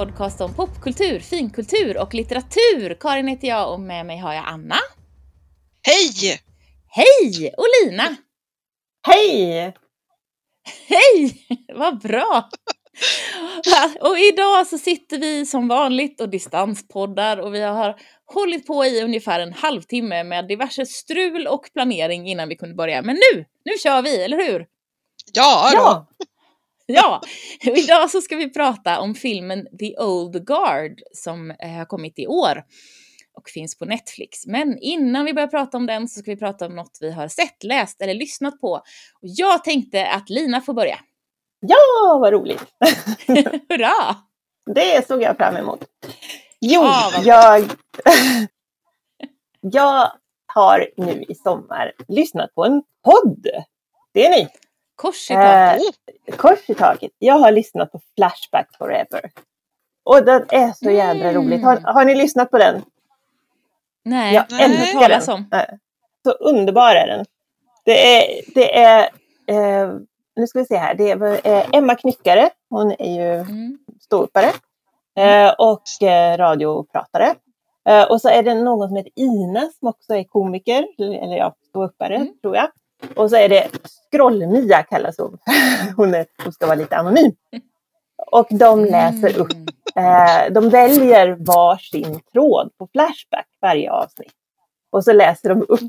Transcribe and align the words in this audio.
podcast 0.00 0.40
om 0.40 0.54
popkultur, 0.54 1.20
finkultur 1.20 1.98
och 2.02 2.14
litteratur. 2.14 2.96
Karin 3.00 3.28
heter 3.28 3.48
jag 3.48 3.72
och 3.72 3.80
med 3.80 4.06
mig 4.06 4.18
har 4.18 4.34
jag 4.34 4.44
Anna. 4.46 4.76
Hej! 5.82 6.40
Hej! 6.88 7.54
Och 7.56 7.66
Lina. 7.84 8.16
Hej! 9.06 9.74
Hej! 10.88 11.46
Vad 11.74 12.00
bra! 12.00 12.48
Och 14.00 14.18
idag 14.18 14.66
så 14.66 14.78
sitter 14.78 15.18
vi 15.18 15.46
som 15.46 15.68
vanligt 15.68 16.20
och 16.20 16.28
distanspoddar 16.28 17.36
och 17.36 17.54
vi 17.54 17.60
har 17.60 17.96
hållit 18.34 18.66
på 18.66 18.84
i 18.84 19.02
ungefär 19.02 19.40
en 19.40 19.52
halvtimme 19.52 20.24
med 20.24 20.48
diverse 20.48 20.86
strul 20.86 21.46
och 21.46 21.68
planering 21.72 22.28
innan 22.28 22.48
vi 22.48 22.56
kunde 22.56 22.74
börja. 22.74 23.02
Men 23.02 23.16
nu, 23.16 23.44
nu 23.64 23.72
kör 23.82 24.02
vi, 24.02 24.24
eller 24.24 24.36
hur? 24.36 24.66
Ja, 25.32 25.70
Ja, 25.74 26.06
Ja, 26.94 27.20
idag 27.62 28.10
så 28.10 28.20
ska 28.20 28.36
vi 28.36 28.52
prata 28.52 29.00
om 29.00 29.14
filmen 29.14 29.66
The 29.78 29.98
Old 29.98 30.46
Guard 30.46 31.00
som 31.12 31.50
eh, 31.50 31.70
har 31.70 31.84
kommit 31.84 32.18
i 32.18 32.26
år 32.26 32.64
och 33.34 33.48
finns 33.48 33.78
på 33.78 33.84
Netflix. 33.84 34.46
Men 34.46 34.78
innan 34.80 35.24
vi 35.24 35.34
börjar 35.34 35.48
prata 35.48 35.76
om 35.76 35.86
den 35.86 36.08
så 36.08 36.20
ska 36.20 36.30
vi 36.30 36.36
prata 36.36 36.66
om 36.66 36.76
något 36.76 36.98
vi 37.00 37.12
har 37.12 37.28
sett, 37.28 37.64
läst 37.64 38.02
eller 38.02 38.14
lyssnat 38.14 38.60
på. 38.60 38.72
Och 38.72 38.82
jag 39.20 39.64
tänkte 39.64 40.06
att 40.06 40.30
Lina 40.30 40.60
får 40.60 40.74
börja. 40.74 40.98
ja 41.60 42.18
vad 42.18 42.32
roligt! 42.32 42.64
Hurra! 43.68 44.16
Det 44.74 45.06
såg 45.06 45.22
jag 45.22 45.36
fram 45.36 45.56
emot. 45.56 45.84
Jo, 46.60 46.80
Ah, 46.82 47.22
jag, 47.22 47.60
jag 49.60 50.12
har 50.54 50.88
nu 50.96 51.24
i 51.28 51.34
sommar 51.34 51.92
lyssnat 52.08 52.54
på 52.54 52.64
en 52.64 52.82
podd. 53.04 53.46
Det 54.14 54.26
är 54.26 54.30
ni. 54.30 54.48
Kors 55.00 55.30
i 55.30 55.34
taket. 55.34 55.82
Oh, 56.28 56.36
Kors 56.36 56.70
i 56.70 56.74
taket. 56.74 57.10
Jag 57.18 57.34
har 57.38 57.52
lyssnat 57.52 57.92
på 57.92 58.00
Flashback 58.16 58.76
Forever. 58.78 59.30
Och 60.04 60.24
den 60.24 60.44
är 60.48 60.72
så 60.72 60.90
jädra 60.90 61.28
Mm. 61.30 61.34
roligt. 61.44 61.62
Har, 61.64 61.76
har 61.80 62.04
ni 62.04 62.14
lyssnat 62.14 62.50
på 62.50 62.58
den? 62.58 62.82
Nej, 64.04 64.34
jag 64.34 64.40
hört 64.42 64.60
älskar 64.70 65.08
den. 65.08 65.34
om. 65.34 65.48
Nej. 65.50 65.78
Så 66.24 66.30
underbar 66.30 66.94
är 66.94 67.06
den. 67.06 67.24
Det 67.84 68.16
är, 68.16 68.40
det 68.54 68.78
är 68.78 69.02
eh, 69.46 69.92
nu 70.36 70.46
ska 70.46 70.58
vi 70.58 70.64
se 70.64 70.76
här, 70.76 70.94
det 70.94 71.10
är 71.10 71.46
eh, 71.48 71.66
Emma 71.72 71.94
Knyckare. 71.94 72.50
Hon 72.70 72.92
är 72.98 73.14
ju 73.14 73.32
Mm. 73.40 73.78
ståuppare 74.00 74.50
eh, 75.18 75.54
och 75.58 76.02
eh, 76.08 76.36
radiopratare. 76.36 77.34
Eh, 77.88 78.10
och 78.10 78.20
så 78.20 78.28
är 78.28 78.42
det 78.42 78.54
någon 78.54 78.88
som 78.88 78.96
heter 78.96 79.12
Ina 79.16 79.60
som 79.60 79.88
också 79.88 80.14
är 80.14 80.24
komiker, 80.24 80.86
eller 80.98 81.36
ja, 81.36 81.54
ståuppare 81.68 82.16
Mm. 82.16 82.38
tror 82.42 82.56
jag. 82.56 82.68
Och 83.16 83.30
så 83.30 83.36
är 83.36 83.48
det 83.48 83.68
Skroll-Mia 84.06 84.82
kallas 84.82 85.18
hon. 85.18 85.38
Hon, 85.96 86.14
är, 86.14 86.26
hon 86.44 86.52
ska 86.52 86.66
vara 86.66 86.76
lite 86.76 86.96
anonym. 86.96 87.32
Och 88.32 88.46
de 88.50 88.84
läser 88.84 89.38
upp, 89.38 89.52
Mm. 89.94 90.46
eh, 90.46 90.52
de 90.52 90.70
väljer 90.70 91.36
varsin 91.38 92.20
tråd 92.32 92.70
på 92.78 92.88
Flashback 92.92 93.46
varje 93.62 93.92
avsnitt. 93.92 94.32
Och 94.92 95.04
så 95.04 95.12
läser 95.12 95.48
de 95.48 95.62
upp 95.68 95.80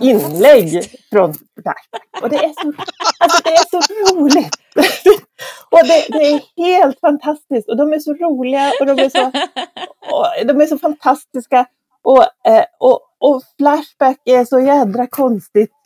inlägg 0.00 0.82
från 1.10 1.34
Flashback. 1.34 2.08
Och 2.22 2.28
det 2.28 2.36
är 2.36 2.52
så, 2.62 2.72
alltså 3.18 3.42
det 3.44 3.50
är 3.50 3.70
så 3.70 4.14
roligt! 4.14 4.54
och 5.70 5.78
det, 5.84 6.06
det 6.18 6.24
är 6.32 6.40
helt 6.56 7.00
fantastiskt. 7.00 7.68
Och 7.68 7.76
de 7.76 7.92
är 7.92 7.98
så 7.98 8.14
roliga 8.14 8.72
och 8.80 8.86
de 8.86 8.92
är 8.98 9.08
så, 9.08 9.26
och 10.14 10.46
de 10.46 10.60
är 10.60 10.66
så 10.66 10.78
fantastiska. 10.78 11.66
Och, 12.04 12.22
eh, 12.22 12.64
och, 12.80 13.00
och 13.20 13.42
Flashback 13.58 14.16
är 14.24 14.44
så 14.44 14.60
jädra 14.60 15.06
konstigt. 15.06 15.72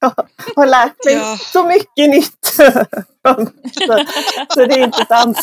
Jag 0.00 0.12
har 0.56 0.66
lärt 0.66 1.04
mig 1.04 1.14
Ja. 1.14 1.36
så 1.40 1.64
mycket 1.64 2.10
nytt. 2.10 2.44
så, 2.44 2.70
så 4.54 4.64
det 4.64 4.74
är 4.74 4.84
intressant. 4.84 5.38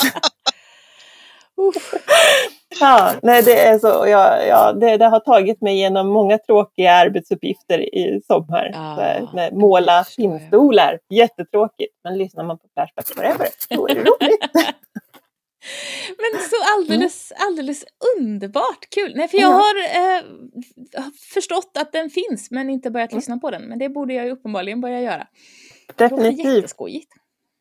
Uff. 1.58 1.94
Ja, 2.80 3.12
nej, 3.22 3.44
det, 3.44 3.60
är 3.68 3.80
så, 3.80 3.88
ja, 3.88 4.42
ja, 4.42 4.74
det, 4.74 4.98
det 4.98 5.06
har 5.06 5.20
tagit 5.20 5.62
mig 5.62 5.74
igenom 5.74 6.08
många 6.08 6.38
tråkiga 6.38 6.94
arbetsuppgifter 6.94 7.96
i 7.96 8.22
sommar. 8.28 8.70
Ja, 8.74 8.96
så 8.96 9.02
här, 9.02 9.30
med 9.34 9.54
måla 9.54 10.06
pinnstolar, 10.18 11.00
jättetråkigt. 11.10 11.94
Men 12.04 12.18
lyssnar 12.18 12.44
man 12.44 12.58
på 12.58 12.68
Flashback 12.74 13.08
Forever, 13.08 13.48
då 13.70 13.88
är 13.88 13.96
det 13.96 14.02
roligt. 14.02 14.40
Men 16.18 16.42
så 16.42 16.56
alldeles, 16.78 17.32
alldeles 17.36 17.86
underbart 18.18 18.90
kul. 18.90 19.14
Nej, 19.16 19.28
för 19.28 19.38
jag 19.38 19.52
Ja. 19.52 19.54
har 19.56 19.76
eh, 20.18 20.24
förstått 21.34 21.72
att 21.80 21.92
den 21.92 22.10
finns 22.10 22.52
men 22.52 22.70
inte 22.70 22.92
börjat 22.92 23.14
lyssna 23.14 23.38
på 23.38 23.52
den. 23.52 23.62
Men 23.62 23.80
det 23.80 23.90
borde 23.90 24.14
jag 24.14 24.26
ju 24.26 24.32
uppenbarligen 24.32 24.82
börja 24.82 25.02
göra. 25.02 25.28
Det 25.96 26.04
låter 26.10 26.24
Definitivt. 26.24 26.56
jätteskojigt. 26.56 27.12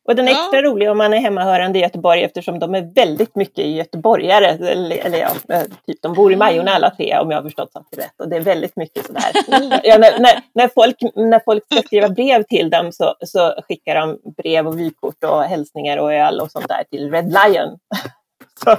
Och 0.09 0.17
den 0.17 0.29
är 0.29 0.33
Ja. 0.33 0.43
extra 0.45 0.63
rolig 0.63 0.91
om 0.91 0.99
man 0.99 1.15
är 1.15 1.19
hemmahörande 1.19 1.79
i 1.79 1.83
Göteborg 1.83 2.23
eftersom 2.23 2.59
de 2.59 2.75
är 2.75 2.95
väldigt 2.95 3.37
mycket 3.37 3.67
göteborgare. 3.67 4.47
Eller, 4.47 4.97
eller 4.97 5.19
ja, 5.19 5.31
eh, 5.55 5.63
typ, 5.87 6.03
de 6.03 6.15
bor 6.15 6.33
i 6.33 6.37
Majorna 6.37 6.71
alla 6.71 6.91
tre 6.91 7.19
om 7.19 7.31
jag 7.31 7.39
har 7.39 7.43
förstått 7.43 7.73
saken 7.73 7.99
rätt. 7.99 8.15
Och 8.19 8.29
det 8.29 8.37
är 8.37 8.41
väldigt 8.41 8.77
mycket 8.77 9.07
sådär. 9.07 9.31
Ja, 9.85 9.99
när, 9.99 10.19
när, 10.19 10.43
när, 10.55 10.69
folk, 10.69 10.97
när 11.15 11.41
folk 11.45 11.65
ska 11.73 11.83
skriva 11.83 12.09
brev 12.09 12.43
till 12.43 12.71
dem 12.71 12.93
så, 12.93 13.15
så 13.27 13.55
skickar 13.69 13.95
de 13.95 14.19
brev 14.37 14.67
och 14.69 14.81
vykort 14.81 15.25
och 15.25 15.43
hälsningar 15.43 15.97
och 15.97 16.13
öl 16.15 16.41
och 16.41 16.51
sånt 16.51 16.69
där 16.69 16.85
till 16.91 17.11
Red 17.11 17.27
Lion. 17.27 17.79
Så 18.65 18.77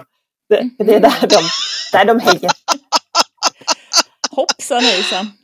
det, 0.49 0.69
det 0.83 0.95
är 0.95 0.99
där 0.99 1.27
de, 1.27 1.41
där 1.91 2.05
de 2.05 2.19
hänger. 2.19 2.51
Hoppsan 4.31 4.81
hejsan. 4.81 5.31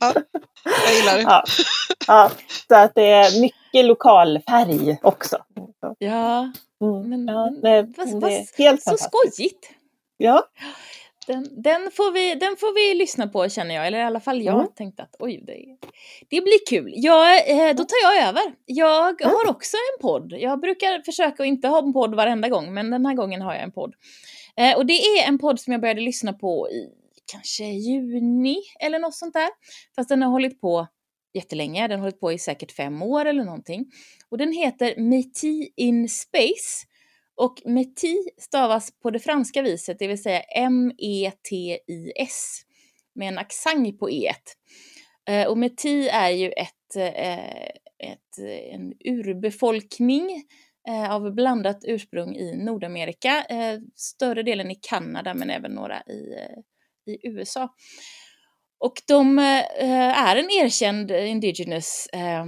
jag 0.86 0.94
gillar 0.94 1.16
det. 1.16 1.22
Ja. 1.22 1.44
Ja, 2.06 2.30
så 2.68 2.74
att 2.74 2.94
det 2.94 3.10
är 3.10 3.40
mycket 3.40 3.58
lokalfärg 3.82 4.98
också. 5.02 5.36
Så, 5.80 5.94
Ja, 5.98 6.52
Mm. 6.80 7.08
Men- 7.10 7.28
Ja, 7.34 7.50
det, 7.62 7.92
vad- 7.96 8.32
helt 8.58 8.82
så 8.82 8.96
skojigt. 8.96 9.70
Ja, 10.16 10.44
Den, 11.26 11.62
den, 11.62 11.90
får 11.92 12.12
vi, 12.12 12.34
den 12.34 12.56
får 12.56 12.74
vi 12.74 12.94
lyssna 12.98 13.26
på 13.28 13.48
känner 13.48 13.74
jag, 13.74 13.86
eller 13.86 13.98
i 13.98 14.02
alla 14.02 14.20
fall 14.20 14.42
jag 14.42 14.54
Mm. 14.54 14.66
tänkte 14.76 15.02
att 15.02 15.16
oj, 15.18 15.42
det, 15.46 15.76
det 16.30 16.40
blir 16.40 16.66
kul. 16.68 16.92
Jag, 16.96 17.50
eh, 17.50 17.74
då 17.76 17.84
tar 17.84 17.96
jag 18.04 18.28
över. 18.28 18.42
Jag 18.64 19.20
Mm. 19.22 19.34
har 19.36 19.50
också 19.50 19.76
en 19.76 20.02
podd. 20.02 20.32
Jag 20.38 20.60
brukar 20.60 21.02
försöka 21.04 21.42
att 21.42 21.46
inte 21.46 21.68
ha 21.68 21.78
en 21.78 21.92
podd 21.92 22.14
varenda 22.14 22.48
gång, 22.48 22.74
men 22.74 22.90
den 22.90 23.06
här 23.06 23.14
gången 23.14 23.42
har 23.42 23.54
jag 23.54 23.62
en 23.62 23.72
podd. 23.72 23.94
Eh, 24.56 24.76
och 24.76 24.86
det 24.86 24.92
är 24.92 25.28
en 25.28 25.38
podd 25.38 25.60
som 25.60 25.72
jag 25.72 25.80
började 25.80 26.00
lyssna 26.00 26.32
på 26.32 26.68
i 26.70 26.88
kanske 27.32 27.64
juni 27.64 28.56
eller 28.80 28.98
något 28.98 29.14
sånt 29.14 29.34
där. 29.34 29.48
Fast 29.96 30.08
den 30.08 30.22
har 30.22 30.30
hållit 30.30 30.60
på 30.60 30.86
jättelänge, 31.34 31.88
den 31.88 31.98
har 31.98 32.04
hållit 32.04 32.20
på 32.20 32.32
i 32.32 32.38
säkert 32.38 32.72
fem 32.72 33.02
år 33.02 33.24
eller 33.24 33.44
någonting. 33.44 33.90
Och 34.28 34.38
den 34.38 34.52
heter 34.52 34.94
Métis 34.96 35.68
in 35.76 36.08
Space. 36.08 36.86
Och 37.34 37.62
Métis 37.64 38.28
stavas 38.38 38.90
på 39.02 39.10
det 39.10 39.18
franska 39.18 39.62
viset, 39.62 39.98
det 39.98 40.08
vill 40.08 40.22
säga 40.22 40.40
M-E-T-I-S. 40.40 41.02
Med 43.14 43.28
en 43.28 43.38
accent 43.38 43.98
på 43.98 44.10
E. 44.10 44.32
Eh, 45.28 45.46
och 45.46 45.58
Métis 45.58 46.08
är 46.12 46.30
ju 46.30 46.50
ett, 46.50 46.96
eh, 46.96 47.64
ett, 48.12 48.38
eh, 48.38 48.74
en 48.74 48.92
urbefolkning 49.04 50.44
eh, 50.88 51.14
av 51.14 51.34
blandat 51.34 51.84
ursprung 51.84 52.36
i 52.36 52.56
Nordamerika. 52.56 53.44
Eh, 53.44 53.78
större 53.94 54.42
delen 54.42 54.70
i 54.70 54.74
Kanada 54.74 55.34
men 55.34 55.50
även 55.50 55.72
några 55.72 56.02
i, 56.02 56.34
eh, 56.34 56.58
i 57.14 57.28
USA. 57.28 57.68
Och 58.78 59.02
de 59.08 59.38
eh, 59.38 60.28
är 60.28 60.36
en 60.36 60.50
erkänd 60.50 61.10
indigenous 61.10 62.06
eh, 62.12 62.44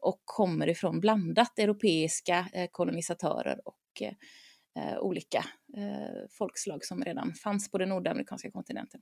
och 0.00 0.20
kommer 0.24 0.68
ifrån 0.68 1.00
blandat 1.00 1.58
europeiska 1.58 2.46
eh, 2.52 2.68
kolonisatörer 2.70 3.60
och 3.64 4.02
eh, 4.02 4.98
olika 5.00 5.44
eh, 5.76 6.28
folkslag 6.38 6.84
som 6.84 7.04
redan 7.04 7.34
fanns 7.34 7.70
på 7.70 7.78
den 7.78 7.88
nordamerikanska 7.88 8.50
kontinenten. 8.50 9.00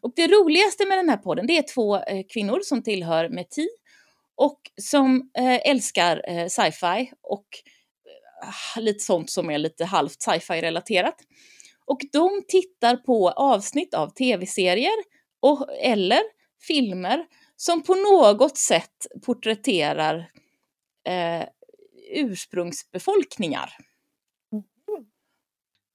Och 0.00 0.12
det 0.16 0.26
roligaste 0.26 0.86
med 0.86 0.98
den 0.98 1.08
här 1.08 1.16
podden 1.16 1.46
det 1.46 1.58
är 1.58 1.74
två 1.74 1.96
eh, 1.96 2.24
kvinnor 2.32 2.60
som 2.62 2.82
tillhör 2.82 3.28
Meti 3.28 3.68
och 4.34 4.60
som 4.82 5.30
eh, 5.38 5.70
älskar 5.70 6.24
eh, 6.28 6.46
sci-fi 6.46 7.12
och 7.22 7.46
eh, 8.76 8.82
lite 8.82 9.00
sånt 9.00 9.30
som 9.30 9.50
är 9.50 9.58
lite 9.58 9.84
halvt 9.84 10.22
sci-fi 10.22 10.60
relaterat. 10.60 11.16
Och 11.84 12.00
de 12.12 12.42
tittar 12.48 12.96
på 12.96 13.30
avsnitt 13.30 13.94
av 13.94 14.08
tv-serier 14.10 15.15
och, 15.40 15.66
eller 15.80 16.20
filmer 16.66 17.26
som 17.56 17.82
på 17.82 17.94
något 17.94 18.56
sätt 18.56 19.06
porträtterar 19.26 20.30
eh, 21.08 21.48
ursprungsbefolkningar. 22.10 23.76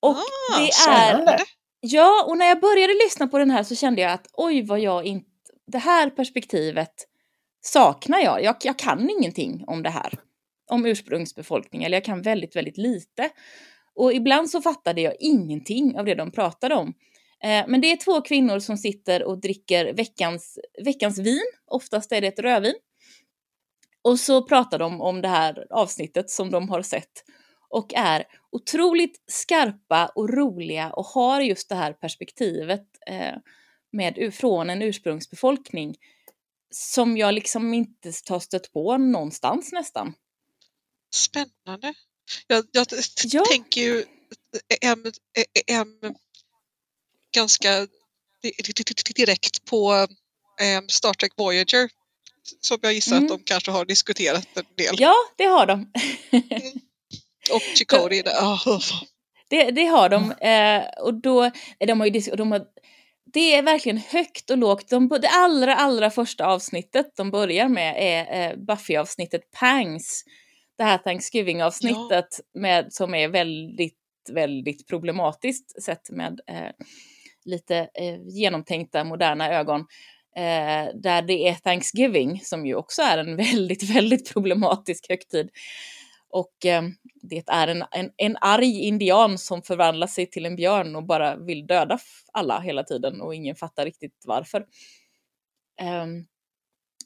Och 0.02 0.16
Ah, 0.18 0.58
det 0.58 0.64
är... 0.64 0.72
spännande. 0.72 1.38
Ja, 1.80 2.26
och 2.28 2.38
när 2.38 2.46
jag 2.46 2.60
började 2.60 2.94
lyssna 2.94 3.28
på 3.28 3.38
den 3.38 3.52
här 3.52 3.64
så 3.64 3.76
kände 3.76 4.02
jag 4.02 4.12
att 4.12 4.28
oj 4.34 4.62
vad 4.62 4.80
jag 4.80 5.06
inte... 5.06 5.28
Det 5.68 5.78
här 5.78 6.10
perspektivet 6.10 6.94
saknar 7.62 8.20
jag. 8.20 8.44
jag. 8.44 8.56
Jag 8.64 8.80
kan 8.80 9.10
ingenting 9.10 9.64
om 9.68 9.84
det 9.84 9.90
här. 9.90 10.14
Om 10.70 10.86
ursprungsbefolkning, 10.86 11.84
eller 11.84 11.98
jag 11.98 12.06
kan 12.06 12.22
väldigt, 12.22 12.56
väldigt 12.56 12.78
lite. 12.78 13.30
Och 13.96 14.14
ibland 14.14 14.50
så 14.50 14.62
fattade 14.62 15.02
jag 15.02 15.14
ingenting 15.20 16.00
av 16.00 16.06
det 16.06 16.16
de 16.16 16.32
pratade 16.32 16.76
om. 16.76 16.94
Eh, 17.44 17.66
men 17.68 17.82
det 17.82 17.92
är 17.92 17.98
två 17.98 18.22
kvinnor 18.22 18.60
som 18.60 18.78
sitter 18.78 19.24
och 19.24 19.42
dricker 19.42 19.94
veckans, 19.94 20.60
veckans 20.86 21.20
vin. 21.20 21.52
Oftast 21.66 22.12
är 22.12 22.22
det 22.22 22.28
ett 22.28 22.40
rödvin. 22.40 22.76
Och 24.02 24.20
så 24.20 24.44
pratar 24.48 24.80
de 24.80 25.02
om 25.02 25.22
det 25.22 25.28
här 25.28 25.68
avsnittet 25.70 26.30
som 26.30 26.52
de 26.52 26.70
har 26.70 26.82
sett. 26.82 27.24
och 27.70 27.94
är 27.94 28.26
otroligt 28.52 29.24
skarpa 29.28 30.12
och 30.16 30.30
roliga 30.30 30.94
och 30.94 31.06
har 31.06 31.42
just 31.42 31.70
det 31.70 31.76
här 31.76 31.94
perspektivet 31.94 32.86
eh, 33.08 33.36
med, 33.92 34.34
från 34.34 34.70
en 34.70 34.82
ursprungsbefolkning 34.82 35.96
som 36.72 37.18
jag 37.18 37.34
liksom 37.34 37.74
inte 37.74 38.12
har 38.30 38.40
stött 38.40 38.72
på 38.74 38.98
någonstans 38.98 39.72
nästan. 39.72 40.14
Spännande. 41.16 41.94
Jag, 42.48 42.66
jag 42.72 42.88
Ja. 43.26 43.44
tänker 43.52 43.82
ju 43.82 44.04
en, 44.82 45.04
en 45.68 46.16
ganska 47.32 47.88
direkt 49.16 49.66
på 49.66 50.08
em, 50.62 50.90
Star 50.90 51.14
Trek 51.14 51.32
Voyager 51.38 51.90
som 52.62 52.78
jag 52.82 52.94
gissar 52.94 53.18
Mm. 53.18 53.26
att 53.26 53.30
de 53.38 53.44
kanske 53.44 53.72
har 53.72 53.86
diskuterat 53.86 54.48
en 54.58 54.64
del. 54.76 54.96
Ja, 54.98 55.16
det 55.38 55.46
har 55.46 55.66
de. 55.66 55.92
Och 57.52 57.62
Chikori, 57.62 58.24
ah, 58.26 58.80
Det, 59.50 59.72
det 59.72 59.86
har 59.86 60.10
de. 60.10 60.32
Eh, 60.32 61.04
och 61.04 61.14
då, 61.14 61.52
de 61.80 62.00
har 62.00 62.08
ju 62.08 62.36
de 62.36 62.52
har, 62.52 62.66
det 63.34 63.56
är 63.56 63.62
verkligen 63.62 63.98
högt 63.98 64.50
och 64.50 64.58
lågt. 64.58 64.90
De, 64.90 65.08
det 65.10 65.30
allra, 65.30 65.76
allra 65.76 66.10
första 66.10 66.46
avsnittet 66.46 67.12
de 67.16 67.32
börjar 67.32 67.68
med 67.68 67.96
är 67.98 68.50
eh, 68.52 68.58
Buffy-avsnittet 68.58 69.52
Pangs. 69.52 70.24
Det 70.78 70.84
här 70.84 70.98
Thanksgiving-avsnittet 70.98 72.40
med, 72.54 72.94
som 72.94 73.16
är 73.16 73.28
väldigt, 73.28 73.98
väldigt 74.32 74.88
problematiskt 74.88 75.84
sett 75.84 76.10
med 76.10 76.40
eh, 76.48 76.72
lite 77.46 77.78
eh, 77.78 78.20
genomtänkta 78.28 79.04
moderna 79.04 79.54
ögon. 79.54 79.80
Eh, 80.36 80.96
där 80.96 81.22
det 81.22 81.48
är 81.48 81.54
Thanksgiving 81.54 82.40
som 82.44 82.66
ju 82.66 82.76
också 82.76 83.02
är 83.02 83.18
en 83.18 83.36
väldigt, 83.52 83.84
väldigt 83.84 84.34
problematisk 84.34 85.10
högtid. 85.10 85.50
Och 86.30 86.66
eh, 86.66 86.84
det 87.22 87.44
är 87.48 87.68
en, 87.68 87.84
en, 87.92 88.12
en 88.18 88.38
arg 88.42 88.80
indian 88.80 89.38
som 89.38 89.62
förvandlar 89.62 90.08
sig 90.08 90.30
till 90.30 90.46
en 90.46 90.56
björn 90.56 90.96
och 90.96 91.06
bara 91.06 91.36
vill 91.36 91.68
döda 91.68 92.00
alla 92.34 92.60
hela 92.60 92.84
tiden 92.84 93.22
och 93.22 93.36
ingen 93.36 93.56
fattar 93.56 93.86
riktigt 93.86 94.24
varför. 94.26 94.66
Ehm, 95.82 96.26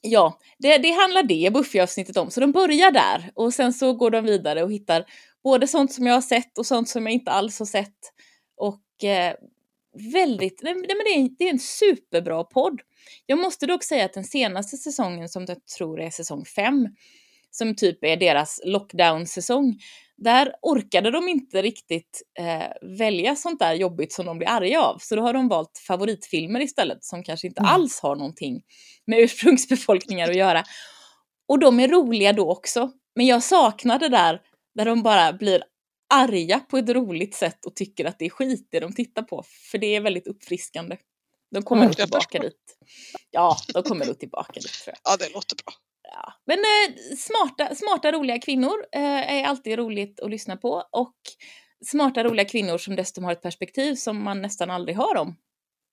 ja, 0.02 0.40
det, 0.60 0.78
det 0.78 0.92
handlar 0.92 1.24
det 1.24 1.54
Buffy-avsnittet 1.54 2.18
om. 2.18 2.32
Så 2.32 2.40
de 2.40 2.52
börjar 2.52 2.92
där 2.92 3.32
och 3.36 3.54
sen 3.54 3.74
så 3.74 3.94
går 3.94 4.12
de 4.12 4.26
vidare 4.26 4.64
och 4.64 4.72
hittar 4.72 5.06
både 5.44 5.68
sånt 5.68 5.94
som 5.94 6.08
jag 6.08 6.14
har 6.14 6.22
sett 6.22 6.58
och 6.58 6.66
sånt 6.66 6.90
som 6.90 7.04
jag 7.06 7.14
inte 7.14 7.32
alls 7.32 7.60
har 7.60 7.66
sett. 7.66 8.00
Och 8.58 9.04
eh, 9.04 9.36
väldigt, 10.14 10.60
nej, 10.64 10.74
men 10.76 10.82
det, 10.88 10.94
är, 10.94 11.18
en- 11.20 11.36
det 11.40 11.46
är 11.46 11.50
en 11.50 11.60
superbra 11.60 12.44
podd. 12.44 12.82
Jag 13.26 13.40
måste 13.40 13.66
dock 13.66 13.84
säga 13.84 14.06
att 14.06 14.14
den 14.14 14.24
senaste 14.24 14.78
säsongen 14.78 15.30
som 15.30 15.46
jag 15.48 15.66
tror 15.78 16.02
är 16.02 16.10
säsong 16.10 16.46
5 16.46 16.88
som 17.52 17.76
typ 17.76 18.04
är 18.04 18.18
deras 18.18 18.62
lockdown-säsong, 18.66 19.80
där 20.18 20.54
orkade 20.62 21.12
de 21.12 21.28
inte 21.30 21.62
riktigt 21.62 22.22
eh, 22.40 22.98
välja 22.98 23.36
sånt 23.36 23.60
där 23.60 23.74
jobbigt 23.74 24.14
som 24.14 24.26
de 24.26 24.38
blir 24.38 24.48
arga 24.50 24.82
av. 24.82 24.98
Så 25.02 25.16
då 25.16 25.22
har 25.22 25.34
de 25.34 25.48
valt 25.48 25.78
favoritfilmer 25.88 26.60
istället 26.62 27.04
som 27.04 27.24
kanske 27.24 27.48
inte 27.48 27.60
Mm. 27.62 27.72
alls 27.74 28.00
har 28.00 28.16
någonting 28.16 28.62
med 29.08 29.20
ursprungsbefolkningar 29.24 30.30
att 30.30 30.36
göra. 30.36 30.64
Och 31.48 31.60
de 31.60 31.80
är 31.80 31.88
roliga 31.88 32.34
då 32.34 32.52
också. 32.52 32.92
Men 33.16 33.26
jag 33.26 33.44
saknar 33.44 34.00
det 34.00 34.10
där 34.10 34.42
där 34.76 34.86
de 34.86 35.04
bara 35.04 35.34
blir 35.34 35.64
arga 36.14 36.60
på 36.60 36.78
ett 36.78 36.90
roligt 36.90 37.36
sätt 37.36 37.66
och 37.66 37.76
tycker 37.76 38.06
att 38.06 38.20
det 38.20 38.26
är 38.26 38.30
skit 38.30 38.68
det 38.72 38.80
de 38.80 38.94
tittar 38.94 39.22
på. 39.22 39.44
För 39.72 39.78
det 39.78 39.96
är 39.96 40.02
väldigt 40.02 40.28
uppfriskande. 40.28 40.98
De 41.52 41.64
kommer 41.64 41.82
Mm, 41.82 41.88
nog 41.88 41.98
tillbaka 41.98 42.40
dit. 42.40 42.78
Ja, 43.32 43.58
de 43.74 43.84
kommer 43.84 44.06
nog 44.06 44.20
tillbaka 44.20 44.54
dit 44.60 44.74
tror 44.84 44.96
jag. 45.04 45.14
Ja, 45.14 45.18
det 45.18 45.34
låter 45.34 45.56
bra. 45.56 45.74
Ja. 46.04 46.34
Men 46.46 46.60
eh, 46.60 47.16
smarta, 47.18 47.76
smarta, 47.76 48.12
roliga 48.12 48.40
kvinnor 48.40 48.86
eh, 48.92 49.02
är 49.36 49.44
alltid 49.44 49.78
roligt 49.78 50.20
att 50.20 50.30
lyssna 50.30 50.58
på. 50.58 50.84
Och 50.92 51.16
smarta, 51.86 52.24
roliga 52.24 52.46
kvinnor 52.46 52.78
som 52.78 52.96
dessutom 52.96 53.24
har 53.24 53.32
ett 53.32 53.42
perspektiv 53.42 53.96
som 53.96 54.24
man 54.24 54.42
nästan 54.42 54.70
aldrig 54.70 54.98
hör 54.98 55.18
om. 55.18 55.36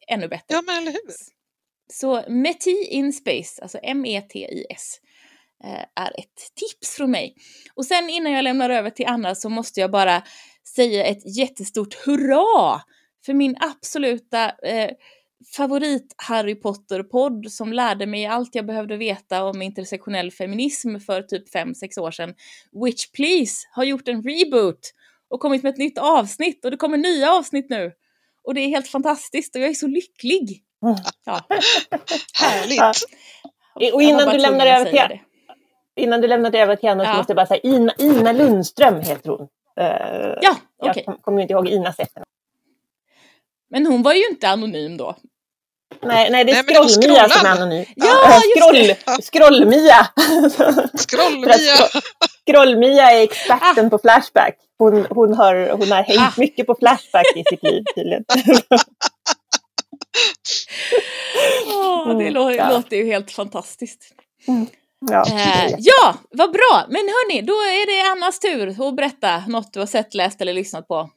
Ännu 0.09 0.29
bättre. 0.29 0.55
Ja, 0.55 0.63
men 0.63 0.77
eller 0.77 0.93
hur? 0.93 1.13
Så 1.93 2.25
Meti 2.29 2.85
in 2.91 3.13
Space, 3.13 3.63
alltså 3.63 3.79
M-E-T-I-S, 3.83 5.01
är 5.97 6.21
ett 6.21 6.55
tips 6.55 6.97
från 6.97 7.11
mig. 7.11 7.35
Och 7.75 7.85
sen 7.85 8.11
innan 8.11 8.33
jag 8.33 8.43
lämnar 8.43 8.71
över 8.71 8.91
till 8.91 9.07
Anna 9.07 9.35
så 9.35 9.49
måste 9.49 9.81
jag 9.81 9.91
bara 9.91 10.23
säga 10.77 11.05
ett 11.05 11.37
jättestort 11.37 11.95
hurra 11.95 12.81
för 13.27 13.35
min 13.35 13.57
absoluta 13.61 14.51
eh, 14.51 14.91
favorit 15.57 16.15
Harry 16.17 16.55
Potter-podd 16.55 17.53
som 17.53 17.73
lärde 17.73 18.07
mig 18.07 18.27
allt 18.27 18.55
jag 18.55 18.67
behövde 18.67 18.97
veta 18.97 19.45
om 19.45 19.63
intersektionell 19.63 20.31
feminism 20.31 20.99
för 20.99 21.23
typ 21.23 21.55
5-6 21.55 21.99
år 21.99 22.11
sedan. 22.11 22.35
Witch 22.85 23.07
Please 23.07 23.69
har 23.73 23.85
gjort 23.85 24.09
en 24.09 24.23
reboot 24.23 24.93
och 25.31 25.41
kommit 25.41 25.63
med 25.63 25.71
ett 25.71 25.79
nytt 25.79 25.99
avsnitt 25.99 26.65
och 26.65 26.71
det 26.71 26.77
kommer 26.77 26.97
nya 26.97 27.33
avsnitt 27.33 27.67
nu. 27.71 27.93
Och 28.45 28.55
det 28.55 28.61
är 28.61 28.69
helt 28.69 28.89
fantastiskt 28.89 29.57
och 29.57 29.63
jag 29.63 29.71
är 29.71 29.75
så 29.75 29.87
lycklig. 29.87 30.63
Mm. 30.83 30.97
Ja, 31.25 31.47
Härligt. 32.41 32.79
Ja. 32.79 33.95
Och 33.95 34.03
innan 34.03 34.29
du, 34.29 34.39
lämnar 34.39 34.67
över 34.67 34.85
till, 34.85 34.95
det. 34.95 35.21
Innan 35.97 36.21
du 36.21 36.29
lämnar 36.29 36.55
över 36.57 36.77
till 36.77 36.89
henne 36.89 37.05
så 37.05 37.11
Ja. 37.11 37.17
måste 37.17 37.31
jag 37.31 37.37
bara 37.37 37.47
säga 37.47 37.61
Ina, 37.61 37.93
Ina 37.99 38.33
Lundström 38.33 39.01
heter 39.01 39.31
hon. 39.31 39.49
Eh, 39.81 39.87
Ja, 40.43 40.57
okej. 40.83 40.93
Jag 40.97 41.05
kom- 41.05 41.19
kommer 41.23 41.43
inte 41.43 41.53
ihåg 41.53 41.69
Inas 41.69 41.99
efternamn. 41.99 42.27
Men 43.71 43.87
hon 43.87 44.03
var 44.03 44.13
ju 44.13 44.27
inte 44.31 44.49
anonym 44.49 44.97
då. 44.97 45.17
Nej, 46.03 46.31
nej, 46.31 46.45
det 46.45 46.53
är 46.53 46.63
Skroll-Mia 46.63 47.29
som 47.29 47.47
är 47.47 47.51
anonym. 47.51 47.85
Ja, 47.97 48.29
Eh, 48.29 48.35
just 48.35 48.59
Scroll, 48.59 49.23
Scroll-Mia. 49.23 50.07
Scroll-Mia. 50.99 51.89
Scroll-Mia 52.47 53.11
är 53.13 53.23
experten 53.23 53.91
på 53.91 53.99
Flashback. 53.99 54.57
Hon, 54.79 55.07
hon, 55.11 55.35
har, 55.35 55.71
hon 55.71 55.91
har 55.93 56.03
hängt 56.03 56.21
Ah. 56.21 56.33
mycket 56.37 56.67
på 56.67 56.75
Flashback 56.75 57.27
i 57.37 57.45
sitt 57.51 57.63
liv 57.63 57.83
tydligen. 57.95 58.25
Åh, 61.75 62.07
det 62.19 62.29
Mm, 62.29 62.35
låter 62.69 62.97
ju 62.97 63.07
helt 63.07 63.31
fantastiskt. 63.31 64.03
Ja. 65.11 65.27
Eh, 65.41 65.75
ja, 65.79 66.19
vad 66.31 66.53
bra! 66.53 66.87
Men 66.89 66.97
hörni, 67.09 67.43
då 67.43 67.53
är 67.53 67.87
det 67.87 68.11
Annas 68.13 68.39
tur 68.41 68.89
att 68.89 68.97
berätta 68.97 69.45
något 69.47 69.73
du 69.73 69.79
har 69.81 69.87
sett, 69.87 70.15
läst 70.15 70.41
eller 70.41 70.53
lyssnat 70.53 70.89
på. 70.89 71.11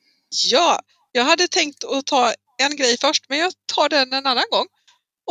Ja, 0.51 0.79
jag 1.11 1.23
hade 1.23 1.47
tänkt 1.47 1.83
att 1.83 2.05
ta 2.05 2.33
en 2.57 2.75
grej 2.75 2.97
först, 3.01 3.25
men 3.29 3.37
jag 3.39 3.53
tar 3.75 3.89
den 3.89 4.13
en 4.13 4.25
annan 4.25 4.45
gång. 4.51 4.65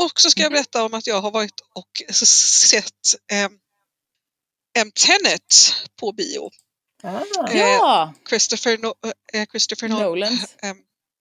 Och 0.00 0.20
så 0.20 0.30
ska 0.30 0.42
jag 0.42 0.52
berätta 0.52 0.84
om 0.84 0.94
att 0.94 1.06
jag 1.06 1.20
har 1.20 1.30
varit 1.30 1.60
och 1.74 2.12
sett 2.26 2.84
eh, 3.32 3.48
en 4.78 4.92
Tenet 4.92 5.74
på 6.00 6.12
bio. 6.12 6.50
Ah. 7.02 7.20
Eh, 7.50 7.58
Ja, 7.60 8.14
Christopher, 8.28 8.78
no 8.78 8.94
eh, 9.34 9.46
Christopher 9.50 9.88
Nolan. 9.88 10.32
Eh, 10.62 10.74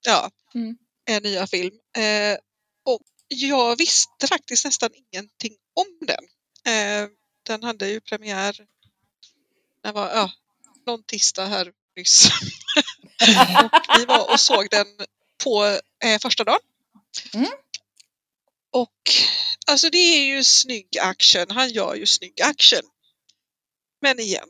ja, 0.05 0.29
Mm. 0.55 0.77
en 1.09 1.23
nya 1.23 1.47
film. 1.47 1.75
Eh, 1.97 2.37
och 2.85 3.01
jag 3.27 3.75
visste 3.77 4.27
faktiskt 4.27 4.65
nästan 4.65 4.89
ingenting 4.93 5.53
om 5.75 6.07
den. 6.07 6.23
Den 7.43 7.63
hade 7.63 7.87
ju 7.89 7.99
premiär 8.01 8.57
när 9.83 9.93
var, 9.93 10.09
ja, 10.09 10.31
någon 10.85 11.03
tisdag 11.03 11.45
här 11.45 11.71
nyss. 11.97 12.25
och 13.63 13.97
vi 13.99 14.05
var 14.05 14.31
och 14.31 14.39
såg 14.39 14.67
den 14.71 14.87
på 15.43 15.79
eh, 16.03 16.19
första 16.21 16.43
dagen. 16.43 16.59
Mm. 17.33 17.49
Och 18.71 19.11
alltså 19.67 19.89
det 19.89 19.97
är 19.97 20.25
ju 20.25 20.43
snygg 20.43 20.97
action. 21.01 21.51
Han 21.51 21.69
gör 21.69 21.95
ju 21.95 22.05
snygg 22.05 22.41
action. 22.41 22.81
Men 24.01 24.19
igen, 24.19 24.49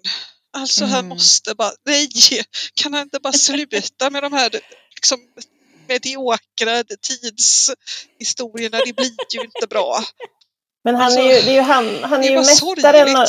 alltså 0.53 0.85
han 0.85 0.99
Mm. 0.99 1.09
måste 1.09 1.55
bara, 1.55 1.73
nej, 1.85 2.09
kan 2.73 2.93
han 2.93 3.01
inte 3.03 3.19
bara 3.19 3.33
sluta 3.33 4.09
med 4.09 4.23
de 4.23 4.33
här 4.33 4.49
liksom, 4.95 5.19
mediokra 5.87 6.83
tidshistorierna? 6.83 8.77
Det 8.85 8.93
blir 8.93 9.15
ju 9.33 9.41
inte 9.41 9.67
bra. 9.69 10.03
Men 10.83 10.95
han 10.95 11.03
Alltså, 11.05 11.19
är 11.19 11.35
ju, 11.35 11.41
det 11.41 11.49
är 11.51 11.53
ju 11.55 11.61
han, 11.61 12.03
han 12.03 12.13
är 12.13 12.17
det 12.23 12.27
ju 12.27 12.35
var 12.35 12.41
mästaren. 12.45 13.27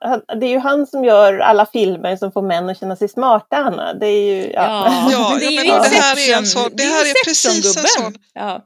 han- 0.00 0.40
Det 0.40 0.46
är 0.46 0.50
ju 0.50 0.58
han 0.58 0.86
som 0.86 1.04
gör 1.04 1.38
alla 1.38 1.66
filmer 1.66 2.16
som 2.16 2.32
får 2.32 2.42
män 2.42 2.68
att 2.70 2.80
känna 2.80 2.96
sig 2.96 3.08
smarta, 3.08 3.56
Anna. 3.56 3.94
Det 3.94 4.06
är 4.06 4.34
ju, 4.34 4.50
ja. 4.52 5.08
Ja, 5.12 5.36
det 5.40 5.44
är 5.46 5.64
ja, 5.64 5.82
det 5.82 5.88
här 5.96 6.30
är 6.30 6.36
en 6.36 6.46
sån- 6.46 6.70
det 6.76 6.82
är 6.82 6.90
här 6.90 7.04
är 7.10 7.24
precis 7.24 7.76
en 7.76 7.84
sån. 7.86 8.14
Ja. 8.34 8.64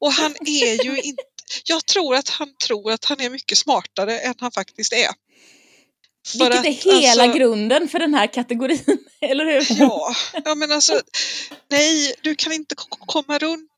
Och 0.00 0.12
han 0.12 0.34
är 0.46 0.84
ju 0.84 1.00
inte, 1.02 1.22
jag 1.64 1.86
tror 1.86 2.14
att 2.14 2.28
han 2.28 2.48
tror 2.66 2.92
att 2.92 3.04
han 3.04 3.20
är 3.20 3.30
mycket 3.30 3.58
smartare 3.58 4.18
än 4.18 4.34
han 4.40 4.52
faktiskt 4.52 4.92
är. 4.92 5.08
För 6.32 6.38
Vilket 6.38 6.58
att, 6.58 6.66
är 6.66 6.70
hela 7.00 7.22
alltså, 7.22 7.38
grunden 7.38 7.88
för 7.88 7.98
den 7.98 8.14
här 8.14 8.26
kategorin, 8.26 8.98
eller 9.20 9.44
hur? 9.44 9.80
Ja, 9.80 10.12
ja 10.44 10.54
men 10.54 10.72
alltså 10.72 11.00
nej, 11.70 12.14
du 12.22 12.34
kan 12.34 12.52
inte 12.52 12.74
komma 13.06 13.38
runt 13.38 13.70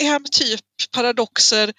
en 0.00 0.24
typ 0.24 0.60
paradoxer 0.92 1.72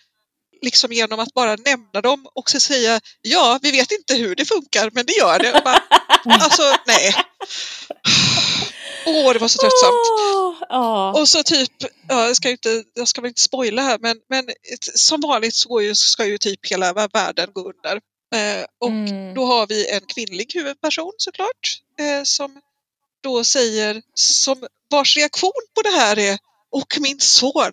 liksom 0.61 0.91
genom 0.91 1.19
att 1.19 1.33
bara 1.33 1.55
nämna 1.55 2.01
dem 2.01 2.27
och 2.35 2.49
så 2.49 2.59
säga 2.59 2.99
ja, 3.21 3.59
vi 3.61 3.71
vet 3.71 3.91
inte 3.91 4.15
hur 4.15 4.35
det 4.35 4.45
funkar, 4.45 4.89
men 4.93 5.05
det 5.05 5.13
gör 5.13 5.39
det. 5.39 5.61
Bara, 5.65 5.83
alltså 6.43 6.63
nej. 6.87 7.15
Åh, 9.05 9.33
det 9.33 9.39
var 9.39 9.47
så 9.47 9.59
tröttsamt. 9.59 9.93
Åh, 10.19 10.55
ja. 10.69 11.11
Och 11.19 11.29
så 11.29 11.43
typ, 11.43 11.71
ja, 12.07 12.27
jag, 12.27 12.35
ska 12.35 12.49
inte, 12.49 12.83
jag 12.93 13.07
ska 13.07 13.21
väl 13.21 13.27
inte 13.29 13.41
spoila 13.41 13.81
här, 13.81 13.97
men, 14.01 14.17
men 14.29 14.49
som 14.95 15.21
vanligt 15.21 15.55
så 15.55 15.81
ju, 15.81 15.95
ska 15.95 16.25
ju 16.25 16.37
typ 16.37 16.71
hela 16.71 16.93
världen 16.93 17.49
gå 17.53 17.71
under. 17.71 18.01
Eh, 18.35 18.65
och 18.79 18.89
Mm. 18.89 19.33
då 19.33 19.45
har 19.45 19.67
vi 19.67 19.89
en 19.89 20.01
kvinnlig 20.01 20.51
huvudperson 20.53 21.13
såklart 21.17 21.81
eh, 21.99 22.23
som 22.23 22.61
då 23.23 23.43
säger, 23.43 24.01
som 24.13 24.67
vars 24.89 25.17
reaktion 25.17 25.51
på 25.75 25.81
det 25.81 25.89
här 25.89 26.19
är 26.19 26.37
och 26.77 26.97
min 27.01 27.19
son. 27.19 27.71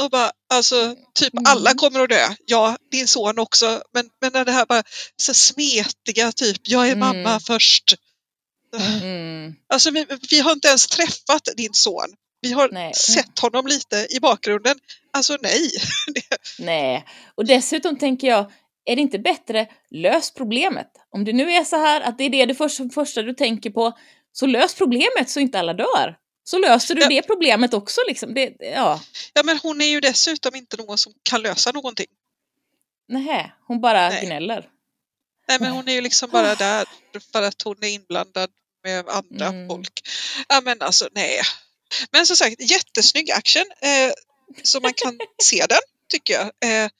Och 0.00 0.10
bara, 0.10 0.30
alltså, 0.54 0.96
typ 1.14 1.32
Mm. 1.34 1.44
alla 1.46 1.74
kommer 1.74 2.00
att 2.00 2.08
dö. 2.08 2.28
Ja, 2.46 2.76
din 2.90 3.08
son 3.08 3.38
också. 3.38 3.82
Men, 3.94 4.08
men 4.20 4.32
när 4.32 4.44
det 4.44 4.52
här 4.52 4.66
bara 4.66 4.82
så 5.16 5.34
smetiga, 5.34 6.32
typ, 6.32 6.56
jag 6.62 6.88
är 6.88 6.92
Mm. 6.92 6.98
mamma 6.98 7.40
först. 7.40 7.94
Mm. 9.02 9.54
Alltså 9.68 9.90
vi, 9.90 10.06
vi 10.30 10.40
har 10.40 10.52
inte 10.52 10.68
ens 10.68 10.86
träffat 10.86 11.48
din 11.56 11.72
son. 11.74 12.08
Vi 12.40 12.52
har 12.52 12.68
Nej. 12.72 12.94
sett 12.94 13.38
honom 13.38 13.66
lite 13.66 14.06
i 14.10 14.20
bakgrunden. 14.20 14.78
Alltså 15.12 15.36
nej. 15.42 15.70
Nej, 16.58 17.04
och 17.34 17.44
dessutom 17.46 17.98
tänker 17.98 18.28
jag, 18.28 18.52
är 18.84 18.96
det 18.96 19.02
inte 19.02 19.18
bättre, 19.18 19.66
lös 19.90 20.30
problemet. 20.34 20.88
Om 21.10 21.24
det 21.24 21.32
nu 21.32 21.52
är 21.52 21.64
så 21.64 21.76
här 21.76 22.00
att 22.00 22.18
det 22.18 22.24
är 22.24 22.30
det, 22.30 22.46
det 22.46 22.54
första, 22.54 22.88
första 22.88 23.22
du 23.22 23.34
tänker 23.34 23.70
på, 23.70 23.98
så 24.32 24.46
lös 24.46 24.74
problemet 24.74 25.30
så 25.30 25.40
inte 25.40 25.58
alla 25.58 25.74
dör. 25.74 26.16
Så 26.44 26.58
löser 26.58 26.94
du 26.94 27.00
Ja. 27.02 27.08
det 27.08 27.22
problemet 27.22 27.74
också 27.74 28.00
liksom. 28.08 28.34
Det, 28.34 28.54
ja, 28.60 29.00
Ja, 29.34 29.42
men 29.42 29.58
hon 29.58 29.80
är 29.80 29.86
ju 29.86 30.00
dessutom 30.00 30.54
inte 30.54 30.76
någon 30.76 30.98
som 30.98 31.12
kan 31.22 31.42
lösa 31.42 31.72
någonting. 31.72 32.06
nej, 33.08 33.52
hon 33.66 33.80
bara 33.80 34.08
Nej. 34.08 34.26
gnäller. 34.26 34.68
Nej, 35.48 35.58
men 35.60 35.72
hon 35.72 35.88
är 35.88 35.92
ju 35.92 36.00
liksom 36.00 36.30
bara 36.30 36.54
där 36.54 36.86
för 37.32 37.42
att 37.42 37.62
hon 37.62 37.76
är 37.84 37.88
inblandad 37.88 38.50
med 38.84 39.08
andra 39.08 39.46
Mm. 39.46 39.68
folk. 39.68 40.00
Ja, 40.48 40.60
men 40.60 40.82
alltså 40.82 41.08
nej. 41.12 41.40
Men 42.10 42.26
som 42.26 42.36
sagt, 42.36 42.70
jättesnygg 42.70 43.30
action. 43.30 43.64
Eh, 43.80 44.12
så 44.62 44.80
man 44.80 44.92
kan 44.94 45.18
se 45.42 45.66
den, 45.68 45.78
tycker 46.08 46.34
jag. 46.34 46.44
Eh, 46.84 46.90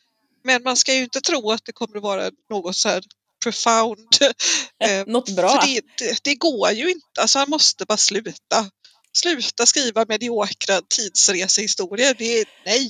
men 0.44 0.62
man 0.62 0.76
ska 0.76 0.94
ju 0.94 1.02
inte 1.02 1.20
tro 1.20 1.50
att 1.50 1.64
det 1.64 1.72
kommer 1.72 1.96
att 1.96 2.02
vara 2.02 2.30
något 2.50 2.76
så 2.76 2.88
här 2.88 3.02
profound. 3.42 4.08
Eh, 4.84 5.06
Något 5.06 5.28
bra. 5.36 5.60
För 5.60 5.66
det, 5.66 5.80
det, 5.98 6.18
det 6.24 6.34
går 6.34 6.70
ju 6.70 6.90
inte. 6.90 7.20
Alltså 7.20 7.38
han 7.38 7.50
måste 7.50 7.84
bara 7.84 7.98
sluta. 7.98 8.70
Sluta 9.16 9.66
skriva 9.66 10.04
mediokra 10.08 10.80
tidsresehistorier. 10.96 12.14
Det 12.18 12.38
är 12.40 12.44
nej. 12.66 12.88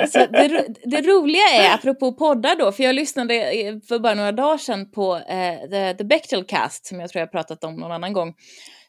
Alltså, 0.00 0.18
det, 0.18 0.66
det 0.84 1.00
roliga 1.00 1.42
är, 1.54 1.74
apropå 1.74 2.12
poddar 2.12 2.56
då, 2.56 2.72
för 2.72 2.84
jag 2.84 2.94
lyssnade 2.94 3.34
eh, 3.34 3.74
för 3.88 3.98
bara 3.98 4.14
några 4.14 4.32
dagar 4.32 4.58
sedan 4.58 4.90
på 4.90 5.16
eh, 5.16 5.70
The, 5.70 5.94
The 5.94 6.04
Bechdel 6.04 6.44
Cast, 6.44 6.86
som 6.86 7.00
jag 7.00 7.10
tror 7.10 7.20
jag 7.20 7.32
pratat 7.32 7.64
om 7.64 7.76
någon 7.76 7.92
annan 7.92 8.12
gång, 8.12 8.34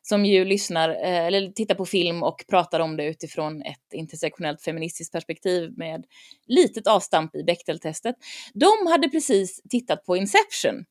som 0.01 0.25
ju 0.25 0.45
lyssnar, 0.45 0.89
eh, 0.89 1.25
eller 1.25 1.51
tittar 1.51 1.75
på 1.75 1.85
film 1.85 2.23
och 2.23 2.45
pratar 2.49 2.79
om 2.79 2.97
det 2.97 3.05
utifrån 3.05 3.61
ett 3.61 3.93
intersektionellt 3.93 4.61
feministiskt 4.61 5.13
perspektiv 5.13 5.73
med 5.77 6.05
litet 6.47 6.87
avstamp 6.87 7.35
i 7.35 7.43
Bechdel-testet. 7.43 8.15
De 8.53 8.87
hade 8.91 9.09
precis 9.09 9.61
tittat 9.69 10.05
på 10.05 10.17
Inception 10.17 10.85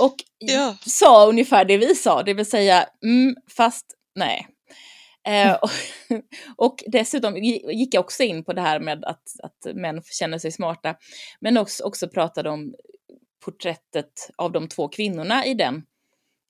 och 0.00 0.14
Ja. 0.38 0.76
sa 0.86 1.26
ungefär 1.26 1.64
det 1.64 1.76
vi 1.76 1.94
sa, 1.94 2.22
det 2.22 2.34
vill 2.34 2.46
säga 2.50 2.86
mm, 3.04 3.36
fast 3.56 3.86
nej. 4.14 4.46
Eh, 5.28 5.54
och, 5.54 5.70
och 6.56 6.84
dessutom 6.86 7.36
gi- 7.36 7.72
gick 7.72 7.94
jag 7.94 8.00
också 8.00 8.22
in 8.22 8.44
på 8.44 8.52
det 8.52 8.60
här 8.60 8.80
med 8.80 9.04
att, 9.04 9.22
att 9.42 9.74
män 9.74 10.02
känner 10.02 10.38
sig 10.38 10.52
smarta, 10.52 10.96
men 11.40 11.56
också, 11.56 11.84
också 11.84 12.08
pratade 12.08 12.50
om 12.50 12.74
porträttet 13.44 14.30
av 14.36 14.52
de 14.52 14.68
två 14.68 14.88
kvinnorna 14.88 15.46
i 15.46 15.54
den, 15.54 15.82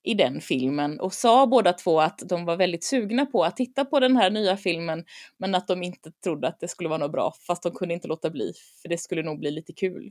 i 0.04 0.14
den 0.14 0.40
filmen 0.40 1.00
och 1.00 1.14
sa 1.14 1.46
båda 1.46 1.72
två 1.72 2.00
att 2.00 2.18
de 2.28 2.44
var 2.44 2.56
väldigt 2.56 2.84
sugna 2.84 3.26
på 3.26 3.44
att 3.44 3.56
titta 3.56 3.84
på 3.84 4.00
den 4.00 4.16
här 4.16 4.30
nya 4.30 4.56
filmen, 4.56 5.04
men 5.38 5.54
att 5.54 5.66
de 5.68 5.82
inte 5.82 6.10
trodde 6.24 6.48
att 6.48 6.60
det 6.60 6.68
skulle 6.68 6.88
vara 6.88 6.98
något 6.98 7.12
bra, 7.12 7.34
fast 7.46 7.62
de 7.62 7.72
kunde 7.74 7.94
inte 7.94 8.08
låta 8.08 8.30
bli, 8.30 8.52
för 8.82 8.88
det 8.88 8.98
skulle 8.98 9.22
nog 9.22 9.38
bli 9.38 9.50
lite 9.50 9.72
kul. 9.72 10.10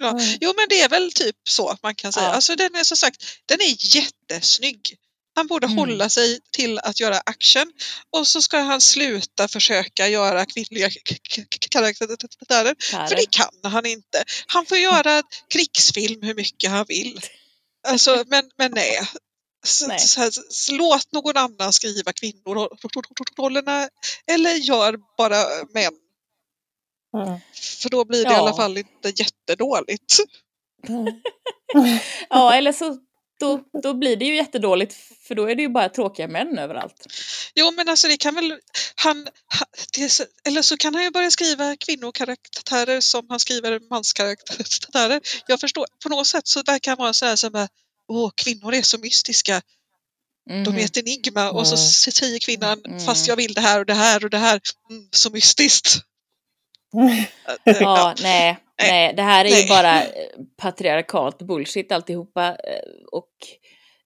Ja. 0.00 0.18
Jo 0.40 0.52
men 0.56 0.66
det 0.68 0.80
är 0.80 0.88
väl 0.88 1.12
typ 1.12 1.36
så 1.48 1.74
man 1.82 1.94
kan 1.94 2.12
säga. 2.12 2.26
Ja. 2.26 2.32
Alltså 2.32 2.54
den 2.56 2.74
är 2.74 2.84
som 2.84 2.96
sagt, 2.96 3.16
den 3.46 3.58
är 3.60 3.96
jättesnygg. 3.96 4.96
Han 5.40 5.46
borde 5.46 5.66
Mm. 5.66 5.78
hålla 5.78 6.08
sig 6.08 6.38
till 6.52 6.78
att 6.78 7.00
göra 7.00 7.18
action 7.26 7.72
och 8.10 8.26
så 8.26 8.42
ska 8.42 8.58
han 8.58 8.80
sluta 8.80 9.48
försöka 9.48 10.08
göra 10.08 10.46
kvinnliga 10.46 10.90
karaktärer. 11.70 12.74
För 13.08 13.16
det 13.16 13.30
kan 13.30 13.72
han 13.72 13.86
inte. 13.86 14.24
Han 14.46 14.66
får 14.66 14.78
göra 14.78 15.22
krigsfilm 15.48 16.22
hur 16.22 16.34
mycket 16.34 16.70
han 16.70 16.84
vill. 16.88 17.20
Alltså, 17.88 18.24
men, 18.26 18.50
men 18.58 18.72
nej. 18.72 19.00
Så. 19.66 19.90
Så 19.98 20.20
här, 20.20 20.30
låt 20.72 21.12
någon 21.12 21.36
annan 21.36 21.72
skriva 21.72 22.12
kvinnorollerna 22.12 23.88
eller 24.26 24.54
gör 24.54 24.96
bara 25.18 25.44
män. 25.74 25.92
Mm. 27.16 27.40
För 27.82 27.88
då 27.90 28.04
blir 28.04 28.24
det 28.24 28.30
i 28.30 28.34
Ja. 28.34 28.38
alla 28.38 28.56
fall 28.56 28.78
inte 28.78 29.08
jättedåligt. 29.16 30.16
Ja, 32.30 32.54
eller 32.54 32.72
så 32.72 32.98
då, 33.40 33.60
då 33.82 33.94
blir 33.94 34.16
det 34.16 34.24
ju 34.24 34.36
jättedåligt, 34.36 34.96
för 35.28 35.34
då 35.34 35.50
är 35.50 35.54
det 35.54 35.62
ju 35.62 35.68
bara 35.68 35.88
tråkiga 35.88 36.28
män 36.28 36.58
överallt. 36.58 37.06
Jo 37.54 37.70
men 37.70 37.88
alltså 37.88 38.08
det 38.08 38.16
kan 38.16 38.34
väl 38.34 38.58
han, 38.94 39.28
han 39.46 39.66
det 39.96 40.20
eller 40.48 40.62
så 40.62 40.76
kan 40.76 40.94
han 40.94 41.04
ju 41.04 41.10
börja 41.10 41.30
skriva 41.30 41.76
kvinnokaraktärer 41.76 43.00
som 43.00 43.26
han 43.28 43.40
skriver 43.40 43.80
manskaraktärer. 43.90 45.20
Jag 45.46 45.60
förstår, 45.60 45.86
på 46.02 46.08
något 46.08 46.26
sätt 46.26 46.48
så 46.48 46.62
verkar 46.62 46.90
han 46.90 46.98
vara 46.98 47.12
så 47.12 47.26
här 47.26 47.36
som 47.36 47.52
bara, 47.52 47.68
åh 48.08 48.30
kvinnor 48.36 48.74
är 48.74 48.82
så 48.82 48.98
mystiska, 48.98 49.62
de 50.48 50.54
Mhm. 50.70 50.78
är 50.78 50.84
ett 50.84 50.96
enigma 50.96 51.50
och 51.50 51.66
så 51.66 51.74
Mm. 51.74 52.12
säger 52.12 52.38
kvinnan 52.38 52.80
Mm. 52.84 53.06
fast 53.06 53.28
jag 53.28 53.36
vill 53.36 53.54
det 53.54 53.60
här 53.60 53.78
och 53.80 53.86
det 53.86 53.94
här 53.94 54.24
och 54.24 54.30
det 54.30 54.38
här, 54.38 54.60
mm, 54.90 55.08
så 55.12 55.30
mystiskt. 55.30 55.96
Ja, 57.64 57.72
Ja. 57.80 58.14
nej, 58.22 58.58
Nej. 58.80 58.90
nej, 58.90 59.14
det 59.16 59.22
här 59.22 59.44
är 59.44 59.48
ju 59.48 59.54
Nej. 59.54 59.68
bara 59.68 60.02
eh, 60.02 60.08
patriarkalt 60.56 61.42
bullshit 61.42 61.92
alltihopa. 61.92 62.46
eh, 62.48 62.90
Och 63.12 63.30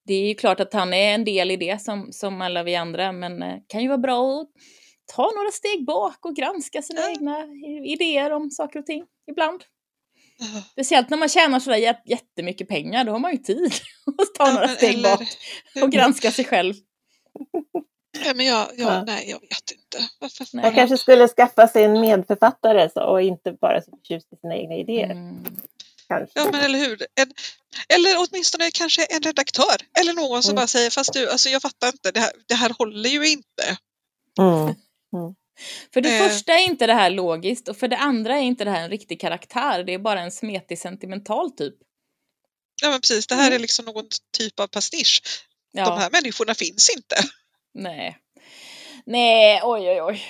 det 0.07 0.13
är 0.13 0.27
ju 0.27 0.35
klart 0.35 0.59
att 0.59 0.73
han 0.73 0.93
är 0.93 1.13
en 1.15 1.25
del 1.25 1.51
i 1.51 1.55
det 1.57 1.81
som, 1.81 2.07
som 2.11 2.41
alla 2.41 2.63
vi 2.63 2.75
andra, 2.75 3.11
men 3.11 3.43
eh, 3.43 3.55
kan 3.67 3.81
ju 3.81 3.87
vara 3.87 3.97
bra 3.97 4.41
att 4.41 4.47
ta 5.15 5.31
några 5.35 5.51
steg 5.51 5.85
bak 5.85 6.25
och 6.25 6.35
granska 6.35 6.81
sina 6.81 7.01
Ja. 7.01 7.09
egna 7.09 7.45
idéer 7.85 8.31
om 8.31 8.49
saker 8.51 8.79
och 8.79 8.85
ting 8.85 9.03
ibland. 9.31 9.63
Ja. 10.37 10.61
Speciellt 10.71 11.09
när 11.09 11.17
man 11.17 11.29
tjänar 11.29 11.59
sådär 11.59 11.77
jät- 11.77 12.01
jättemycket 12.05 12.67
pengar, 12.67 13.03
då 13.03 13.11
har 13.11 13.19
man 13.19 13.31
ju 13.31 13.37
tid 13.37 13.65
att 14.17 14.35
ta 14.35 14.47
Ja, 14.47 14.53
några 14.53 14.67
steg 14.67 14.93
eller- 14.93 15.17
bak 15.17 15.27
och 15.83 15.91
granska 15.91 16.31
sig 16.31 16.45
själv. 16.45 16.73
Ja, 18.25 18.33
men 18.33 18.45
jag, 18.45 18.67
jag, 18.77 18.93
Ja. 18.93 19.03
nej 19.03 19.29
jag 19.29 19.39
vet 19.41 19.71
inte. 19.71 20.09
Varför? 20.19 20.47
Nej. 20.53 20.65
Man 20.65 20.73
kanske 20.75 20.97
skulle 20.97 21.27
skaffa 21.27 21.67
sig 21.67 21.83
en 21.83 22.01
medförfattare 22.01 22.89
så, 22.93 23.01
och 23.03 23.21
inte 23.21 23.51
bara 23.51 23.81
så 23.81 23.91
förtjust 23.91 24.33
i 24.33 24.35
sina 24.41 24.55
egna 24.55 24.75
idéer. 24.75 25.11
Mm. 25.11 25.45
Kanske. 26.07 26.39
Ja 26.39 26.45
men 26.51 26.61
eller 26.61 26.79
hur. 26.79 27.05
En, 27.15 27.33
eller 27.89 28.15
åtminstone 28.17 28.71
kanske 28.73 29.05
en 29.05 29.21
redaktör 29.21 29.75
eller 29.99 30.13
någon 30.13 30.43
som 30.43 30.49
Mm. 30.51 30.55
bara 30.61 30.67
säger 30.67 30.89
fast 30.89 31.13
du, 31.13 31.29
alltså 31.29 31.49
jag 31.49 31.61
fattar 31.61 31.87
inte, 31.87 32.11
det 32.11 32.19
här, 32.19 32.31
det 32.47 32.55
här 32.55 32.69
håller 32.77 33.09
ju 33.09 33.29
inte. 33.29 33.77
Mm. 34.39 34.75
För 35.93 36.01
det 36.01 36.17
Eh. 36.17 36.27
första 36.27 36.53
är 36.53 36.63
inte 36.65 36.87
det 36.87 36.93
här 36.93 37.09
logiskt 37.09 37.67
och 37.67 37.77
för 37.77 37.87
det 37.87 37.97
andra 37.97 38.35
är 38.37 38.41
inte 38.41 38.63
det 38.63 38.71
här 38.71 38.83
en 38.83 38.89
riktig 38.89 39.21
karaktär, 39.21 39.83
det 39.83 39.93
är 39.93 39.99
bara 39.99 40.21
en 40.21 40.31
smetig 40.31 40.79
sentimental 40.79 41.51
typ. 41.51 41.75
Ja 42.81 42.89
men 42.89 43.01
precis, 43.01 43.27
det 43.27 43.35
här 43.35 43.47
Mm. 43.47 43.53
är 43.55 43.59
liksom 43.59 43.85
någon 43.85 44.05
typ 44.37 44.59
av 44.59 44.67
pastisch. 44.67 45.21
Ja, 45.71 45.85
De 45.85 45.99
här 45.99 46.09
människorna 46.11 46.53
finns 46.55 46.89
inte. 46.95 47.15
Nej. 47.75 48.17
Nej, 49.05 49.61
oj 49.63 49.89
oj 49.89 50.01
oj. 50.01 50.21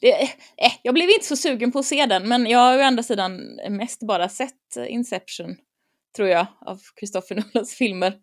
Det 0.00 0.12
eh, 0.22 0.72
jag 0.82 0.94
blev 0.94 1.10
inte 1.10 1.26
så 1.26 1.36
sugen 1.36 1.72
på 1.72 1.78
att 1.78 1.86
se 1.86 2.06
den, 2.06 2.28
men 2.28 2.46
jag 2.46 2.58
har 2.58 2.72
ju 2.74 2.78
å 2.80 2.82
andra 2.82 3.02
sidan 3.02 3.36
mest 3.68 4.00
bara 4.02 4.28
sett 4.28 4.76
Inception, 4.88 5.56
tror 6.16 6.28
jag, 6.28 6.46
av 6.66 6.80
Christopher 7.00 7.34
Nolans 7.54 7.74
filmer. 7.74 8.14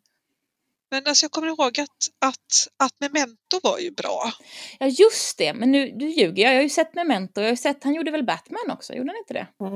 Men 0.91 1.03
alltså 1.07 1.23
jag 1.23 1.31
kommer 1.31 1.47
ihåg 1.47 1.79
att, 1.79 1.89
att, 2.25 2.67
att 2.83 2.91
Memento 2.99 3.59
var 3.63 3.79
ju 3.79 3.91
bra. 3.91 4.31
Ja, 4.79 4.87
just 4.87 5.37
det, 5.37 5.53
men 5.53 5.71
nu, 5.71 5.91
nu 5.95 6.07
ljuger 6.09 6.43
jag. 6.43 6.51
Jag 6.53 6.57
har 6.57 6.63
ju 6.63 6.69
sett 6.69 6.93
Memento, 6.93 7.41
jag 7.41 7.49
har 7.49 7.55
sett, 7.55 7.83
han 7.83 7.93
gjorde 7.93 8.11
väl 8.11 8.25
Batman 8.25 8.71
också, 8.71 8.93
gjorde 8.93 9.09
han 9.09 9.17
inte 9.17 9.33
det? 9.33 9.47
Mm. 9.65 9.73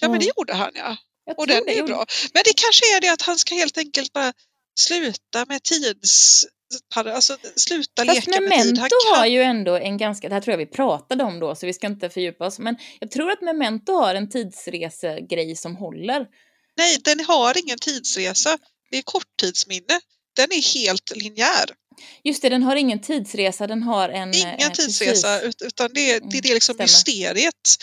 Ja 0.00 0.08
men 0.08 0.10
Mm. 0.10 0.18
det 0.18 0.30
gjorde 0.36 0.54
han 0.54 0.70
ja. 0.74 0.96
Jag 1.24 1.38
Och 1.38 1.46
den 1.46 1.64
det. 1.64 1.70
är 1.70 1.74
ju 1.74 1.80
gjorde- 1.80 1.92
bra. 1.92 2.04
Men 2.34 2.42
det 2.44 2.52
kanske 2.56 2.96
är 2.96 3.00
det 3.00 3.08
att 3.12 3.22
han 3.22 3.38
ska 3.38 3.54
helt 3.54 3.78
enkelt 3.78 4.12
bara 4.12 4.32
sluta 4.80 5.44
med 5.48 5.62
tids... 5.62 6.44
Alltså 6.94 7.36
sluta 7.56 8.04
Fast 8.04 8.26
leka 8.26 8.40
med 8.40 8.50
tid. 8.50 8.50
Han 8.50 8.68
Memento 8.68 8.96
kan, 9.10 9.18
har 9.18 9.26
ju 9.26 9.42
ändå 9.42 9.76
en 9.76 9.98
ganska, 9.98 10.28
det 10.28 10.34
här 10.34 10.40
tror 10.42 10.52
jag 10.52 10.58
vi 10.58 10.66
pratade 10.66 11.24
om 11.24 11.40
då 11.40 11.54
så 11.54 11.66
vi 11.66 11.72
ska 11.72 11.86
inte 11.86 12.10
fördjupa 12.10 12.46
oss, 12.46 12.58
men 12.58 12.76
jag 13.00 13.10
tror 13.10 13.30
att 13.30 13.40
Memento 13.42 13.92
har 13.92 14.14
en 14.14 14.30
tidsresegrej 14.30 15.56
som 15.56 15.76
håller. 15.76 16.26
Nej, 16.76 16.98
den 17.04 17.24
har 17.24 17.58
ingen 17.58 17.78
tidsresa. 17.78 18.58
Det 18.90 18.98
är 18.98 19.02
korttidsminne. 19.02 20.00
Den 20.36 20.52
är 20.52 20.74
helt 20.74 21.16
linjär. 21.16 21.64
Just 22.24 22.42
det, 22.42 22.48
den 22.48 22.62
har 22.62 22.76
ingen 22.76 23.00
tidsresa, 23.00 23.66
den 23.66 23.82
har 23.82 24.08
en... 24.08 24.34
Ingen 24.34 24.60
eh, 24.60 24.70
tidsresa 24.72 25.38
precis. 25.38 25.62
utan 25.62 25.90
det, 25.94 26.10
är- 26.10 26.20
det 26.20 26.38
är 26.38 26.42
det 26.42 26.54
liksom 26.54 26.74
stämmer. 26.74 26.84
mysteriet. 26.84 27.76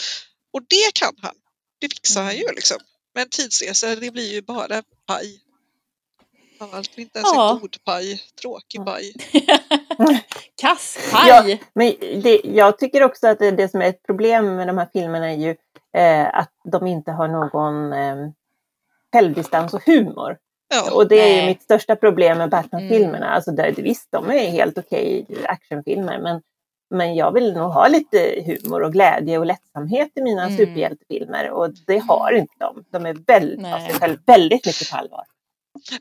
Och 0.53 0.61
det 0.69 0.93
kan 0.93 1.13
han. 1.21 1.35
Det 1.81 1.89
fixar 1.93 2.23
han 2.23 2.35
ju 2.35 2.43
Mm. 2.43 2.55
liksom. 2.55 2.77
Men 3.15 3.29
tidsresa 3.29 3.95
det 3.95 4.11
blir 4.11 4.31
ju 4.33 4.41
bara 4.41 4.83
paj. 5.07 5.39
Allt 6.59 6.97
inte 6.97 7.19
ens 7.19 7.31
Ja. 7.33 7.51
en 7.53 7.59
god 7.59 7.83
paj. 7.85 8.21
Tråkig 8.41 8.79
Mm. 8.79 8.85
paj. 8.85 9.13
Kasspaj! 10.61 11.29
Ja. 11.29 11.57
Men 11.73 11.93
det, 12.21 12.41
jag 12.43 12.77
tycker 12.79 13.03
också 13.03 13.27
att 13.27 13.39
det, 13.39 13.51
det 13.51 13.69
som 13.69 13.81
är 13.81 13.85
ett 13.85 14.03
problem 14.03 14.55
med 14.55 14.67
de 14.67 14.77
här 14.77 14.87
filmerna 14.93 15.31
är 15.31 15.37
ju 15.37 15.55
eh, 15.97 16.27
att 16.39 16.51
de 16.71 16.87
inte 16.87 17.11
har 17.11 17.27
någon 17.27 17.93
eh, 17.93 18.29
självdistans 19.13 19.73
och 19.73 19.85
humor. 19.85 20.37
Ja. 20.73 20.93
Och 20.95 21.07
det 21.07 21.15
är 21.21 21.27
ju 21.27 21.35
Nej. 21.37 21.45
mitt 21.47 21.61
största 21.63 21.95
problem 21.95 22.37
med 22.37 22.49
Batman-filmerna. 22.49 23.17
Mm. 23.25 23.29
Alltså 23.35 23.51
där, 23.51 23.71
visst, 23.71 24.07
de 24.11 24.29
är 24.29 24.49
helt 24.51 24.77
okej 24.77 25.25
actionfilmer, 25.45 26.19
men, 26.19 26.41
men 26.89 27.15
jag 27.15 27.31
vill 27.33 27.53
nog 27.53 27.71
ha 27.71 27.87
lite 27.87 28.43
humor 28.45 28.81
och 28.83 28.91
glädje 28.93 29.37
och 29.37 29.45
lättsamhet 29.45 30.11
i 30.15 30.21
mina 30.21 30.43
Mm. 30.45 30.57
superhjältefilmer 30.57 31.49
och 31.51 31.69
det 31.87 31.97
har 31.97 32.31
inte 32.31 32.53
de. 32.59 32.83
De 32.91 33.05
är 33.05 33.13
väldigt, 33.27 33.65
sig 33.65 33.93
själv, 33.99 34.17
väldigt 34.25 34.65
mycket 34.65 34.91
på 34.91 34.97
allvar. 34.97 35.23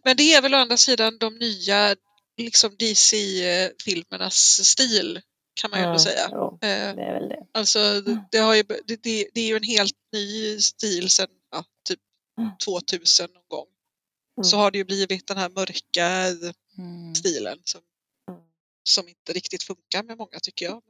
Men 0.04 0.16
det 0.16 0.32
är 0.34 0.42
väl 0.42 0.54
å 0.54 0.56
andra 0.58 0.76
sidan 0.76 1.18
de 1.18 1.34
nya 1.38 1.96
liksom 2.36 2.76
DC-filmernas 2.78 4.64
stil 4.64 5.20
kan 5.60 5.70
man 5.70 5.80
ju 5.80 5.84
ändå 5.86 5.98
Mm, 5.98 6.04
säga. 6.04 6.28
jo, 6.32 6.58
Eh, 6.62 6.94
det 6.94 7.02
är 7.02 7.20
väl 7.20 7.28
det. 7.28 7.46
Alltså 7.52 8.00
det, 8.00 8.24
det, 8.30 8.38
har 8.38 8.54
ju, 8.54 8.62
det, 8.62 9.02
det, 9.02 9.28
det 9.34 9.40
är 9.40 9.46
ju 9.46 9.56
en 9.56 9.62
helt 9.62 9.94
ny 10.12 10.58
stil 10.60 11.10
sedan 11.10 11.28
ja, 11.50 11.64
typ 11.88 12.00
Mm. 12.38 12.50
2000 12.64 13.30
någon 13.34 13.42
gång. 13.48 13.66
Mm. 14.36 14.44
Så 14.44 14.56
har 14.56 14.70
det 14.70 14.78
ju 14.78 14.84
blivit 14.84 15.26
den 15.26 15.36
här 15.36 15.48
mörka 15.48 16.06
Mm. 16.78 17.14
stilen 17.14 17.58
som, 17.64 17.80
Mm. 18.30 18.40
som 18.88 19.08
inte 19.08 19.32
riktigt 19.32 19.62
funkar 19.62 20.02
med 20.02 20.16
många 20.18 20.38
tycker 20.42 20.64
jag. 20.66 20.82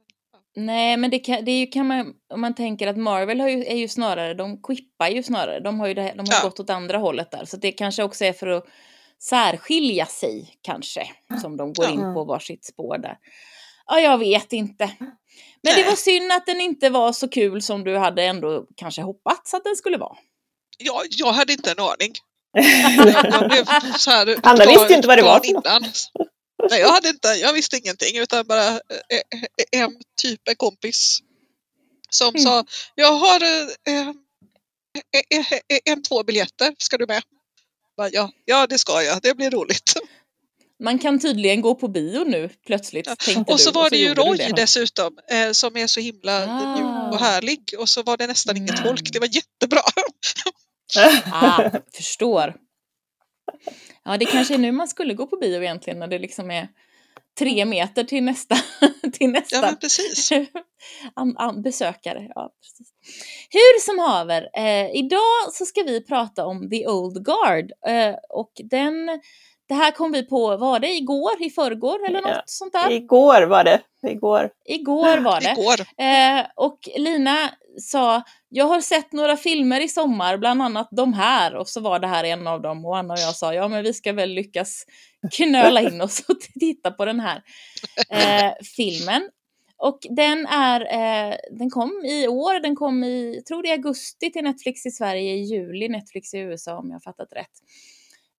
Nej, 0.55 0.97
men 0.97 1.09
det, 1.11 1.19
kan, 1.19 1.45
det 1.45 1.51
är 1.51 1.59
ju, 1.59 1.67
kan 1.67 1.87
man, 1.87 2.13
om 2.33 2.41
man 2.41 2.55
tänker 2.55 2.87
att 2.87 2.97
Marvel 2.97 3.39
har 3.39 3.49
ju, 3.49 3.65
är 3.65 3.75
ju 3.75 3.87
snarare, 3.87 4.33
de 4.33 4.61
quippar 4.63 5.07
ju 5.09 5.23
snarare, 5.23 5.59
de 5.59 5.79
har 5.79 5.87
ju 5.87 5.93
det, 5.93 6.13
de 6.15 6.19
har 6.19 6.33
Ja. 6.33 6.39
gått 6.43 6.59
åt 6.59 6.69
andra 6.69 6.97
hållet 6.97 7.31
där, 7.31 7.45
så 7.45 7.57
det 7.57 7.71
kanske 7.71 8.03
också 8.03 8.25
är 8.25 8.33
för 8.33 8.47
att 8.47 8.65
särskilja 9.21 10.05
sig 10.05 10.53
kanske, 10.61 11.07
som 11.41 11.57
de 11.57 11.73
går 11.73 11.89
in 11.89 11.99
Ja. 11.99 12.13
på 12.13 12.23
varsitt 12.23 12.65
spår 12.65 12.97
där. 12.97 13.17
Ja, 13.87 13.99
jag 13.99 14.17
vet 14.17 14.53
inte. 14.53 14.89
Men 14.99 15.73
det 15.75 15.81
Nej. 15.81 15.83
var 15.85 15.95
synd 15.95 16.31
att 16.31 16.45
den 16.45 16.61
inte 16.61 16.89
var 16.89 17.13
så 17.13 17.27
kul 17.29 17.61
som 17.61 17.83
du 17.83 17.97
hade 17.97 18.23
ändå 18.23 18.65
kanske 18.75 19.01
hoppats 19.01 19.53
att 19.53 19.63
den 19.63 19.75
skulle 19.75 19.97
vara. 19.97 20.17
Jag, 20.77 21.01
jag 21.09 21.31
hade 21.33 21.53
inte 21.53 21.71
en 21.71 21.79
aning. 21.79 22.13
Jag 23.31 23.49
blev 23.49 23.65
så 23.97 24.11
här, 24.11 24.35
Anna 24.43 24.57
dagen- 24.57 24.67
visste 24.69 24.87
ju 24.89 24.95
inte 24.95 25.07
vad 25.07 25.17
det 25.17 25.23
var 25.23 25.45
innan. 25.45 25.83
Nej, 26.69 26.79
jag, 26.79 26.89
hade 26.91 27.09
inte, 27.09 27.27
jag 27.27 27.53
visste 27.53 27.77
ingenting 27.77 28.17
utan 28.17 28.47
bara 28.47 28.67
eh, 28.67 28.77
eh, 29.71 29.81
en 29.81 29.91
typ 30.21 30.47
en 30.47 30.55
kompis 30.55 31.19
som 32.09 32.29
Mm. 32.29 32.43
sa 32.43 32.65
jag 32.95 33.13
har 33.13 33.43
eh, 33.43 33.67
eh, 33.87 34.07
eh, 35.29 35.53
eh, 35.53 35.79
en, 35.85 36.03
två 36.03 36.23
biljetter, 36.23 36.75
ska 36.77 36.97
du 36.97 37.05
med? 37.07 37.23
Bara, 37.97 38.09
Ja, 38.09 38.31
ja, 38.45 38.67
det 38.67 38.77
ska 38.79 39.03
jag, 39.03 39.21
det 39.21 39.33
blir 39.35 39.51
roligt. 39.51 39.93
Man 40.83 40.99
kan 40.99 41.19
tydligen 41.19 41.61
gå 41.61 41.75
på 41.75 41.87
bio 41.87 42.23
nu 42.23 42.49
plötsligt, 42.65 43.07
Ja. 43.07 43.15
tänkte 43.15 43.53
Och 43.53 43.59
så 43.59 43.69
du. 43.71 43.75
var 43.79 43.89
det 43.89 43.97
ju 43.97 44.07
gjorde 44.07 44.21
du 44.21 44.27
Roy 44.27 44.37
det. 44.37 44.53
dessutom 44.55 45.17
eh, 45.29 45.51
som 45.51 45.77
är 45.77 45.87
så 45.87 45.99
himla 45.99 46.45
Ah. 46.47 47.09
och 47.11 47.19
härlig 47.19 47.73
och 47.77 47.89
så 47.89 48.03
var 48.03 48.17
det 48.17 48.27
nästan 48.27 48.57
ingen 48.57 48.75
Mm. 48.75 48.83
tolk, 48.83 49.13
det 49.13 49.19
var 49.19 49.27
jättebra. 49.27 49.81
Ah, 51.31 51.69
förstår. 51.93 52.55
Ja, 54.03 54.17
det 54.17 54.25
kanske 54.25 54.53
är 54.53 54.57
nu 54.57 54.71
man 54.71 54.87
skulle 54.87 55.13
gå 55.13 55.25
på 55.27 55.35
bio 55.37 55.61
egentligen 55.63 55.99
när 55.99 56.07
det 56.07 56.19
liksom 56.19 56.51
är 56.51 56.67
tre 57.39 57.65
meter 57.65 58.03
till 58.03 58.23
nästa, 58.23 58.55
till 59.13 59.29
nästa 59.29 59.55
Ja, 59.55 59.61
men 59.61 59.77
precis. 59.77 60.31
an, 61.13 61.35
an, 61.37 61.61
besökare. 61.61 62.27
Ja, 62.35 62.51
precis. 62.63 62.87
Hur 63.49 63.79
som 63.81 63.99
haver, 63.99 64.49
eh, 64.53 64.95
idag 64.95 65.53
så 65.53 65.65
ska 65.65 65.83
vi 65.83 66.05
prata 66.05 66.45
om 66.45 66.69
The 66.69 66.87
Old 66.87 67.25
Guard 67.25 67.71
eh, 67.87 68.15
och 68.29 68.51
den, 68.63 69.05
det 69.67 69.73
här 69.73 69.91
kom 69.91 70.11
vi 70.11 70.23
på, 70.23 70.57
var 70.57 70.79
det 70.79 70.89
igår, 70.95 71.31
i 71.43 71.49
förrgår 71.49 72.05
eller 72.07 72.21
något 72.21 72.31
Ja. 72.31 72.43
sånt 72.45 72.73
där? 72.73 72.91
Igår 72.91 73.41
var 73.41 73.63
det. 73.63 73.81
Igår. 74.07 74.49
Igår 74.65 75.17
var 75.17 75.41
det. 75.41 75.51
Igår. 75.51 75.79
Eh, 76.05 76.45
och 76.55 76.79
Lina 76.97 77.49
sa, 77.81 78.21
jag 78.49 78.65
har 78.65 78.81
sett 78.81 79.11
några 79.11 79.37
filmer 79.37 79.81
i 79.81 79.87
sommar, 79.87 80.37
bland 80.37 80.61
annat 80.61 80.87
de 80.91 81.13
här. 81.13 81.55
Och 81.55 81.69
så 81.69 81.81
var 81.81 81.99
det 81.99 82.07
här 82.07 82.23
en 82.23 82.47
av 82.47 82.61
dem. 82.61 82.85
Och 82.85 82.97
Anna 82.97 83.13
och 83.13 83.19
jag 83.19 83.35
sa, 83.35 83.53
ja 83.53 83.67
men 83.67 83.83
vi 83.83 83.93
ska 83.93 84.13
väl 84.13 84.29
lyckas 84.29 84.85
knöla 85.31 85.81
in 85.81 86.01
oss 86.01 86.19
och 86.27 86.39
titta 86.59 86.91
på 86.91 87.05
den 87.05 87.19
här 87.19 87.43
eh, 88.09 88.53
filmen. 88.75 89.29
Och 89.77 89.99
den 90.09 90.45
är, 90.45 90.81
eh, 90.81 91.35
den 91.51 91.69
kom 91.69 92.05
i 92.05 92.27
år, 92.27 92.59
den 92.59 92.75
kom 92.75 93.03
i, 93.03 93.43
tror 93.47 93.63
det 93.63 93.69
är 93.69 93.73
augusti 93.73 94.31
till 94.31 94.43
Netflix 94.43 94.85
i 94.85 94.91
Sverige, 94.91 95.33
i 95.33 95.41
juli 95.41 95.89
Netflix 95.89 96.33
i 96.33 96.37
USA 96.37 96.77
om 96.77 96.87
jag 96.87 96.95
har 96.95 97.01
fattat 97.01 97.33
rätt. 97.33 97.51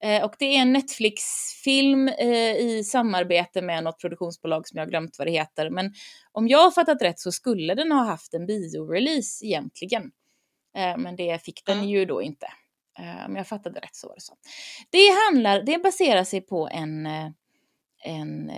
Eh, 0.02 0.24
och 0.24 0.34
det 0.38 0.44
är 0.44 0.62
en 0.62 0.72
Netflix-film 0.72 2.08
eh, 2.08 2.56
i 2.56 2.84
samarbete 2.84 3.62
med 3.62 3.84
något 3.84 4.00
produktionsbolag 4.00 4.68
som 4.68 4.78
jag 4.78 4.84
har 4.84 4.90
glömt 4.90 5.18
vad 5.18 5.26
det 5.26 5.32
heter. 5.32 5.70
Men 5.70 5.92
om 6.32 6.48
jag 6.48 6.58
har 6.58 6.70
fattat 6.70 7.02
rätt 7.02 7.18
så 7.20 7.32
skulle 7.32 7.74
den 7.74 7.92
ha 7.92 8.04
haft 8.04 8.34
en 8.34 8.46
biorelease 8.46 9.46
egentligen. 9.46 10.10
Eh, 10.76 10.96
men 10.96 11.16
det 11.16 11.44
fick 11.44 11.64
den 11.64 11.88
ju 11.88 12.04
då 12.04 12.22
inte. 12.22 12.46
Eh, 12.98 13.26
om 13.26 13.36
jag 13.36 13.46
fattade 13.46 13.80
rätt 13.80 13.96
så 13.96 14.08
var 14.08 14.14
det 14.14 14.20
så. 14.20 14.34
Det 14.90 15.08
handlar, 15.26 15.62
det 15.62 15.78
baserar 15.78 16.24
sig 16.24 16.40
på 16.40 16.68
en, 16.72 17.06
eh, 17.06 17.30
en 18.04 18.52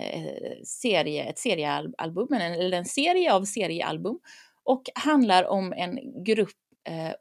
serie, 0.65 1.25
ett 1.25 1.39
seriealbum, 1.39 2.33
eller 2.33 2.79
en 2.79 2.85
serie 2.85 3.33
av 3.33 3.45
seriealbum. 3.45 4.19
Och 4.65 4.83
handlar 4.95 5.45
om 5.45 5.73
en 5.73 6.25
grupp 6.25 6.51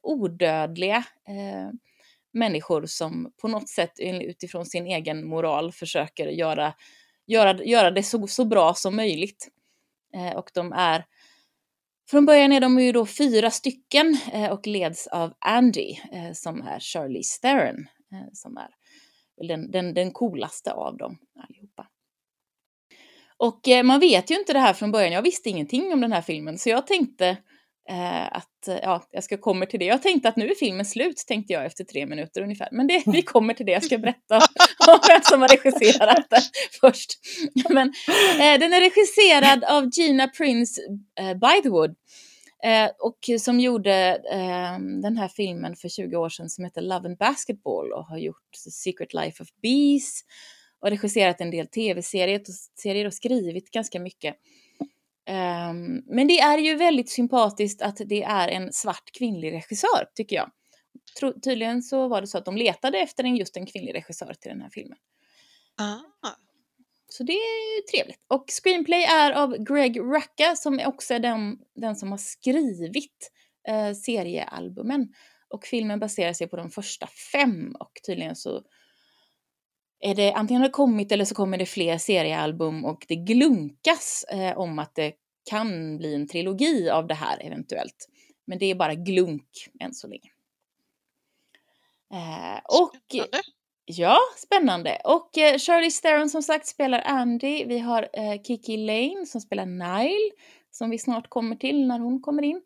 odödliga 0.01 1.03
människor 2.33 2.85
som 2.85 3.33
på 3.41 3.47
något 3.47 3.69
sätt 3.69 3.93
utifrån 3.99 4.65
sin 4.65 4.87
egen 4.87 5.27
moral 5.27 5.71
försöker 5.71 6.27
göra, 6.27 6.73
göra, 7.27 7.63
göra 7.63 7.91
det 7.91 8.03
så, 8.03 8.27
så 8.27 8.45
bra 8.45 8.73
som 8.73 8.95
möjligt. 8.95 9.49
Eh, 10.15 10.37
och 10.37 10.51
de 10.53 10.73
är, 10.73 11.05
från 12.09 12.25
början 12.25 12.51
är 12.51 12.61
de 12.61 12.79
ju 12.79 12.91
då 12.91 13.05
fyra 13.05 13.51
stycken 13.51 14.17
eh, 14.33 14.51
och 14.51 14.67
leds 14.67 15.07
av 15.07 15.33
Andy 15.39 15.95
eh, 16.11 16.33
som 16.33 16.61
är 16.61 16.79
Charlie 16.79 17.23
Theron 17.41 17.87
eh, 18.11 18.29
som 18.33 18.57
är 18.57 18.69
den, 19.47 19.71
den, 19.71 19.93
den 19.93 20.11
coolaste 20.11 20.71
av 20.71 20.97
dem 20.97 21.17
allihopa. 21.39 21.87
Och 23.37 23.67
eh, 23.67 23.83
man 23.83 23.99
vet 23.99 24.31
ju 24.31 24.35
inte 24.35 24.53
det 24.53 24.59
här 24.59 24.73
från 24.73 24.91
början, 24.91 25.11
jag 25.11 25.21
visste 25.21 25.49
ingenting 25.49 25.93
om 25.93 26.01
den 26.01 26.11
här 26.11 26.21
filmen 26.21 26.57
så 26.57 26.69
jag 26.69 26.87
tänkte 26.87 27.37
Eh, 27.91 28.27
att, 28.37 28.67
eh, 28.67 28.77
ja, 28.81 29.03
jag 29.11 29.23
ska 29.23 29.37
komma 29.37 29.65
till 29.65 29.79
det. 29.79 29.85
Jag 29.85 30.01
tänkte 30.01 30.29
att 30.29 30.35
nu 30.35 30.49
är 30.49 30.55
filmen 30.55 30.85
slut, 30.85 31.23
tänkte 31.27 31.53
jag 31.53 31.65
efter 31.65 31.83
tre 31.83 32.05
minuter 32.05 32.41
ungefär. 32.41 32.69
Men 32.71 32.87
det, 32.87 33.03
vi 33.05 33.21
kommer 33.21 33.53
till 33.53 33.65
det, 33.65 33.71
jag 33.71 33.83
ska 33.83 33.97
berätta 33.97 34.35
om 34.87 34.99
vem 35.07 35.21
som 35.23 35.41
har 35.41 35.47
regisserat 35.47 36.29
den 36.29 36.41
först. 36.81 37.09
Men 37.69 37.87
eh, 38.39 38.59
den 38.59 38.73
är 38.73 38.81
regisserad 38.81 39.63
av 39.63 39.89
Gina 39.93 40.27
Prince 40.27 40.81
eh, 41.19 41.33
Bythewood. 41.37 41.95
Eh, 42.63 42.89
och 42.99 43.39
som 43.39 43.59
gjorde 43.59 44.21
eh, 44.31 44.79
den 45.01 45.17
här 45.17 45.27
filmen 45.27 45.75
för 45.75 45.89
20 45.89 46.15
år 46.15 46.29
sedan 46.29 46.49
som 46.49 46.65
heter 46.65 46.81
Love 46.81 47.09
and 47.09 47.17
Basketball 47.17 47.93
och 47.93 48.05
har 48.05 48.17
gjort 48.17 48.51
The 48.65 48.71
Secret 48.71 49.13
Life 49.13 49.43
of 49.43 49.49
Bees 49.61 50.21
och 50.81 50.89
regisserat 50.89 51.41
en 51.41 51.51
del 51.51 51.67
tv-serier 51.67 52.39
och, 52.39 52.45
serier 52.81 53.05
och 53.05 53.13
skrivit 53.13 53.71
ganska 53.71 53.99
mycket. 53.99 54.35
Um, 55.31 56.03
men 56.05 56.27
det 56.27 56.39
är 56.39 56.57
ju 56.57 56.75
väldigt 56.75 57.09
sympatiskt 57.09 57.81
att 57.81 58.01
det 58.05 58.23
är 58.23 58.47
en 58.47 58.73
svart 58.73 59.11
kvinnlig 59.17 59.53
regissör, 59.53 60.05
tycker 60.15 60.35
jag. 60.35 60.51
Tro, 61.19 61.33
tydligen 61.39 61.81
så 61.81 62.07
var 62.07 62.21
det 62.21 62.27
så 62.27 62.37
att 62.37 62.45
de 62.45 62.57
letade 62.57 62.99
efter 62.99 63.23
en, 63.23 63.35
just 63.35 63.57
en 63.57 63.65
kvinnlig 63.65 63.95
regissör 63.95 64.33
till 64.33 64.51
den 64.51 64.61
här 64.61 64.69
filmen. 64.69 64.97
Ah. 65.77 66.29
Så 67.13 67.23
det 67.23 67.33
är 67.33 67.75
ju 67.75 67.81
trevligt. 67.81 68.19
Och 68.27 68.45
screenplay 68.63 69.03
är 69.03 69.31
av 69.31 69.57
Greg 69.57 69.99
Rucka 69.99 70.55
som 70.55 70.81
också 70.85 71.13
är 71.13 71.19
den, 71.19 71.57
den 71.75 71.95
som 71.95 72.11
har 72.11 72.17
skrivit 72.17 73.31
eh, 73.67 73.93
seriealbumen. 73.93 75.13
Och 75.49 75.65
filmen 75.65 75.99
baserar 75.99 76.33
sig 76.33 76.47
på 76.47 76.55
de 76.55 76.69
första 76.71 77.07
fem 77.31 77.75
och 77.79 77.91
tydligen 78.05 78.35
så 78.35 78.61
är 79.99 80.15
det 80.15 80.33
antingen 80.33 80.61
har 80.61 80.69
det 80.69 80.73
kommit 80.73 81.11
eller 81.11 81.25
så 81.25 81.35
kommer 81.35 81.57
det 81.57 81.65
fler 81.65 81.97
seriealbum 81.97 82.85
och 82.85 83.05
det 83.07 83.15
glunkas 83.15 84.25
eh, 84.31 84.57
om 84.57 84.79
att 84.79 84.95
det 84.95 85.13
kan 85.49 85.97
bli 85.97 86.15
en 86.15 86.27
trilogi 86.27 86.89
av 86.89 87.07
det 87.07 87.13
här 87.13 87.45
eventuellt. 87.45 88.07
Men 88.45 88.59
det 88.59 88.65
är 88.65 88.75
bara 88.75 88.95
glunk 88.95 89.47
än 89.79 89.93
så 89.93 90.07
länge. 90.07 90.29
Eh, 92.13 92.59
och 92.63 92.91
Spännande. 93.09 93.41
ja, 93.85 94.17
spännande. 94.37 95.01
Och 95.03 95.37
eh, 95.37 95.57
Shirley 95.57 95.91
Theron 95.91 96.29
som 96.29 96.43
sagt 96.43 96.67
spelar 96.67 97.01
Andy. 97.05 97.65
Vi 97.65 97.79
har 97.79 98.09
eh, 98.13 98.41
Kiki 98.41 98.77
Lane 98.77 99.25
som 99.25 99.41
spelar 99.41 99.65
Nile 99.65 100.31
som 100.71 100.89
vi 100.89 100.99
snart 100.99 101.29
kommer 101.29 101.55
till 101.55 101.87
när 101.87 101.99
hon 101.99 102.21
kommer 102.21 102.43
in. 102.43 102.61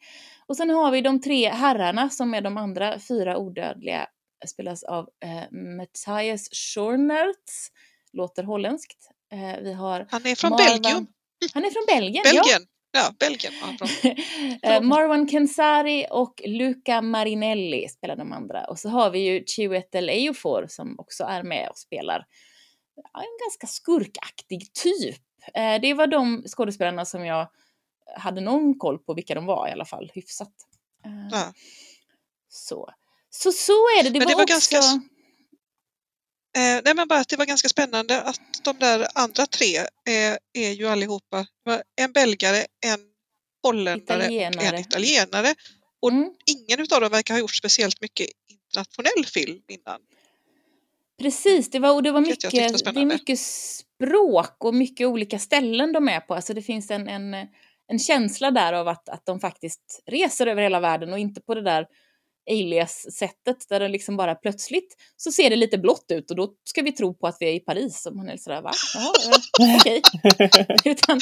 Och 0.47 0.57
sen 0.57 0.69
har 0.69 0.91
vi 0.91 1.01
de 1.01 1.21
tre 1.21 1.49
herrarna 1.49 2.09
som 2.09 2.33
är 2.33 2.41
de 2.41 2.57
andra 2.57 2.99
fyra 2.99 3.37
odödliga 3.37 4.07
spelas 4.47 4.83
av 4.83 5.09
eh, 5.23 5.51
Matthias 5.77 6.49
Schornertz, 6.51 7.71
låter 8.13 8.43
holländskt. 8.43 9.09
Eh, 9.31 9.63
vi 9.63 9.73
har 9.73 10.07
Han 10.11 10.25
är 10.25 10.35
från 10.35 10.51
Marwan- 10.51 10.57
Belgien. 10.57 11.07
Han 11.53 11.65
är 11.65 11.69
från 11.69 11.85
Belgien, 11.87 12.23
Belgien. 12.23 12.67
Ja, 12.91 13.11
Belgien. 13.19 13.53
Ja, 13.61 13.75
bra. 13.79 13.87
ja. 14.61 14.73
eh, 14.73 14.81
Marwan 14.81 15.27
Kensari 15.29 16.05
och 16.11 16.41
Luca 16.45 17.01
Marinelli 17.01 17.87
spelar 17.89 18.15
de 18.15 18.31
andra. 18.33 18.65
Och 18.65 18.79
så 18.79 18.89
har 18.89 19.09
vi 19.11 19.19
ju 19.19 19.43
Chiwetel 19.45 20.09
Ejiofor 20.09 20.65
som 20.69 20.99
också 20.99 21.23
är 21.23 21.43
med 21.43 21.69
och 21.69 21.77
spelar 21.77 22.25
ja, 23.13 23.19
en 23.19 23.37
ganska 23.45 23.67
skurkaktig 23.67 24.73
typ. 24.73 25.21
Eh, 25.53 25.81
det 25.81 25.93
var 25.93 26.07
de 26.07 26.43
skådespelarna 26.47 27.05
som 27.05 27.25
jag 27.25 27.47
hade 28.17 28.41
någon 28.41 28.79
koll 28.79 28.99
på 28.99 29.13
vilka 29.13 29.35
de 29.35 29.45
var 29.45 29.67
i 29.67 29.71
alla 29.71 29.85
fall, 29.85 30.11
hyfsat. 30.13 30.53
Eh, 31.05 31.11
Ja. 31.31 31.53
Så. 32.49 32.89
Så 33.29 33.51
så 33.51 33.71
är 33.71 34.03
det. 34.03 34.09
Det, 34.09 34.19
Men 34.19 34.25
var, 34.25 34.31
det 34.31 34.35
var 34.35 34.43
också... 34.43 34.53
ganska 34.75 35.01
Eh, 36.55 36.81
nej 36.85 36.95
men 36.95 37.07
bara 37.07 37.19
att 37.19 37.29
det 37.29 37.37
var 37.37 37.45
ganska 37.45 37.69
spännande 37.69 38.21
att 38.21 38.41
de 38.63 38.79
där 38.79 39.07
andra 39.13 39.45
tre 39.45 39.77
är, 40.05 40.37
är 40.53 40.71
ju 40.71 40.87
allihopa 40.87 41.45
det 41.65 41.83
en 41.95 42.11
belgare, 42.11 42.65
en 42.85 42.99
holländare 43.63 44.49
och 44.57 44.63
en 44.63 44.79
italienare. 44.79 45.55
Och 46.01 46.11
Mm. 46.11 46.31
ingen 46.45 46.79
utav 46.79 47.01
dem 47.01 47.11
verkar 47.11 47.33
ha 47.33 47.39
gjort 47.39 47.55
speciellt 47.55 48.01
mycket 48.01 48.27
internationell 48.49 49.25
film 49.25 49.61
innan. 49.67 50.01
Precis, 51.21 51.69
det 51.69 51.79
var, 51.79 51.93
och 51.93 52.03
det 52.03 52.11
var 52.11 52.21
mycket, 52.21 52.51
det 52.51 52.59
är 52.59 52.77
spännande. 52.77 53.13
mycket 53.13 53.39
språk 53.39 54.55
och 54.63 54.73
mycket 54.73 55.07
olika 55.07 55.39
ställen 55.39 55.93
de 55.93 56.09
är 56.09 56.19
på. 56.19 56.35
Alltså 56.35 56.53
det 56.53 56.61
finns 56.61 56.91
en, 56.91 57.07
en, 57.07 57.33
en 57.87 57.99
känsla 57.99 58.51
där 58.51 58.73
av 58.73 58.87
att, 58.87 59.09
att 59.09 59.25
de 59.25 59.39
faktiskt 59.39 60.03
reser 60.05 60.47
över 60.47 60.63
hela 60.63 60.79
världen 60.79 61.13
och 61.13 61.19
inte 61.19 61.41
på 61.41 61.55
det 61.55 61.61
där 61.61 61.87
alias-sättet 62.51 63.69
där 63.69 63.79
det 63.79 63.87
liksom 63.87 64.17
bara 64.17 64.35
plötsligt 64.35 64.95
så 65.17 65.31
ser 65.31 65.49
det 65.49 65.55
lite 65.55 65.77
blått 65.77 66.05
ut 66.09 66.29
och 66.31 66.37
då 66.37 66.49
ska 66.63 66.81
vi 66.81 66.91
tro 66.91 67.13
på 67.13 67.27
att 67.27 67.37
vi 67.39 67.45
är 67.49 67.53
i 67.53 67.59
Paris. 67.59 68.05
Och 68.05 68.15
man 68.15 68.29
är 68.29 68.37
sådär, 68.37 68.61
va? 68.61 68.71
Jaha, 68.95 69.13
eh, 69.69 69.77
okej. 69.79 70.01
Utan 70.91 71.19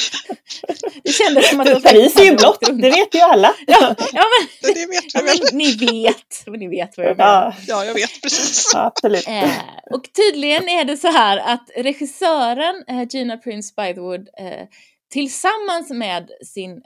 det 1.04 1.12
kändes 1.12 1.50
som 1.50 1.60
att 1.60 1.66
de 1.68 1.82
Paris 1.82 2.16
är 2.16 2.24
ju 2.24 2.36
blått, 2.36 2.60
det 2.62 2.90
vet 2.90 3.16
ju 3.16 3.20
alla. 3.20 3.54
Ja, 3.68 3.96
ja, 4.14 4.24
men, 4.34 4.48
Det, 4.62 4.74
det 4.80 4.86
vet 4.88 5.14
ja, 5.14 5.22
vi 5.22 5.28
väl? 5.28 5.40
ni 5.54 5.72
vet, 6.04 6.44
ni 6.60 6.68
vet 6.68 6.98
vad 6.98 7.06
jag 7.08 7.18
menar. 7.18 7.34
Ja, 7.44 7.54
Ja, 7.68 7.86
jag 7.86 7.94
vet 7.94 8.22
precis. 8.22 8.76
absolut. 8.76 9.28
Eh, 9.28 9.50
och 9.94 10.04
tydligen 10.14 10.70
är 10.70 10.86
det 10.86 10.98
så 10.98 11.08
här 11.08 11.38
att 11.38 11.70
regissören 11.76 12.84
eh, 12.88 13.08
Gina 13.10 13.38
Prince 13.38 13.74
Bythewood 13.78 14.28
eh, 14.40 14.68
tillsammans 15.12 15.90
med 15.90 16.30
sin 16.46 16.82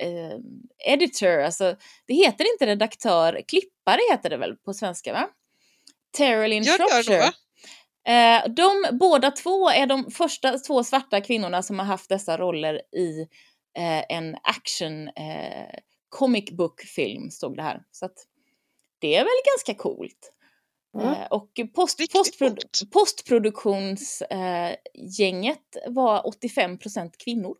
eh, 0.00 0.38
editor, 0.92 1.40
alltså 1.40 1.76
det 2.06 2.14
heter 2.14 2.52
inte 2.52 2.66
redaktör, 2.66 3.42
klippare 3.48 4.00
heter 4.10 4.30
det 4.30 4.36
väl 4.36 4.56
på 4.56 4.74
svenska 4.74 5.12
va? 5.12 5.28
Nog, 6.66 6.76
Shropshire. 6.76 7.32
Eh, 8.06 8.42
de 8.48 8.98
båda 8.98 9.30
två 9.30 9.70
är 9.70 9.86
de 9.86 10.10
första 10.10 10.58
två 10.58 10.84
svarta 10.84 11.20
kvinnorna 11.20 11.62
som 11.62 11.78
har 11.78 11.86
haft 11.86 12.08
dessa 12.08 12.38
roller 12.38 12.74
i 12.96 13.20
eh, 13.78 14.04
en 14.08 14.36
action 14.42 15.08
eh, 15.08 15.78
comic 16.08 16.50
book 16.50 16.80
film, 16.80 17.30
stod 17.30 17.56
det 17.56 17.62
här. 17.62 17.82
Så 17.90 18.06
att 18.06 18.26
det 18.98 19.16
är 19.16 19.24
väl 19.24 19.42
ganska 19.56 19.74
coolt. 19.82 20.32
Mm. 20.98 21.14
Och 21.30 21.50
post, 21.74 22.12
postprodu 22.12 22.62
postproduktionsgänget 22.92 25.76
eh, 25.86 25.92
var 25.92 26.22
85% 26.22 27.10
kvinnor. 27.24 27.56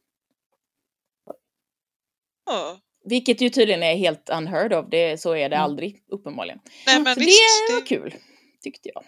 Ja. 2.50 2.78
Vilket 3.04 3.40
ju 3.40 3.48
tydligen 3.50 3.82
är 3.82 3.96
helt 3.96 4.30
unheard 4.30 4.72
of, 4.72 4.86
det, 4.90 5.20
så 5.20 5.32
är 5.36 5.48
det 5.48 5.56
Mm. 5.56 5.64
aldrig 5.64 6.02
uppenbarligen. 6.12 6.58
Nej 6.86 7.00
men 7.00 7.14
så 7.14 7.20
visst. 7.20 7.68
det 7.68 7.74
var 7.74 7.80
Det, 7.80 7.86
kul, 7.86 8.14
tyckte 8.62 8.88
jag. 8.94 9.04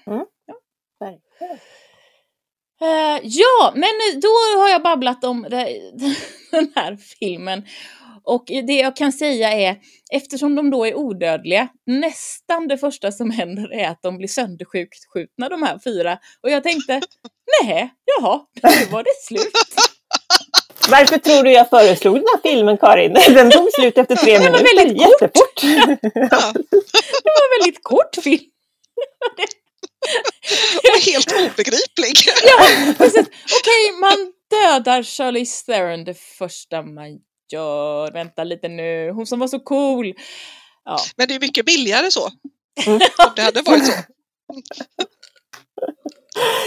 Verkligen. 1.01 1.59
Eh, 2.83 3.21
ja, 3.23 3.73
men 3.75 4.21
då 4.21 4.29
har 4.61 4.69
jag 4.69 4.83
babblat 4.83 5.25
om 5.25 5.43
det, 5.51 5.81
den 6.51 6.73
här 6.75 6.97
filmen. 7.21 7.63
Och 8.25 8.45
det 8.47 8.73
jag 8.77 8.97
kan 8.97 9.13
säga 9.13 9.53
är, 9.53 9.77
eftersom 10.13 10.55
de 10.55 10.71
då 10.71 10.87
är 10.87 10.95
odödliga, 10.95 11.69
nästan 11.87 12.69
det 12.69 12.79
första 12.79 13.13
som 13.13 13.31
händer 13.31 13.73
är 13.73 13.89
att 13.89 14.03
de 14.03 14.17
blir 14.19 14.29
sönderskjutna 14.29 15.49
de 15.49 15.63
här 15.63 15.79
fyra. 15.85 16.19
Och 16.43 16.51
jag 16.51 16.63
tänkte, 16.63 17.01
nej, 17.65 17.91
jaha, 18.05 18.41
nu 18.63 18.87
var 18.91 19.03
det 19.03 19.15
slut. 19.27 19.53
Varför 20.89 21.19
tror 21.19 21.43
du 21.45 21.53
jag 21.53 21.71
föreslog 21.71 22.15
den 22.15 22.25
här 22.33 22.51
filmen 22.51 22.79
Karin? 22.79 23.13
Den 23.35 23.51
tog 23.51 23.73
slut 23.73 23.99
efter 23.99 24.17
tre 24.17 24.33
Den 24.39 24.53
var 24.53 24.59
minuter, 24.59 24.77
väldigt 24.77 25.03
kort. 25.03 25.23
jättefort. 25.23 25.63
ja, 26.15 26.53
Det 27.23 27.31
var 27.35 27.45
en 27.45 27.61
väldigt 27.61 27.83
kort 27.83 28.17
film. 28.23 28.43
och 30.95 31.01
helt 31.03 31.33
obegriplig. 31.33 32.17
Precis. 32.99 33.27
Okej, 33.61 33.93
man 34.01 34.33
dödar 34.51 35.03
Charlize 35.03 35.67
Theron 35.67 36.05
det 36.05 36.19
första 36.19 36.83
man 36.83 37.19
gör. 37.53 38.13
Vänta 38.13 38.45
lite 38.45 38.69
nu, 38.69 39.11
hon 39.11 39.27
som 39.27 39.39
var 39.39 39.49
så 39.49 39.61
cool. 39.61 40.15
Ja. 40.85 40.99
Men 41.17 41.29
det 41.29 41.35
är 41.35 41.41
mycket 41.41 41.67
billigare 41.67 42.11
så. 42.11 42.31
Mm. 42.87 43.01
Om 43.19 43.33
det 43.37 43.43
hade 43.43 43.63
varit 43.63 43.87
så. 43.87 43.93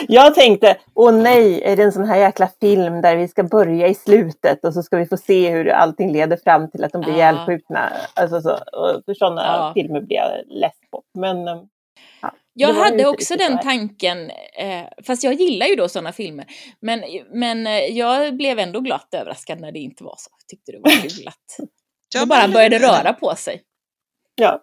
Jag 0.08 0.36
tänkte, 0.36 0.78
åh 0.94 1.12
nej, 1.14 1.62
är 1.64 1.76
det 1.76 1.84
en 1.84 1.92
sån 1.92 2.06
här 2.06 2.18
jäkla 2.20 2.50
film 2.62 3.02
där 3.02 3.16
vi 3.16 3.28
ska 3.28 3.44
börja 3.44 3.88
i 3.88 3.94
slutet 3.96 4.66
och 4.66 4.74
så 4.74 4.84
ska 4.84 4.98
vi 4.98 5.06
få 5.06 5.18
se 5.18 5.50
hur 5.52 5.70
allting 5.70 6.12
leder 6.12 6.38
fram 6.38 6.72
till 6.72 6.84
att 6.84 6.92
de 6.92 7.02
blir 7.02 7.14
Ja. 7.14 7.18
ihjälskjutna. 7.18 7.92
Alltså 8.14 8.42
så, 8.42 8.58
för 9.06 9.14
sådana 9.14 9.42
Ja. 9.42 9.72
filmer 9.76 10.02
blir 10.02 10.18
jag 10.18 10.32
less 10.48 10.76
på. 10.92 11.04
Men 11.20 11.48
eh, 11.48 11.62
ja, 12.22 12.32
Jag 12.54 12.74
hade 12.74 13.06
också 13.08 13.36
den 13.36 13.60
tanken, 13.60 14.30
eh, 14.60 14.84
fast 15.08 15.24
jag 15.24 15.34
gillar 15.34 15.66
ju 15.68 15.76
då 15.76 15.90
sådana 15.90 16.12
filmer. 16.12 16.46
Men, 16.80 17.04
men 17.34 17.68
eh, 17.68 17.74
jag 17.80 18.36
blev 18.38 18.60
ändå 18.60 18.80
glatt 18.80 19.14
överraskad 19.14 19.60
när 19.62 19.72
det 19.72 19.80
inte 19.80 20.04
var 20.04 20.16
så. 20.18 20.30
Jag 20.42 20.48
tyckte 20.48 20.72
det 20.72 20.80
var 20.84 21.02
kul 21.02 21.28
att 21.28 21.68
det 22.14 22.20
men- 22.20 22.28
bara 22.30 22.48
började 22.48 22.80
röra 22.80 23.14
på 23.14 23.36
sig. 23.36 23.62
Ja, 24.36 24.62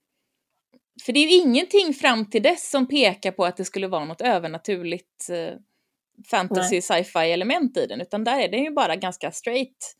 För 1.06 1.12
det 1.12 1.20
är 1.20 1.28
ju 1.28 1.36
ingenting 1.36 1.94
fram 1.94 2.30
till 2.30 2.42
dess 2.42 2.70
som 2.70 2.88
pekar 2.88 3.32
på 3.32 3.44
att 3.44 3.56
det 3.56 3.64
skulle 3.64 3.86
vara 3.88 4.04
något 4.04 4.20
övernaturligt 4.20 5.30
eh, 5.30 5.54
fantasy 6.30 6.80
sci-fi 6.82 7.18
element 7.32 7.76
i 7.76 7.86
den, 7.86 8.00
utan 8.00 8.24
där 8.24 8.40
är 8.40 8.48
den 8.48 8.62
ju 8.62 8.70
bara 8.70 8.96
ganska 8.96 9.32
straight. 9.32 9.96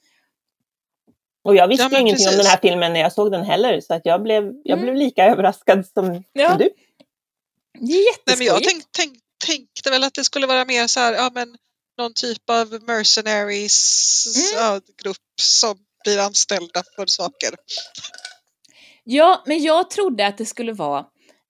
och 1.45 1.57
jag 1.57 1.69
visste 1.69 1.88
Ja, 1.93 2.01
ingenting 2.01 2.27
om 2.27 2.31
precis. 2.33 2.37
den 2.43 2.47
här 2.47 2.59
filmen 2.62 2.93
när 2.93 3.01
jag 3.01 3.12
såg 3.12 3.33
den 3.33 3.45
heller, 3.45 3.81
så 3.81 3.95
att 3.95 4.03
jag 4.05 4.23
blev, 4.23 4.45
jag 4.65 4.79
Mm. 4.79 4.83
blev 4.83 4.95
lika 4.97 5.25
överraskad 5.25 5.87
som, 5.87 6.25
Ja. 6.33 6.49
som 6.49 6.59
du. 6.59 6.71
Det 7.79 7.93
är 7.93 8.17
Nej, 8.27 8.37
men 8.38 8.47
jag 8.47 8.55
jätteskojigt. 8.62 8.69
tänk, 8.69 8.85
tänk, 8.91 9.19
tänkte 9.47 9.91
väl 9.91 10.05
att 10.05 10.15
det 10.15 10.25
skulle 10.25 10.47
vara 10.47 10.65
mer 10.65 10.87
så 10.87 11.01
här, 11.01 11.12
ja 11.12 11.31
men 11.35 11.57
någon 11.99 12.15
typ 12.15 12.51
av 12.51 12.83
mercenaries 12.87 14.27
Mm. 14.57 14.65
ja, 14.65 14.81
grupp 15.03 15.17
som 15.41 15.79
blir 16.05 16.19
anställda 16.19 16.83
för 16.97 17.07
saker. 17.07 17.55
Ja, 19.05 19.43
men 19.47 19.62
jag 19.62 19.91
trodde 19.91 20.27
att 20.27 20.38
det 20.38 20.45
skulle 20.45 20.73
vara 20.73 21.05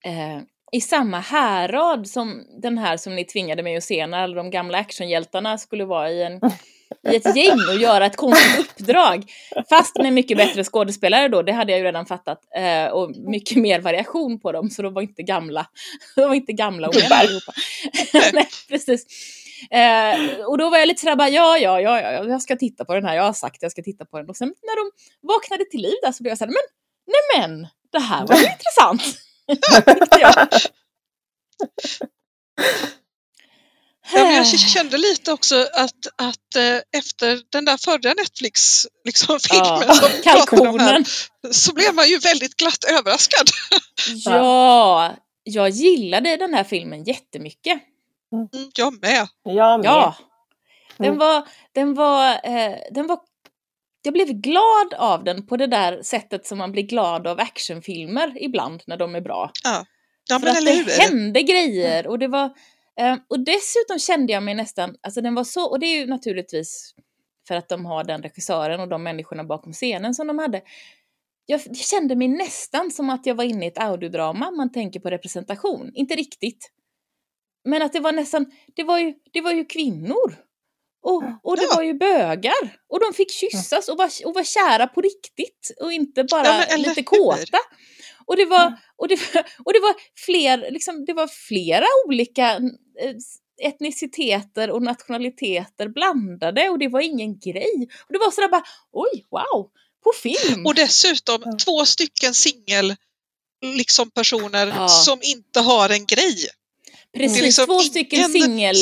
eh, 0.05 0.41
i 0.73 0.81
samma 0.81 1.21
härad 1.21 2.09
som 2.09 2.45
den 2.63 2.79
här 2.79 2.97
som 2.97 3.17
ni 3.17 3.25
tvingade 3.25 3.63
mig 3.63 3.77
att 3.77 3.85
se 3.85 4.07
när 4.07 4.23
alla 4.23 4.35
de 4.35 4.51
gamla 4.51 4.79
actionhjältarna 4.79 5.59
skulle 5.59 5.85
vara 5.85 6.11
i, 6.11 6.23
en, 6.23 6.41
i 7.13 7.17
ett 7.17 7.37
gäng 7.37 7.59
och 7.69 7.81
göra 7.81 8.07
ett 8.07 8.17
konstigt 8.17 8.61
uppdrag. 8.61 9.25
Fast 9.69 9.99
med 9.99 10.13
mycket 10.13 10.37
bättre 10.37 10.65
skådespelare 10.65 11.29
då, 11.29 11.43
det 11.43 11.53
hade 11.53 11.73
jag 11.73 11.79
ju 11.79 11.85
redan 11.85 12.07
fattat. 12.07 12.39
Eh, 12.57 12.87
och 12.87 13.17
mycket 13.17 13.57
mer 13.57 13.81
variation 13.81 14.41
på 14.41 14.53
dem, 14.53 14.71
så 14.71 14.83
de 14.83 14.95
var 14.95 15.03
inte 15.03 15.23
gamla. 15.23 15.67
De 16.17 16.23
var 16.23 16.35
inte 16.35 16.53
gamla 16.53 16.89
och 16.89 16.95
allihopa. 17.11 17.53
Nej, 18.33 18.49
precis. 18.69 19.07
Eh, 19.71 20.45
och 20.47 20.59
då 20.59 20.71
var 20.71 20.79
jag 20.79 20.89
lite 20.89 21.01
sådär 21.01 21.17
bara, 21.17 21.29
ja, 21.29 21.59
ja, 21.59 21.81
ja, 21.81 22.01
ja, 22.01 22.25
jag 22.25 22.43
ska 22.43 22.57
titta 22.57 22.85
på 22.85 22.95
den 22.95 23.05
här, 23.05 23.17
jag 23.17 23.23
har 23.23 23.33
sagt 23.33 23.57
att 23.57 23.63
jag 23.63 23.73
ska 23.73 23.83
titta 23.83 24.05
på 24.05 24.19
den. 24.19 24.29
Och 24.29 24.37
sen 24.37 24.49
när 24.49 24.77
de 24.77 24.91
vaknade 25.27 25.65
till 25.71 25.81
liv 25.81 25.95
där 26.03 26.13
så 26.13 26.23
blev 26.23 26.31
jag 26.31 26.39
såhär, 26.39 26.53
men 26.53 26.82
nej 27.07 27.41
men, 27.41 27.69
det 27.93 27.99
här 27.99 28.27
var 28.27 28.37
ju 28.37 28.47
intressant. 28.47 29.03
Jag. 30.21 30.49
Ja, 34.15 34.25
men 34.25 34.35
jag 34.35 34.47
kände 34.59 34.99
lite 34.99 35.33
också 35.33 35.69
att, 35.75 36.07
att 36.17 36.57
eh, 36.57 36.99
efter 37.01 37.41
den 37.51 37.65
där 37.65 37.77
förra 37.77 38.15
Netflix 38.15 38.87
liksom, 39.05 39.39
filmen 39.41 39.83
Ja, 40.25 40.47
som 40.47 40.81
här, 40.81 41.05
så 41.53 41.75
blev 41.75 41.95
man 41.95 42.09
ju 42.09 42.19
väldigt 42.19 42.57
glatt 42.57 42.85
överraskad. 42.85 43.47
Ja, 44.25 45.17
jag 45.45 45.69
gillade 45.69 46.37
den 46.37 46.55
här 46.55 46.65
filmen 46.65 47.05
jättemycket. 47.05 47.83
Mm, 48.33 48.49
jag 48.77 49.03
med. 49.03 49.29
Jag 49.43 49.81
med. 49.81 49.87
Ja. 49.87 50.15
Den 50.97 51.07
Mm. 51.07 51.19
var, 51.19 51.49
den 51.73 51.95
var, 51.95 52.31
eh, 52.31 52.77
den 52.91 53.07
var, 53.07 53.19
jag 54.03 54.15
blev 54.15 54.29
glad 54.29 54.95
av 54.99 55.25
den 55.25 55.47
på 55.47 55.57
det 55.57 55.67
där 55.67 56.03
sättet 56.03 56.47
som 56.47 56.59
man 56.59 56.73
blir 56.73 56.83
glad 56.83 57.27
av 57.27 57.41
actionfilmer 57.41 58.43
ibland 58.43 58.83
när 58.87 58.97
de 58.97 59.15
är 59.15 59.21
bra. 59.21 59.51
Ja, 59.65 59.87
ja 60.29 60.39
För 60.39 60.47
att 60.47 60.65
det 60.65 60.73
hur? 60.73 61.03
hände 61.03 61.43
grejer 61.43 62.07
och 62.07 62.19
det 62.19 62.29
var, 62.29 62.45
eh, 63.01 63.17
och 63.29 63.41
dessutom 63.41 63.99
kände 63.99 64.33
jag 64.33 64.43
mig 64.43 64.55
nästan, 64.55 64.97
alltså 65.01 65.21
den 65.21 65.35
var 65.35 65.45
så, 65.45 65.71
och 65.71 65.81
det 65.81 65.87
är 65.87 66.01
ju 66.01 66.07
naturligtvis 66.07 66.95
för 67.49 67.55
att 67.55 67.69
de 67.69 67.87
har 67.87 68.05
den 68.05 68.23
regissören 68.23 68.81
och 68.81 68.89
de 68.89 69.03
människorna 69.03 69.45
bakom 69.45 69.73
scenen 69.73 70.15
som 70.15 70.27
de 70.27 70.39
hade. 70.39 70.63
Jag, 71.47 71.61
jag 71.65 71.77
kände 71.77 72.17
mig 72.17 72.29
nästan 72.29 72.91
som 72.91 73.11
att 73.11 73.27
jag 73.27 73.35
var 73.35 73.45
inne 73.45 73.65
i 73.65 73.69
ett 73.69 73.79
audiodrama, 73.79 74.51
man 74.51 74.73
tänker 74.73 75.01
på 75.01 75.11
representation, 75.11 75.91
inte 75.95 76.15
riktigt. 76.15 76.71
Men 77.65 77.83
att 77.83 77.93
det 77.93 78.01
var 78.01 78.13
nästan, 78.13 78.47
det 78.77 78.83
var 78.83 78.99
ju, 78.99 79.15
det 79.33 79.41
var 79.41 79.53
ju 79.53 79.65
kvinnor. 79.65 80.37
Och, 81.03 81.23
och 81.43 81.57
det 81.57 81.63
Ja. 81.63 81.75
var 81.77 81.83
ju 81.83 81.95
bögar. 81.95 82.77
Och 82.89 83.01
de 83.01 83.15
fick 83.15 83.31
kyssas 83.33 83.89
och 83.89 83.97
var, 83.99 84.11
och 84.25 84.35
var 84.35 84.45
kära 84.45 84.87
på 84.87 85.01
riktigt. 85.01 85.71
Och 85.81 85.93
inte 85.93 86.25
bara 86.25 86.47
Ja, 86.47 86.65
men 86.71 86.83
lite 86.83 87.03
kåta. 87.03 87.59
Och 88.27 88.37
det 88.37 88.45
var, 88.47 88.79
och 88.97 89.09
det, 89.09 89.15
och 89.65 89.73
det 89.73 89.81
var 89.81 89.95
fler, 90.27 90.71
liksom, 90.71 91.05
det 91.05 91.13
var 91.13 91.27
flera 91.27 91.87
olika 92.07 92.51
eh, 93.01 93.15
etniciteter 93.69 94.71
och 94.71 94.83
nationaliteter 94.83 95.89
blandade 95.89 96.69
och 96.69 96.79
det 96.79 96.89
var 96.89 97.01
ingen 97.01 97.39
grej. 97.39 97.89
Och 98.07 98.13
det 98.13 98.19
var 98.19 98.31
sådär 98.31 98.49
bara, 98.49 98.65
oj, 98.93 99.27
wow, 99.31 99.71
på 100.05 100.13
film. 100.23 100.67
Och 100.67 100.75
dessutom 100.75 101.43
Ja. 101.45 101.53
två 101.65 101.85
stycken 101.85 102.35
singel 102.35 102.97
liksom 103.65 104.11
personer 104.11 104.67
Ja. 104.67 104.89
som 104.89 105.19
inte 105.23 105.61
har 105.61 105.89
en 105.91 106.07
grej. 106.07 106.37
Precis, 107.17 107.43
liksom 107.43 107.67
två 107.67 107.79
stycken 107.81 108.31
singel, 108.31 108.77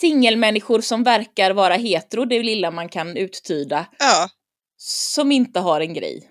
singelmänniskor 0.00 0.80
som 0.80 1.02
verkar 1.02 1.50
vara 1.50 1.74
hetero, 1.74 2.24
det 2.24 2.42
lilla 2.42 2.70
man 2.70 2.88
kan 2.88 3.16
uttyda, 3.16 3.86
Ja, 3.98 4.28
som 4.76 5.32
inte 5.32 5.60
har 5.60 5.80
en 5.80 5.94
grej. 5.94 6.30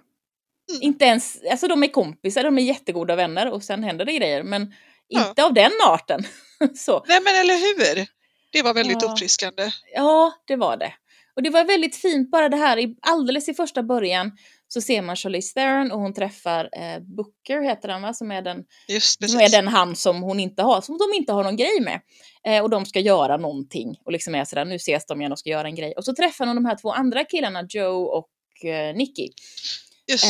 Mm. 0.69 0.81
Inte 0.81 1.05
ens, 1.05 1.37
alltså 1.51 1.67
de 1.67 1.83
är 1.83 1.87
kompisar, 1.87 2.43
de 2.43 2.57
är 2.57 2.61
jättegoda 2.63 3.15
vänner 3.15 3.51
och 3.51 3.63
sen 3.63 3.83
händer 3.83 4.05
det 4.05 4.13
grejer, 4.13 4.43
men 4.43 4.73
Ja. 5.07 5.29
inte 5.29 5.43
av 5.45 5.53
den 5.53 5.71
arten. 5.87 6.23
Så, 6.75 7.05
nej 7.07 7.19
men 7.23 7.35
eller 7.35 7.53
hur? 7.53 8.07
Det 8.51 8.61
var 8.61 8.73
väldigt 8.73 9.01
Ja. 9.01 9.11
uppfriskande. 9.11 9.71
ja, 9.95 10.33
det 10.47 10.55
var 10.55 10.77
det. 10.77 10.93
Och 11.35 11.43
det 11.43 11.49
var 11.49 11.63
väldigt 11.63 11.95
fint 11.95 12.31
bara 12.31 12.49
det 12.49 12.57
här, 12.57 12.77
i, 12.79 12.95
alldeles 13.01 13.49
i 13.49 13.53
första 13.53 13.83
början 13.83 14.31
så 14.73 14.81
ser 14.81 15.01
man 15.01 15.15
Charlize 15.15 15.53
Theron 15.53 15.91
och 15.91 15.99
hon 15.99 16.13
träffar 16.13 16.69
eh, 16.71 16.99
Booker, 16.99 17.61
heter 17.61 17.89
han 17.89 18.01
va, 18.01 18.13
som 18.13 18.31
är 18.31 18.41
den 18.41 18.63
Just 18.87 19.29
som 19.29 19.39
är 19.39 19.49
den 19.49 19.67
han 19.67 19.95
som 19.95 20.21
hon 20.21 20.39
inte 20.39 20.63
har, 20.63 20.81
som 20.81 20.97
de 20.97 21.17
inte 21.17 21.33
har 21.33 21.43
någon 21.43 21.57
grej 21.57 21.81
med. 21.81 22.01
Eh, 22.47 22.63
och 22.63 22.69
de 22.69 22.85
ska 22.85 22.99
göra 22.99 23.37
någonting 23.37 23.97
och 24.05 24.11
liksom 24.11 24.35
är 24.35 24.45
sådär, 24.45 24.65
nu 24.65 24.75
ses 24.75 25.05
de 25.05 25.21
igen 25.21 25.31
och 25.31 25.39
ska 25.39 25.49
göra 25.49 25.67
en 25.67 25.75
grej. 25.75 25.93
Och 25.97 26.05
så 26.05 26.15
träffar 26.15 26.45
hon 26.45 26.55
de 26.55 26.65
här 26.65 26.75
två 26.75 26.91
andra 26.91 27.23
killarna, 27.23 27.65
Joe 27.69 28.03
och 28.03 28.29
eh, 28.65 28.95
Nicky. 28.95 29.27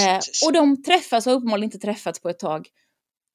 Eh, 0.08 0.20
och 0.46 0.54
de 0.54 0.84
träffas 0.84 1.28
och 1.28 1.32
har 1.32 1.38
uppenbarligen 1.38 1.68
inte 1.74 1.86
träffats 1.86 2.22
på 2.22 2.30
ett 2.30 2.40
tag. 2.40 2.68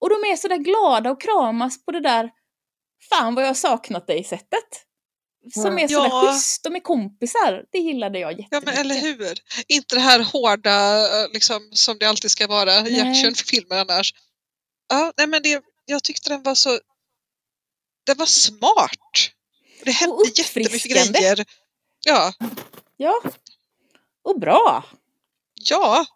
Och 0.01 0.09
de 0.09 0.33
är 0.33 0.37
sådär 0.37 0.57
glada 0.57 1.11
och 1.11 1.21
kramas 1.21 1.85
på 1.85 1.93
det 1.93 2.01
där, 2.01 2.31
fan 3.11 3.35
vad 3.35 3.45
jag 3.45 3.49
har 3.49 3.55
saknat 3.55 4.07
dig 4.07 4.25
sättet. 4.25 4.88
Som 5.55 5.79
är 5.79 5.89
sådär 5.89 6.09
Ja. 6.09 6.33
schysst, 6.33 6.63
de 6.65 6.77
är 6.77 6.81
kompisar. 6.81 7.65
Det 7.73 7.79
gillade 7.79 8.19
jag 8.19 8.33
Ja 8.33 8.37
jättemycket. 8.39 8.65
men 8.65 8.75
eller 8.79 9.01
hur. 9.01 9.39
Inte 9.69 9.95
det 9.95 10.01
här 10.01 10.21
hårda 10.21 10.99
eh, 11.23 11.33
liksom, 11.33 11.69
som 11.73 11.99
det 11.99 12.07
alltid 12.07 12.31
ska 12.31 12.47
vara 12.47 12.73
i 12.79 12.83
Nej. 12.83 13.01
actionfilmer 13.11 13.77
annars. 13.81 14.15
Ja, 14.89 15.13
nej 15.17 15.27
men 15.27 15.43
det, 15.43 15.63
jag 15.85 16.03
tyckte 16.05 16.31
den 16.31 16.43
var 16.43 16.55
så... 16.55 16.81
Den 18.07 18.17
var 18.19 18.27
smart. 18.27 19.31
Det 19.85 19.91
hände 19.91 20.17
jättemycket 20.37 20.57
uppfriskande. 20.75 21.19
grejer. 21.21 21.45
Ja, 22.07 22.33
Ja. 22.97 23.21
Och 24.25 24.41
bra. 24.41 24.85
ja. 25.71 26.07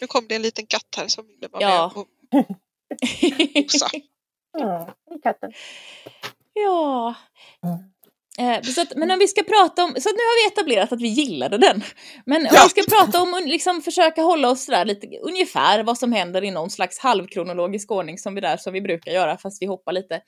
Nu 0.00 0.06
kom 0.06 0.28
det 0.28 0.34
en 0.34 0.42
liten 0.42 0.66
katt 0.66 0.94
här 0.96 1.08
som 1.08 1.26
ville 1.26 1.48
vara 1.48 1.62
Ja. 1.62 1.92
med. 1.94 2.02
Och, 2.02 2.06
Osa. 3.74 3.90
Mm, 4.60 5.20
katten. 5.22 5.52
Ja. 6.52 7.14
Eh, 8.38 8.62
så 8.62 8.80
att, 8.80 8.92
men 8.96 9.10
om 9.10 9.18
vi 9.18 9.28
ska 9.28 9.42
prata 9.42 9.84
om, 9.84 9.88
så 9.88 10.08
nu 10.08 10.16
har 10.18 10.44
vi 10.44 10.52
etablerat 10.52 10.92
att 10.92 11.00
vi 11.00 11.08
gillade 11.08 11.58
den. 11.58 11.82
Men 12.26 12.40
om 12.42 12.48
Ja. 12.52 12.60
vi 12.74 12.82
ska 12.82 12.96
prata 12.96 13.22
om, 13.22 13.42
liksom 13.46 13.82
försöka 13.82 14.22
hålla 14.22 14.50
oss 14.50 14.66
där 14.66 14.84
lite, 14.84 15.06
ungefär 15.22 15.82
vad 15.84 15.98
som 15.98 16.12
händer 16.12 16.44
i 16.44 16.50
någon 16.50 16.70
slags 16.70 16.98
halvkronologisk 16.98 17.90
ordning 17.90 18.18
som 18.18 18.34
vi 18.34 18.40
där, 18.40 18.56
som 18.56 18.72
vi 18.72 18.80
brukar 18.80 19.12
göra, 19.12 19.36
fast 19.38 19.62
vi 19.62 19.66
hoppar 19.66 19.92
lite. 19.92 20.20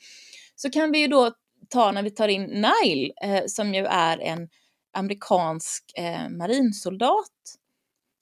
Så 0.57 0.71
kan 0.71 0.92
vi 0.92 0.99
ju 0.99 1.07
då 1.07 1.33
ta 1.68 1.92
när 1.92 2.03
vi 2.03 2.11
tar 2.11 2.29
in 2.29 2.42
Nile, 2.44 3.12
eh, 3.25 3.42
som 3.47 3.75
ju 3.75 3.85
är 3.87 4.18
en 4.18 4.49
amerikansk 4.92 5.85
eh, 5.99 6.29
marinsoldat 6.29 7.33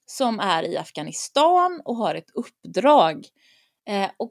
som 0.07 0.41
är 0.41 0.63
i 0.63 0.77
Afghanistan 0.77 1.81
och 1.85 1.97
har 1.97 2.15
ett 2.15 2.31
uppdrag. 2.35 3.27
Eh, 3.89 4.11
och 4.17 4.31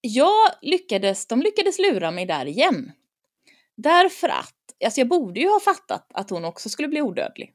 jag 0.00 0.50
lyckades, 0.62 1.26
de 1.26 1.42
lyckades 1.42 1.78
lura 1.78 2.10
mig 2.10 2.26
där 2.26 2.46
igen. 2.46 2.92
Därför 3.76 4.28
att, 4.28 4.54
alltså 4.84 5.00
jag 5.00 5.08
borde 5.08 5.40
ju 5.40 5.48
ha 5.48 5.60
fattat 5.60 6.06
att 6.14 6.30
hon 6.30 6.44
också 6.44 6.68
skulle 6.68 6.88
bli 6.88 7.02
odödlig. 7.02 7.52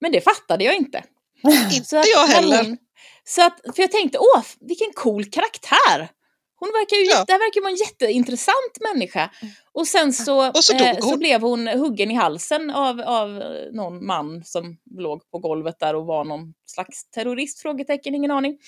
Men 0.00 0.12
det 0.12 0.20
fattade 0.20 0.64
jag 0.64 0.76
inte. 0.76 1.04
Inte 1.72 1.96
jag 2.14 2.26
heller. 2.26 2.64
Hon, 2.64 2.78
så 3.24 3.42
att, 3.46 3.60
för 3.76 3.82
jag 3.82 3.90
tänkte, 3.90 4.18
åh, 4.18 4.42
vilken 4.60 4.92
cool 4.94 5.24
karaktär! 5.24 6.08
Hon 6.54 6.68
verkar 6.68 6.96
ju, 6.96 7.04
Ja. 7.04 7.24
det 7.26 7.32
här 7.32 7.38
verkar 7.40 7.60
vara 7.60 7.70
en 7.70 7.76
jätteintressant 7.76 8.78
människa. 8.92 9.30
Och 9.72 9.86
sen 9.86 10.12
så, 10.12 10.48
Och 10.48 10.64
så 10.64 10.74
eh, 10.74 10.98
så 11.00 11.16
blev 11.16 11.40
hon 11.40 11.66
huggen 11.68 12.10
i 12.10 12.14
halsen 12.14 12.70
av, 12.70 13.00
av 13.00 13.42
eh, 13.42 13.72
någon 13.72 14.06
man 14.06 14.44
som 14.44 14.76
låg 14.90 15.30
på 15.30 15.38
golvet 15.38 15.78
där 15.80 15.94
och 15.94 16.06
var 16.06 16.24
någon 16.24 16.54
slags 16.66 17.10
terrorist? 17.10 17.62
Frågetecken, 17.62 18.14
ingen 18.14 18.30
aning. 18.30 18.58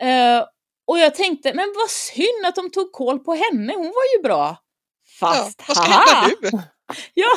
Eh, 0.00 0.44
och 0.86 0.98
jag 0.98 1.14
tänkte, 1.14 1.54
men 1.54 1.74
vad 1.76 1.90
synd 1.90 2.46
att 2.46 2.54
de 2.54 2.70
tog 2.70 2.92
koll 2.92 3.18
på 3.18 3.34
henne, 3.34 3.72
hon 3.72 3.86
var 3.86 4.16
ju 4.16 4.22
bra. 4.22 4.56
Ja, 5.20 5.26
Fast, 5.34 5.62
vad 5.68 5.76
ska 5.76 5.86
haha! 5.86 6.30
nu? 6.42 6.50
Ja! 7.14 7.28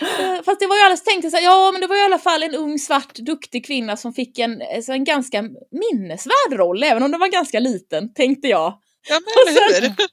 Eh, 0.00 0.42
Fast 0.44 0.60
det 0.60 0.66
var 0.66 0.76
ju 0.76 0.82
alldeles 0.82 1.04
tänkte 1.04 1.30
så 1.30 1.36
här, 1.36 1.44
ja 1.44 1.72
men 1.72 1.80
det 1.80 1.86
var 1.86 1.96
i 1.96 2.00
alla 2.04 2.18
fall 2.18 2.42
en 2.42 2.54
ung 2.54 2.78
svart 2.78 3.14
duktig 3.14 3.66
kvinna 3.66 3.96
som 3.96 4.12
fick 4.12 4.38
en, 4.38 4.62
alltså 4.76 4.92
en 4.92 5.04
ganska 5.04 5.42
minnesvärd 5.70 6.52
roll, 6.52 6.82
även 6.82 7.02
om 7.02 7.10
den 7.10 7.20
var 7.20 7.28
ganska 7.28 7.60
liten, 7.60 8.14
tänkte 8.14 8.48
jag. 8.48 8.78
Ja 9.08 9.20
men 9.20 9.22
Och 9.54 9.72
sen- 9.74 9.82
hur? 9.82 9.90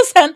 Och 0.00 0.06
sen, 0.12 0.34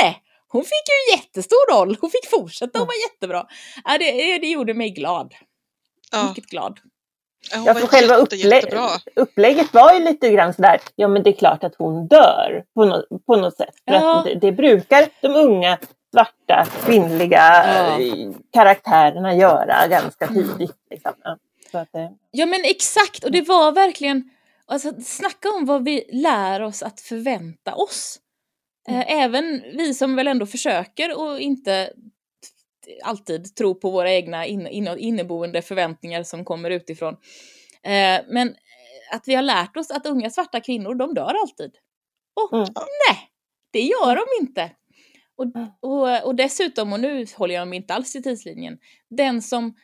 nej! 0.00 0.22
Hon 0.48 0.62
fick 0.64 0.72
ju 0.88 1.12
en 1.14 1.18
jättestor 1.20 1.72
roll, 1.74 1.96
hon 2.00 2.10
fick 2.10 2.30
fortsätta, 2.30 2.78
hon 2.78 2.86
var 2.86 2.94
jättebra. 3.10 3.46
Ja, 3.84 3.98
det, 3.98 4.38
det 4.38 4.46
gjorde 4.46 4.74
mig 4.74 4.90
glad, 4.90 5.34
Ja, 6.12 6.28
mycket 6.28 6.46
glad. 6.46 6.80
Hon 7.54 7.64
Ja, 7.64 7.74
för 7.74 7.86
själva 7.86 8.18
jätte, 8.18 8.36
upplä- 8.36 8.54
jättebra. 8.54 8.88
upplägget 9.16 9.74
var 9.74 9.92
ju 9.92 9.98
lite 10.04 10.30
grann 10.30 10.54
sådär, 10.54 10.80
ja 10.96 11.08
men 11.08 11.22
det 11.22 11.30
är 11.30 11.34
klart 11.34 11.64
att 11.64 11.74
hon 11.78 12.06
dör 12.06 12.64
på, 12.74 12.84
nå- 12.84 13.04
på 13.26 13.36
något 13.36 13.56
sätt. 13.56 13.74
För 13.88 13.94
Ja. 13.94 14.22
det, 14.26 14.34
det 14.34 14.52
brukar 14.52 15.08
de 15.20 15.28
unga, 15.28 15.78
svarta, 16.12 16.66
kvinnliga 16.84 17.64
Ja. 17.66 18.00
eh, 18.00 18.30
karaktärerna 18.52 19.34
göra 19.34 19.86
ganska 19.88 20.26
tidigt. 20.26 20.76
Liksom. 20.90 21.12
Ja. 21.24 21.36
Eh, 21.94 22.08
Ja 22.30 22.46
men 22.46 22.60
exakt, 22.64 23.24
och 23.24 23.30
det 23.32 23.48
var 23.48 23.72
verkligen, 23.72 24.30
alltså 24.66 24.92
snacka 25.04 25.48
om 25.48 25.66
vad 25.66 25.84
vi 25.84 26.04
lär 26.12 26.62
oss 26.62 26.82
att 26.82 27.00
förvänta 27.00 27.74
oss. 27.74 28.18
Eh, 28.88 29.12
Även 29.22 29.62
vi 29.76 29.94
som 29.94 30.16
väl 30.16 30.28
ändå 30.28 30.46
försöker 30.46 31.18
och 31.20 31.40
inte 31.40 31.90
alltid 33.02 33.54
tro 33.56 33.74
på 33.74 33.90
våra 33.90 34.12
egna 34.12 34.46
in, 34.46 34.66
in, 34.66 34.88
inneboende 34.98 35.62
förväntningar 35.62 36.22
som 36.22 36.44
kommer 36.44 36.70
utifrån. 36.70 37.14
Eh, 37.82 38.20
men 38.28 38.48
eh, 38.48 39.16
att 39.16 39.28
vi 39.28 39.34
har 39.34 39.42
lärt 39.42 39.76
oss 39.76 39.90
att 39.90 40.06
unga 40.06 40.30
svarta 40.30 40.60
kvinnor, 40.60 40.94
de 40.94 41.14
dör 41.14 41.34
alltid. 41.42 41.72
Och 42.40 42.52
Mm. 42.52 42.68
nej, 43.08 43.18
det 43.70 43.80
gör 43.80 44.16
de 44.16 44.44
inte. 44.46 44.70
Och, 45.36 45.44
Mm. 45.56 45.68
och, 45.80 46.24
och 46.26 46.34
dessutom, 46.34 46.92
och 46.92 47.00
nu 47.00 47.26
håller 47.36 47.54
jag 47.54 47.68
mig 47.68 47.76
inte 47.76 47.94
alls 47.94 48.16
i 48.16 48.22
tidslinjen, 48.22 48.78
den 49.10 49.42
som, 49.42 49.74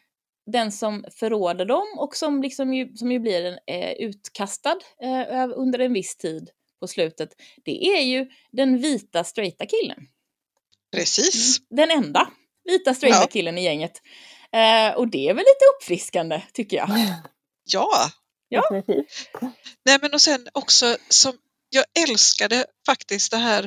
den 0.52 0.72
som 0.72 1.04
förråder 1.12 1.64
dem 1.64 1.86
och 1.98 2.16
som, 2.16 2.42
liksom 2.42 2.74
ju, 2.74 2.96
som 2.96 3.12
ju 3.12 3.18
blir 3.18 3.44
en, 3.44 3.58
eh, 3.66 3.92
utkastad 3.92 4.78
eh, 5.02 5.48
under 5.54 5.78
en 5.78 5.92
viss 5.92 6.16
tid 6.16 6.50
på 6.80 6.86
slutet, 6.86 7.28
det 7.64 7.86
är 7.86 8.02
ju 8.02 8.26
den 8.52 8.78
vita 8.78 9.24
straighta 9.24 9.66
killen. 9.66 9.98
Precis. 10.96 11.58
Den 11.70 11.90
enda 11.90 12.28
vita 12.66 12.94
straighta 12.94 13.20
Ja. 13.20 13.26
killen 13.26 13.58
i 13.58 13.64
gänget. 13.64 14.02
Eh, 14.52 14.96
och 14.96 15.08
det 15.08 15.28
är 15.28 15.34
väl 15.34 15.44
lite 15.44 15.64
uppfriskande, 15.76 16.42
tycker 16.52 16.76
jag. 16.76 16.88
Ja. 17.68 18.10
Ja. 18.48 18.60
definitivt. 18.70 19.28
Nej 19.84 19.98
men 20.02 20.14
och 20.14 20.20
sen 20.20 20.48
också 20.52 20.96
som 21.08 21.32
jag 21.70 21.84
älskade 22.08 22.66
faktiskt 22.86 23.30
det 23.30 23.36
här 23.36 23.64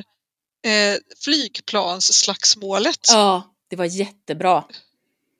eh, 0.66 0.98
flygplansslagsmålet. 1.24 2.98
Ja, 3.12 3.54
det 3.70 3.76
var 3.76 3.84
jättebra. 3.84 4.64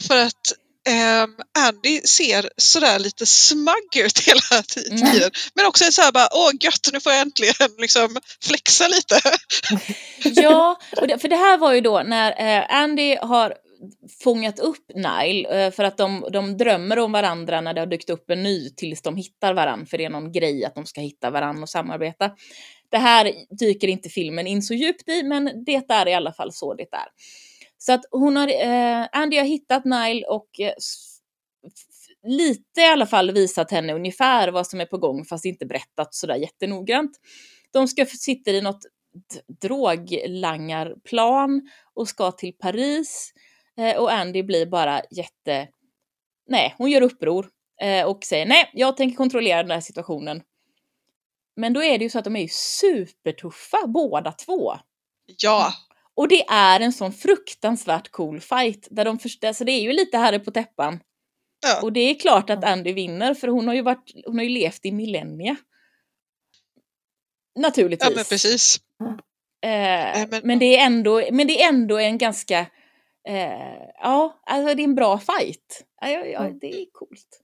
För 0.08 0.16
att 0.16 0.52
ehm, 0.88 1.30
Andy 1.58 2.00
ser 2.00 2.50
sådär 2.56 2.98
lite 2.98 3.26
smagg 3.26 3.96
ut 3.96 4.18
hela 4.26 4.62
tiden. 4.62 4.98
Mm. 4.98 5.30
Men 5.54 5.66
också 5.66 5.84
är 5.84 5.90
såhär 5.90 6.12
bara, 6.12 6.28
åh 6.32 6.50
gött 6.60 6.90
nu 6.92 7.00
får 7.00 7.12
jag 7.12 7.20
äntligen 7.20 7.54
liksom 7.78 8.16
flexa 8.42 8.88
lite. 8.88 9.20
Ja, 10.24 10.80
det, 11.08 11.18
för 11.18 11.28
det 11.28 11.36
här 11.36 11.58
var 11.58 11.72
ju 11.72 11.80
då 11.80 12.02
när 12.02 12.58
eh, 12.58 12.74
Andy 12.82 13.16
har 13.16 13.54
fångat 14.24 14.58
upp 14.58 14.90
Nile 14.94 15.66
eh, 15.66 15.72
för 15.72 15.84
att 15.84 15.96
de, 15.96 16.28
de 16.32 16.56
drömmer 16.56 16.98
om 16.98 17.12
varandra 17.12 17.60
när 17.60 17.74
det 17.74 17.80
har 17.80 17.86
dykt 17.86 18.10
upp 18.10 18.30
en 18.30 18.42
ny 18.42 18.70
tills 18.70 19.02
de 19.02 19.16
hittar 19.16 19.54
varandra 19.54 19.86
för 19.86 19.98
det 19.98 20.04
är 20.04 20.10
någon 20.10 20.32
grej 20.32 20.64
att 20.64 20.74
de 20.74 20.86
ska 20.86 21.00
hitta 21.00 21.30
varandra 21.30 21.62
och 21.62 21.68
samarbeta. 21.68 22.30
Det 22.90 22.98
här 22.98 23.32
dyker 23.58 23.88
inte 23.88 24.08
filmen 24.08 24.46
in 24.46 24.62
så 24.62 24.74
djupt 24.74 25.08
i 25.08 25.22
men 25.22 25.64
det 25.64 25.74
är 25.88 26.08
i 26.08 26.14
alla 26.14 26.32
fall 26.32 26.52
så 26.52 26.74
det 26.74 26.82
är. 26.82 27.08
Så 27.82 27.92
att 27.92 28.04
hon 28.10 28.36
har, 28.36 28.48
eh, 28.48 29.08
Andy 29.12 29.38
har 29.38 29.44
hittat 29.44 29.84
Nile 29.84 30.26
och 30.26 30.60
eh, 30.60 30.74
lite 32.22 32.80
i 32.80 32.86
alla 32.86 33.06
fall 33.06 33.30
visat 33.30 33.70
henne 33.70 33.92
ungefär 33.92 34.48
vad 34.48 34.66
som 34.66 34.80
är 34.80 34.86
på 34.86 34.98
gång 34.98 35.24
fast 35.24 35.44
inte 35.44 35.66
berättat 35.66 36.14
sådär 36.14 36.36
jättenoggrant. 36.36 37.10
De 37.72 37.88
ska 37.88 38.06
sitta 38.06 38.50
i 38.50 38.60
något 38.60 38.86
droglangarplan 39.60 41.70
och 41.94 42.08
ska 42.08 42.32
till 42.32 42.52
Paris. 42.52 43.32
Eh, 43.78 43.96
och 43.96 44.12
Andy 44.12 44.42
blir 44.42 44.66
bara 44.66 45.02
jätte... 45.10 45.68
Nej, 46.48 46.74
hon 46.78 46.90
gör 46.90 47.02
uppror 47.02 47.48
eh, 47.82 48.06
och 48.06 48.24
säger 48.24 48.46
nej, 48.46 48.70
jag 48.72 48.96
tänker 48.96 49.16
kontrollera 49.16 49.62
den 49.62 49.70
här 49.70 49.80
situationen. 49.80 50.42
Men 51.56 51.72
då 51.72 51.82
är 51.82 51.98
det 51.98 52.04
ju 52.04 52.10
så 52.10 52.18
att 52.18 52.24
de 52.24 52.36
är 52.36 52.42
ju 52.42 52.48
supertuffa 52.50 53.86
båda 53.86 54.32
två. 54.32 54.72
Ja, 55.42 55.72
och 56.20 56.28
det 56.28 56.44
är 56.48 56.80
en 56.80 56.92
sån 56.92 57.12
fruktansvärt 57.12 58.10
cool 58.10 58.40
fight. 58.40 58.88
Där 58.90 59.04
de 59.04 59.18
först- 59.18 59.44
alltså 59.44 59.64
det 59.64 59.72
är 59.72 59.80
ju 59.80 59.92
lite 59.92 60.18
här 60.18 60.38
på 60.38 60.50
täppan. 60.50 61.00
Ja. 61.62 61.80
Och 61.82 61.92
det 61.92 62.00
är 62.00 62.14
klart 62.14 62.50
att 62.50 62.64
Andy 62.64 62.92
vinner 62.92 63.34
för 63.34 63.48
hon 63.48 63.66
har 63.68 63.74
ju, 63.74 63.82
varit, 63.82 64.12
hon 64.26 64.36
har 64.36 64.42
ju 64.44 64.48
levt 64.50 64.84
i 64.84 64.92
millennia. 64.92 65.56
Naturligtvis. 67.58 68.08
Ja, 68.10 68.16
men 68.16 68.24
precis. 68.24 68.80
Eh, 69.62 70.28
men- 70.30 70.40
men, 70.44 70.58
det 70.58 70.76
är 70.78 70.86
ändå, 70.86 71.22
men 71.32 71.46
det 71.46 71.62
är 71.62 71.68
ändå 71.68 71.98
en 71.98 72.18
ganska, 72.18 72.58
eh, 73.28 73.86
ja, 74.00 74.42
alltså 74.46 74.74
det 74.74 74.82
är 74.82 74.84
en 74.84 74.94
bra 74.94 75.18
fight. 75.18 75.84
Ja, 76.00 76.08
ja, 76.10 76.24
ja, 76.24 76.40
Mm. 76.44 76.58
det 76.58 76.66
är 76.82 76.86
coolt. 76.92 77.40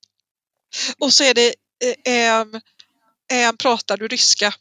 Och 0.98 1.12
så 1.12 1.24
är 1.24 1.34
det, 1.34 1.54
eh, 2.06 2.38
ähm, 3.48 3.56
pratar 3.62 3.96
du 3.96 4.08
ryska? 4.08 4.52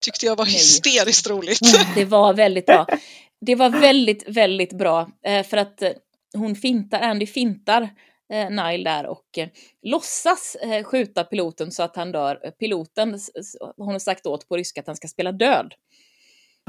Tyckte 0.00 0.26
jag 0.26 0.36
var 0.36 0.44
Nej. 0.44 0.54
hysteriskt 0.54 1.30
roligt. 1.30 1.60
Det 1.94 2.04
var 2.04 2.34
väldigt 2.34 2.66
bra. 2.66 2.86
Det 3.40 3.54
var 3.54 3.70
väldigt, 3.70 4.28
väldigt 4.28 4.72
bra. 4.72 5.10
Eh, 5.24 5.46
för 5.46 5.56
att 5.56 5.82
eh, 5.82 5.92
hon 6.34 6.56
fintar, 6.56 7.00
Andy 7.00 7.26
fintar 7.26 7.82
eh, 8.32 8.50
Nile 8.50 8.90
där 8.90 9.06
och 9.06 9.38
låtsas 9.82 10.56
skjuta 10.84 11.24
piloten 11.24 11.72
så 11.72 11.82
att 11.82 11.96
han 11.96 12.12
dör. 12.12 12.36
Piloten, 12.58 13.18
hon 13.76 13.92
har 13.92 13.98
sagt 13.98 14.26
åt 14.26 14.48
på 14.48 14.56
ryska 14.56 14.80
att 14.80 14.86
han 14.86 14.96
ska 14.96 15.08
spela 15.08 15.32
död. 15.32 15.74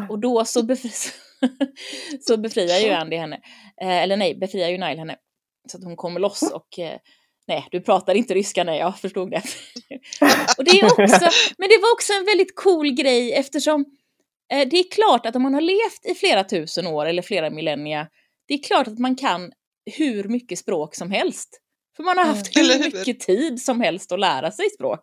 Och 0.09 0.19
då 0.19 0.45
så, 0.45 0.63
befri 0.63 0.91
så 2.21 2.37
befriar 2.37 2.79
ju 2.79 2.89
Andy 2.89 3.17
henne. 3.17 3.41
Eller 3.81 4.17
nej, 4.17 4.35
befriar 4.35 4.69
ju 4.69 4.77
Nile 4.77 4.99
henne. 4.99 5.17
Så 5.71 5.77
att 5.77 5.83
hon 5.83 5.95
kommer 5.95 6.19
loss 6.19 6.41
och 6.41 6.79
nej, 7.51 7.67
du 7.71 7.81
pratar 7.81 8.15
inte 8.15 8.33
ryska, 8.33 8.63
nej, 8.63 8.79
jag 8.79 8.99
förstod 8.99 9.31
det. 9.31 9.41
och 10.57 10.63
det 10.63 10.71
är 10.71 10.85
också, 10.85 11.29
men 11.57 11.69
det 11.69 11.77
var 11.81 11.93
också 11.93 12.13
en 12.13 12.25
väldigt 12.25 12.55
cool 12.55 12.91
grej 12.91 13.33
eftersom 13.33 13.85
eh, 14.53 14.67
det 14.67 14.79
är 14.79 14.91
klart 14.91 15.25
att 15.25 15.35
om 15.35 15.41
man 15.41 15.53
har 15.53 15.61
levt 15.61 16.05
i 16.05 16.15
flera 16.15 16.43
tusen 16.43 16.87
år 16.87 17.05
eller 17.05 17.21
flera 17.21 17.49
millennia, 17.49 18.07
det 18.47 18.53
är 18.53 18.63
klart 18.63 18.87
att 18.87 18.99
man 18.99 19.15
kan 19.15 19.51
hur 19.97 20.23
mycket 20.23 20.59
språk 20.59 20.95
som 20.95 21.11
helst. 21.11 21.49
För 21.95 22.03
man 22.03 22.17
har 22.17 22.25
haft 22.25 22.55
Mm. 22.57 22.67
Hur 22.69 22.77
hur? 22.77 22.83
mycket 22.97 23.19
tid 23.19 23.61
som 23.61 23.81
helst 23.81 24.11
att 24.11 24.19
lära 24.19 24.51
sig 24.51 24.69
språk. 24.69 24.99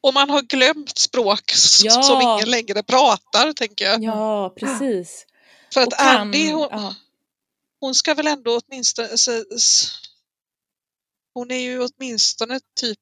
Och 0.00 0.14
man 0.14 0.30
har 0.30 0.42
glömt 0.42 0.98
språk 0.98 1.52
Ja. 1.84 2.02
som 2.02 2.20
ingen 2.22 2.50
längre 2.50 2.82
pratar, 2.82 3.52
tänker 3.52 3.84
jag. 3.84 4.02
Ja, 4.04 4.54
precis. 4.60 5.26
För 5.74 5.80
att 5.80 5.86
Och 5.86 5.92
kan- 5.98 6.16
Andy, 6.16 6.52
hon, 6.52 6.68
ja. 6.70 6.94
hon 7.80 7.94
ska 7.94 8.14
väl 8.14 8.26
ändå 8.26 8.60
åtminstone... 8.68 9.08
Hon 11.36 11.50
är 11.50 11.60
ju 11.60 11.80
åtminstone 11.88 12.60
typ 12.80 12.98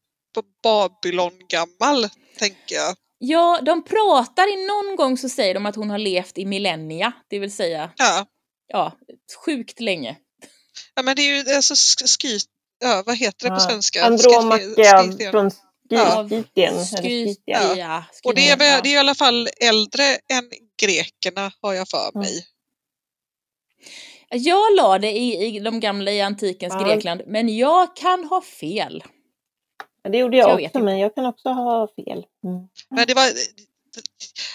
Babylon 0.63 1.33
gammal, 1.49 2.09
tänker 2.39 2.75
jag. 2.75 2.97
Ja, 3.19 3.61
de 3.63 3.85
pratar 3.85 4.53
i 4.53 4.67
någon 4.67 4.97
gång 4.97 5.19
så 5.19 5.29
säger 5.29 5.55
de 5.55 5.67
att 5.67 5.77
hon 5.77 5.91
har 5.91 5.99
levt 5.99 6.39
i 6.39 6.45
millennia, 6.45 7.13
det 7.31 7.39
vill 7.39 7.53
säga, 7.53 7.91
Ja, 7.97 8.27
ja, 8.67 8.99
sjukt 9.45 9.81
länge. 9.81 10.17
ja 10.95 11.03
men 11.03 11.17
det 11.17 11.23
är 11.23 11.45
ju 11.49 11.55
alltså 11.55 11.75
sk- 11.75 12.07
skryt... 12.07 12.45
Ja, 12.85 13.03
vad 13.07 13.17
heter 13.17 13.49
det 13.49 13.55
på 13.55 13.61
svenska? 13.61 14.05
Andromache 14.05 14.63
Skryt- 14.63 15.31
från. 15.31 15.51
Skytien. 17.03 17.77
ja. 17.77 18.05
Och 18.25 18.35
det 18.35 18.51
är, 18.51 18.57
det 18.57 18.89
är 18.89 18.95
i 18.95 18.97
alla 18.97 19.15
fall 19.15 19.49
äldre 19.61 20.05
än 20.33 20.51
grekerna, 20.83 21.53
har 21.63 21.75
jag 21.75 21.89
för 21.89 22.09
Mm. 22.15 22.21
mig. 22.21 22.45
Jag 24.35 24.77
la 24.77 24.99
det 24.99 25.11
i, 25.13 25.47
i 25.57 25.59
de 25.61 25.81
gamla 25.81 26.11
i 26.13 26.21
antikens 26.21 26.75
Ja. 26.79 26.85
Grekland, 26.87 27.23
men 27.27 27.57
jag 27.57 27.97
kan 27.97 28.25
ha 28.25 28.41
fel. 28.43 29.05
Ja, 30.03 30.11
Det 30.11 30.19
gjorde 30.19 30.37
Jag 30.37 30.51
jag 30.51 30.57
vet 30.57 30.67
också, 30.67 30.79
inte. 30.79 30.85
men 30.85 30.99
jag 30.99 31.15
kan 31.15 31.27
också 31.27 31.49
ha 31.49 31.89
fel. 31.97 32.25
Mm. 32.45 32.69
Men 32.91 33.07
det 33.07 33.15
var 33.15 33.27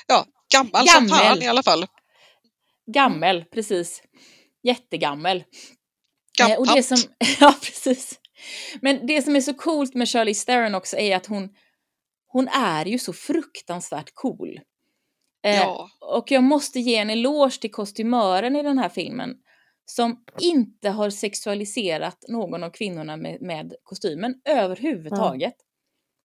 ja, 0.07 0.25
gammal 0.53 0.87
som 0.87 1.07
Gammel. 1.07 1.09
fan 1.27 1.41
i 1.41 1.47
alla 1.47 1.63
fall. 1.63 1.85
Gammel, 2.93 3.45
precis. 3.53 4.03
Jättegammel. 4.63 5.43
Eh, 6.41 6.57
och 6.57 6.65
det 6.67 6.73
Gammalt. 6.73 6.85
som, 6.85 6.97
ja, 7.39 7.55
precis. 7.61 8.19
Men 8.81 9.07
det 9.07 9.21
som 9.21 9.35
är 9.35 9.41
så 9.41 9.53
coolt 9.53 9.93
med 9.95 10.09
Charlize 10.09 10.45
Theron 10.45 10.75
också 10.75 10.97
är 10.97 11.15
att 11.15 11.25
hon, 11.25 11.49
hon 12.27 12.47
är 12.47 12.85
ju 12.85 12.99
så 12.99 13.13
fruktansvärt 13.13 14.11
cool. 14.13 14.59
Eh, 15.45 15.55
Ja. 15.57 15.89
Och 16.01 16.31
jag 16.31 16.43
måste 16.43 16.79
ge 16.79 16.95
en 16.95 17.09
eloge 17.09 17.59
till 17.61 17.71
kostymören 17.71 18.55
i 18.55 18.63
den 18.63 18.77
här 18.77 18.89
filmen 18.89 19.35
som 19.89 20.23
inte 20.39 20.89
har 20.89 21.09
sexualiserat 21.09 22.25
någon 22.27 22.63
av 22.63 22.69
kvinnorna 22.69 23.17
med, 23.17 23.41
med 23.41 23.73
kostymen 23.83 24.41
överhuvudtaget. 24.45 25.53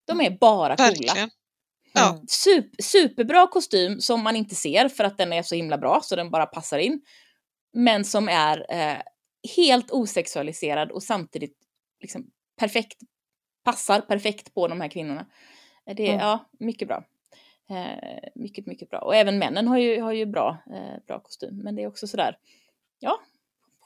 De 0.06 0.20
är 0.20 0.30
bara 0.30 0.76
coola. 0.76 0.88
Verkligen. 0.88 1.30
Ja. 1.92 2.10
Mm. 2.14 2.24
Sup, 2.28 2.66
superbra 2.82 3.46
kostym 3.46 4.00
som 4.00 4.22
man 4.22 4.36
inte 4.36 4.54
ser 4.54 4.88
för 4.88 5.04
att 5.04 5.18
den 5.18 5.32
är 5.32 5.42
så 5.42 5.54
himla 5.54 5.78
bra 5.78 6.00
så 6.02 6.16
den 6.16 6.30
bara 6.30 6.46
passar 6.46 6.78
in. 6.78 7.02
Men 7.72 8.04
som 8.04 8.28
är 8.28 8.66
eh, 8.68 8.98
helt 9.56 9.90
osexualiserad 9.90 10.90
och 10.92 11.02
samtidigt 11.02 11.56
liksom 12.00 12.26
perfekt, 12.58 12.96
passar 13.64 14.00
perfekt 14.00 14.54
på 14.54 14.68
de 14.68 14.80
här 14.80 14.88
kvinnorna. 14.88 15.26
Eh, 15.86 15.94
Det 15.96 16.02
är, 16.08 16.12
Mm. 16.14 16.20
ja, 16.26 16.50
mycket 16.58 16.88
bra. 16.88 17.04
Eh, 17.70 18.18
mycket, 18.34 18.66
mycket 18.66 18.90
bra. 18.90 18.98
Och 18.98 19.14
även 19.16 19.38
männen 19.38 19.68
har 19.68 19.78
ju, 19.78 20.00
har 20.00 20.12
ju 20.12 20.26
bra, 20.26 20.62
eh, 20.74 21.04
bra 21.06 21.20
kostym. 21.20 21.56
Men 21.56 21.74
det 21.76 21.82
är 21.82 21.86
också 21.86 22.06
sådär, 22.06 22.38
ja, 22.98 23.20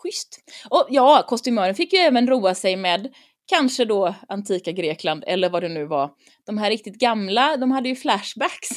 schysst. 0.03 0.39
Och 0.71 0.87
ja, 0.91 1.25
kostymören 1.29 1.75
fick 1.75 1.93
ju 1.93 1.99
även 1.99 2.27
roa 2.29 2.55
sig 2.55 2.77
med 2.77 3.15
kanske 3.47 3.85
då 3.85 4.15
antika 4.29 4.73
Grekland 4.73 5.25
eller 5.27 5.51
vad 5.51 5.63
det 5.63 5.69
nu 5.69 5.87
var. 5.87 6.11
De 6.47 6.59
här 6.59 6.71
riktigt 6.71 6.99
gamla, 6.99 7.57
de 7.57 7.71
hade 7.71 7.89
ju 7.89 7.97
flashbacks 7.97 8.69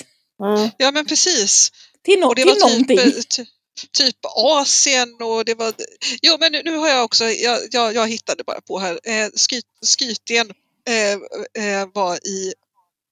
Mm. 0.43 0.69
ja, 0.77 0.91
men 0.91 1.05
precis. 1.05 1.69
till, 2.03 2.19
no- 2.19 2.25
Och 2.25 2.35
det 2.35 2.41
till 2.41 2.51
var 2.51 2.69
någonting. 2.69 2.97
typ, 2.97 3.29
ty, 3.29 3.45
typ 3.91 4.15
Asien 4.35 5.17
och 5.21 5.45
det 5.45 5.55
var... 5.55 5.73
Jo, 6.21 6.37
men 6.39 6.51
nu, 6.51 6.61
nu 6.65 6.75
har 6.77 6.87
jag 6.87 7.03
också... 7.05 7.25
Jag, 7.25 7.59
jag, 7.71 7.93
jag 7.93 8.07
hittade 8.07 8.43
bara 8.43 8.61
på 8.61 8.79
här. 8.79 8.99
Eh, 9.03 9.29
sky, 9.49 9.61
Skytien 9.99 10.51
eh, 10.89 11.11
eh, 11.65 11.87
var 11.93 12.15
i 12.27 12.53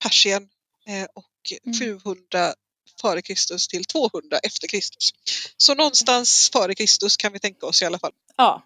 Persien 0.03 0.43
eh, 0.87 1.03
och 1.15 1.25
Mm. 1.65 1.79
700 2.03 2.53
före 3.01 3.21
Kristus 3.21 3.67
till 3.67 3.85
200 3.85 4.37
efter 4.43 4.67
Kristus. 4.67 5.13
Så 5.57 5.75
någonstans 5.75 6.49
före 6.53 6.75
Kristus 6.75 7.17
kan 7.17 7.33
vi 7.33 7.39
tänka 7.39 7.65
oss 7.65 7.81
i 7.81 7.85
alla 7.85 7.99
fall. 7.99 8.11
Ja, 8.35 8.63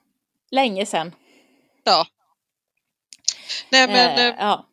länge 0.52 0.86
sedan. 0.86 1.16
Ja. 1.84 2.08
Nej 3.70 3.88
men 3.88 4.20
Eh, 4.20 4.28
eh, 4.28 4.36
ja. 4.40 4.68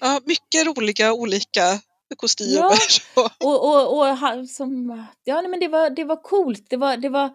ja, 0.00 0.20
mycket 0.24 0.66
roliga 0.66 1.12
olika 1.12 1.80
kostymer. 2.16 2.70
Ja. 3.14 3.30
Och, 3.38 3.68
och, 3.68 3.98
och 3.98 4.06
han 4.06 4.46
som, 4.48 5.04
ja 5.24 5.40
nej, 5.40 5.50
men 5.50 5.60
det 5.60 5.68
var, 5.68 5.90
det 5.90 6.04
var 6.04 6.22
coolt. 6.22 6.66
Det 6.70 6.76
var, 6.76 6.96
det 6.96 7.08
var, 7.08 7.30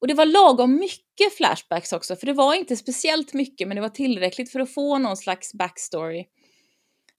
och 0.00 0.08
det 0.08 0.14
var 0.14 0.26
lagom 0.26 0.76
mycket 0.76 1.36
flashbacks 1.36 1.92
också, 1.92 2.16
för 2.16 2.26
det 2.26 2.32
var 2.32 2.54
inte 2.54 2.76
speciellt 2.76 3.32
mycket, 3.32 3.68
men 3.68 3.74
det 3.74 3.80
var 3.80 3.88
tillräckligt 3.88 4.52
för 4.52 4.60
att 4.60 4.74
få 4.74 4.98
någon 4.98 5.16
slags 5.16 5.54
backstory. 5.54 6.26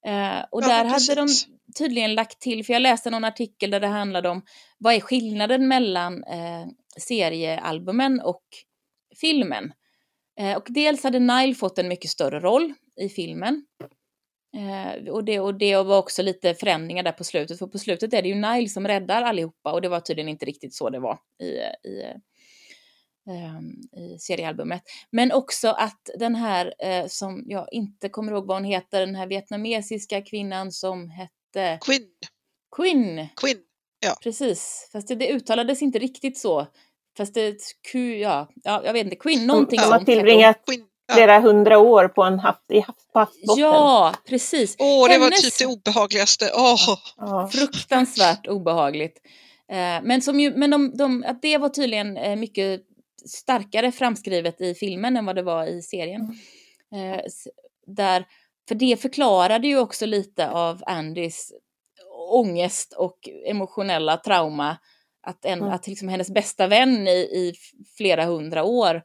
Eh, 0.06 0.46
och 0.52 0.64
Ja, 0.64 0.68
där 0.68 0.84
men 0.84 0.92
hade 0.92 1.16
de 1.16 1.28
precis. 1.28 1.48
tydligen 1.78 2.16
lagt 2.16 2.40
till, 2.40 2.66
för 2.66 2.74
jag 2.74 2.82
läste 2.82 3.10
någon 3.10 3.24
artikel 3.24 3.72
där 3.72 3.80
det 3.80 3.88
handlade 3.88 4.30
om 4.30 4.42
vad 4.78 4.94
är 4.94 5.00
skillnaden 5.00 5.68
mellan 5.68 6.24
eh, 6.24 6.68
seriealbumen 6.98 8.22
och 8.22 8.44
filmen. 9.22 9.74
Eh, 10.40 10.58
och 10.58 10.66
dels 10.70 11.04
hade 11.04 11.20
Nile 11.20 11.56
fått 11.56 11.78
en 11.80 11.88
mycket 11.88 12.12
större 12.12 12.40
roll 12.40 12.74
i 12.96 13.10
filmen. 13.10 13.66
Eh, 14.58 15.10
och, 15.14 15.24
det, 15.24 15.40
och 15.40 15.56
det 15.56 15.76
var 15.76 15.98
också 15.98 16.22
lite 16.22 16.54
förändringar 16.54 17.04
där 17.04 17.12
på 17.12 17.24
slutet, 17.24 17.60
för 17.60 17.68
på 17.68 17.78
slutet 17.80 18.14
är 18.14 18.22
det 18.22 18.28
ju 18.30 18.36
Nile 18.36 18.70
som 18.70 18.88
räddar 18.88 19.22
allihopa 19.24 19.72
och 19.72 19.82
det 19.82 19.90
var 19.90 20.00
tydligen 20.00 20.30
inte 20.30 20.46
riktigt 20.46 20.74
så 20.74 20.90
det 20.90 21.00
var 21.00 21.20
i, 21.40 21.46
i, 21.90 22.02
ehm, 22.04 22.22
i 23.98 24.20
seriealbumet. 24.20 24.82
Men 25.12 25.32
också 25.32 25.68
att 25.70 26.10
den 26.20 26.36
här, 26.36 26.74
eh, 26.80 27.08
som 27.08 27.44
jag 27.48 27.68
inte 27.72 28.10
kommer 28.10 28.32
ihåg 28.32 28.48
vad 28.48 28.58
hon 28.58 28.64
heter, 28.66 29.00
den 29.00 29.16
här 29.16 29.28
vietnamesiska 29.28 30.22
kvinnan 30.22 30.72
som 30.72 31.10
hette 31.10 31.78
Quinn. 31.82 32.08
Quinn, 32.76 33.28
Quinn. 33.36 33.58
precis. 34.24 34.90
Fast 34.92 35.08
det, 35.08 35.16
det 35.16 35.32
uttalades 35.32 35.82
inte 35.82 36.00
riktigt 36.00 36.38
så. 36.38 36.68
Fast 37.18 37.34
det, 37.34 37.58
Q, 37.92 38.18
ja, 38.20 38.48
ja, 38.64 38.82
jag 38.86 38.94
vet 38.94 39.04
inte, 39.04 39.16
Quinn, 39.16 39.48
någonting 39.48 39.78
De 39.78 39.84
har 39.84 39.90
sånt. 39.92 40.00
hette 40.02 40.12
hon. 40.12 40.18
tillbringat. 40.18 40.58
Ja. 41.08 41.16
flera 41.16 41.40
hundra 41.40 41.78
år 41.78 42.08
på 42.08 42.24
en 42.24 42.40
havs, 42.40 42.58
i 42.70 42.80
havs, 42.80 43.08
på 43.14 43.20
havsbotten. 43.20 43.64
Ja, 43.64 44.14
precis. 44.30 44.76
Åh, 44.80 45.10
det 45.10 45.18
var 45.18 45.26
Hennes- 45.26 45.42
typ 45.42 45.58
det 45.60 45.66
obehagligaste. 45.66 46.52
Åh. 46.56 46.98
Ja. 47.18 47.50
Fruktansvärt 47.54 48.48
obehagligt. 48.48 49.18
Eh, 49.72 49.78
men 50.04 50.22
som 50.22 50.40
ju, 50.40 50.58
men 50.58 50.70
de, 50.72 50.98
de, 50.98 51.24
att 51.28 51.42
det 51.42 51.58
var 51.58 51.70
tydligen 51.70 52.18
eh, 52.18 52.36
mycket 52.36 52.82
starkare 53.30 53.92
framskrivet 53.92 54.62
i 54.62 54.74
filmen 54.76 55.18
än 55.18 55.26
vad 55.26 55.36
det 55.36 55.44
var 55.44 55.66
i 55.66 55.82
serien. 55.82 56.22
Eh, 56.96 57.18
s- 57.26 57.48
där, 57.88 58.26
för 58.68 58.76
det 58.76 59.02
förklarade 59.02 59.68
ju 59.68 59.78
också 59.80 60.06
lite 60.06 60.50
av 60.50 60.84
Andys 60.86 61.54
ångest 62.32 62.94
och 62.94 63.30
emotionella 63.48 64.18
trauma. 64.18 64.78
Att, 65.24 65.46
en, 65.46 65.60
Mm. 65.60 65.74
att 65.74 65.88
liksom 65.88 66.08
hennes 66.08 66.30
bästa 66.34 66.68
vän 66.68 67.08
i, 67.08 67.12
i 67.12 67.54
flera 67.98 68.26
hundra 68.26 68.64
år 68.64 69.04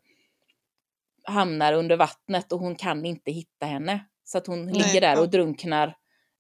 hamnar 1.25 1.73
under 1.73 1.97
vattnet 1.97 2.53
och 2.53 2.59
hon 2.61 2.77
kan 2.77 3.05
inte 3.07 3.31
hitta 3.31 3.67
henne. 3.67 4.07
Så 4.25 4.39
att 4.39 4.47
hon 4.47 4.67
Nej, 4.67 4.75
ligger 4.75 5.01
där 5.01 5.21
och 5.21 5.31
drunknar, 5.31 5.97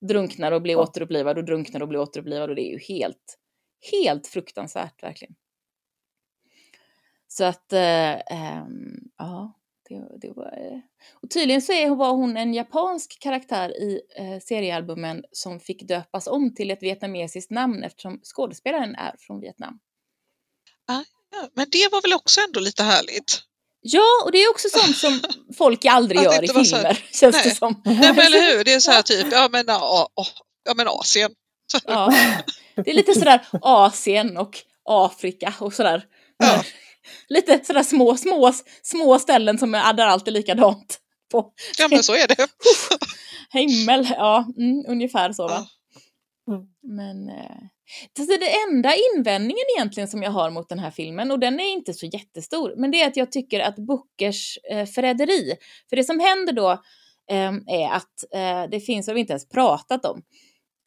drunknar 0.08 0.52
och 0.52 0.62
blir 0.62 0.74
Ja. 0.74 0.82
återupplivad 0.82 1.38
och 1.38 1.44
drunknar 1.44 1.80
och 1.82 1.88
blir 1.88 2.00
återupplivad 2.00 2.50
och 2.50 2.56
det 2.56 2.62
är 2.68 2.72
ju 2.72 2.78
helt, 2.78 3.38
helt 3.92 4.26
fruktansvärt 4.26 5.02
verkligen. 5.02 5.34
Så 7.36 7.44
att, 7.44 7.72
eh, 7.72 8.12
ehm, 8.12 8.98
ja, 9.18 9.52
Det, 9.88 10.18
det 10.20 10.32
var, 10.36 10.46
eh, 10.46 10.78
och 11.22 11.30
tydligen 11.30 11.62
så 11.62 11.72
är, 11.72 11.90
var 11.90 12.12
hon 12.12 12.36
en 12.36 12.54
japansk 12.54 13.18
karaktär 13.20 13.68
i 13.82 14.00
eh, 14.16 14.40
seriealbumen 14.40 15.24
som 15.32 15.60
fick 15.60 15.82
döpas 15.88 16.26
om 16.26 16.54
till 16.54 16.70
ett 16.70 16.82
vietnamesiskt 16.82 17.50
namn 17.50 17.82
eftersom 17.82 18.20
skådespelaren 18.22 18.94
är 18.94 19.14
från 19.18 19.40
Vietnam. 19.40 19.78
Ah, 20.88 21.04
ja. 21.30 21.48
Men 21.54 21.66
det 21.70 21.88
var 21.92 22.02
väl 22.02 22.12
också 22.12 22.40
ändå 22.40 22.60
lite 22.60 22.82
härligt? 22.82 23.42
Ja, 23.80 24.22
och 24.24 24.32
det 24.32 24.38
är 24.38 24.50
också 24.50 24.68
sånt 24.68 24.96
som 24.96 25.20
folk 25.58 25.84
aldrig 25.84 26.22
gör 26.22 26.44
i 26.44 26.48
filmer, 26.48 26.84
här, 26.84 26.94
känns 27.12 27.36
nej. 27.36 27.44
det 27.44 27.50
som. 27.54 27.82
Nej, 27.84 27.96
men 27.96 28.18
eller 28.18 28.56
hur, 28.56 28.64
det 28.64 28.72
är 28.72 28.80
så 28.80 28.90
här 28.90 29.02
typ, 29.12 29.26
ja 29.32 29.48
men, 29.52 29.64
ja, 29.66 30.08
ja, 30.64 30.74
men 30.76 30.88
Asien. 30.88 31.30
Ja, 31.84 32.12
det 32.74 32.90
är 32.90 32.94
lite 32.94 33.14
sådär 33.14 33.46
Asien 33.62 34.36
och 34.36 34.58
Afrika 34.84 35.54
och 35.60 35.74
sådär. 35.74 36.04
Ja. 36.38 36.64
Lite 37.28 37.64
sådär 37.64 37.82
små, 37.82 38.16
små, 38.16 38.52
små 38.82 39.18
ställen 39.18 39.58
som 39.58 39.74
är, 39.74 39.92
där 39.92 40.06
allt 40.06 40.28
är 40.28 40.32
likadant. 40.32 40.98
På. 41.32 41.52
Ja 41.78 41.88
men 41.90 42.02
så 42.02 42.12
är 42.12 42.28
det. 42.28 42.48
Himmel, 43.52 44.06
ja 44.10 44.46
mm, 44.58 44.84
ungefär 44.88 45.32
så 45.32 45.48
va. 45.48 45.66
Mm. 46.48 46.66
Men 46.82 47.28
eh, 47.28 47.56
alltså 48.18 48.36
det 48.40 48.50
enda 48.68 48.92
invändningen 49.14 49.64
egentligen 49.76 50.08
som 50.08 50.22
jag 50.22 50.30
har 50.30 50.50
mot 50.50 50.68
den 50.68 50.78
här 50.78 50.90
filmen, 50.90 51.30
och 51.30 51.38
den 51.38 51.60
är 51.60 51.72
inte 51.72 51.94
så 51.94 52.06
jättestor, 52.06 52.74
men 52.76 52.90
det 52.90 53.02
är 53.02 53.06
att 53.06 53.16
jag 53.16 53.32
tycker 53.32 53.60
att 53.60 53.76
Bookers 53.76 54.58
eh, 54.70 54.86
förräderi, 54.86 55.56
för 55.88 55.96
det 55.96 56.04
som 56.04 56.20
händer 56.20 56.52
då 56.52 56.70
eh, 57.30 57.52
är 57.66 57.90
att 57.90 58.34
eh, 58.34 58.70
det 58.70 58.80
finns, 58.80 59.06
vad 59.06 59.14
vi 59.14 59.20
inte 59.20 59.32
ens 59.32 59.48
pratat 59.48 60.04
om, 60.04 60.22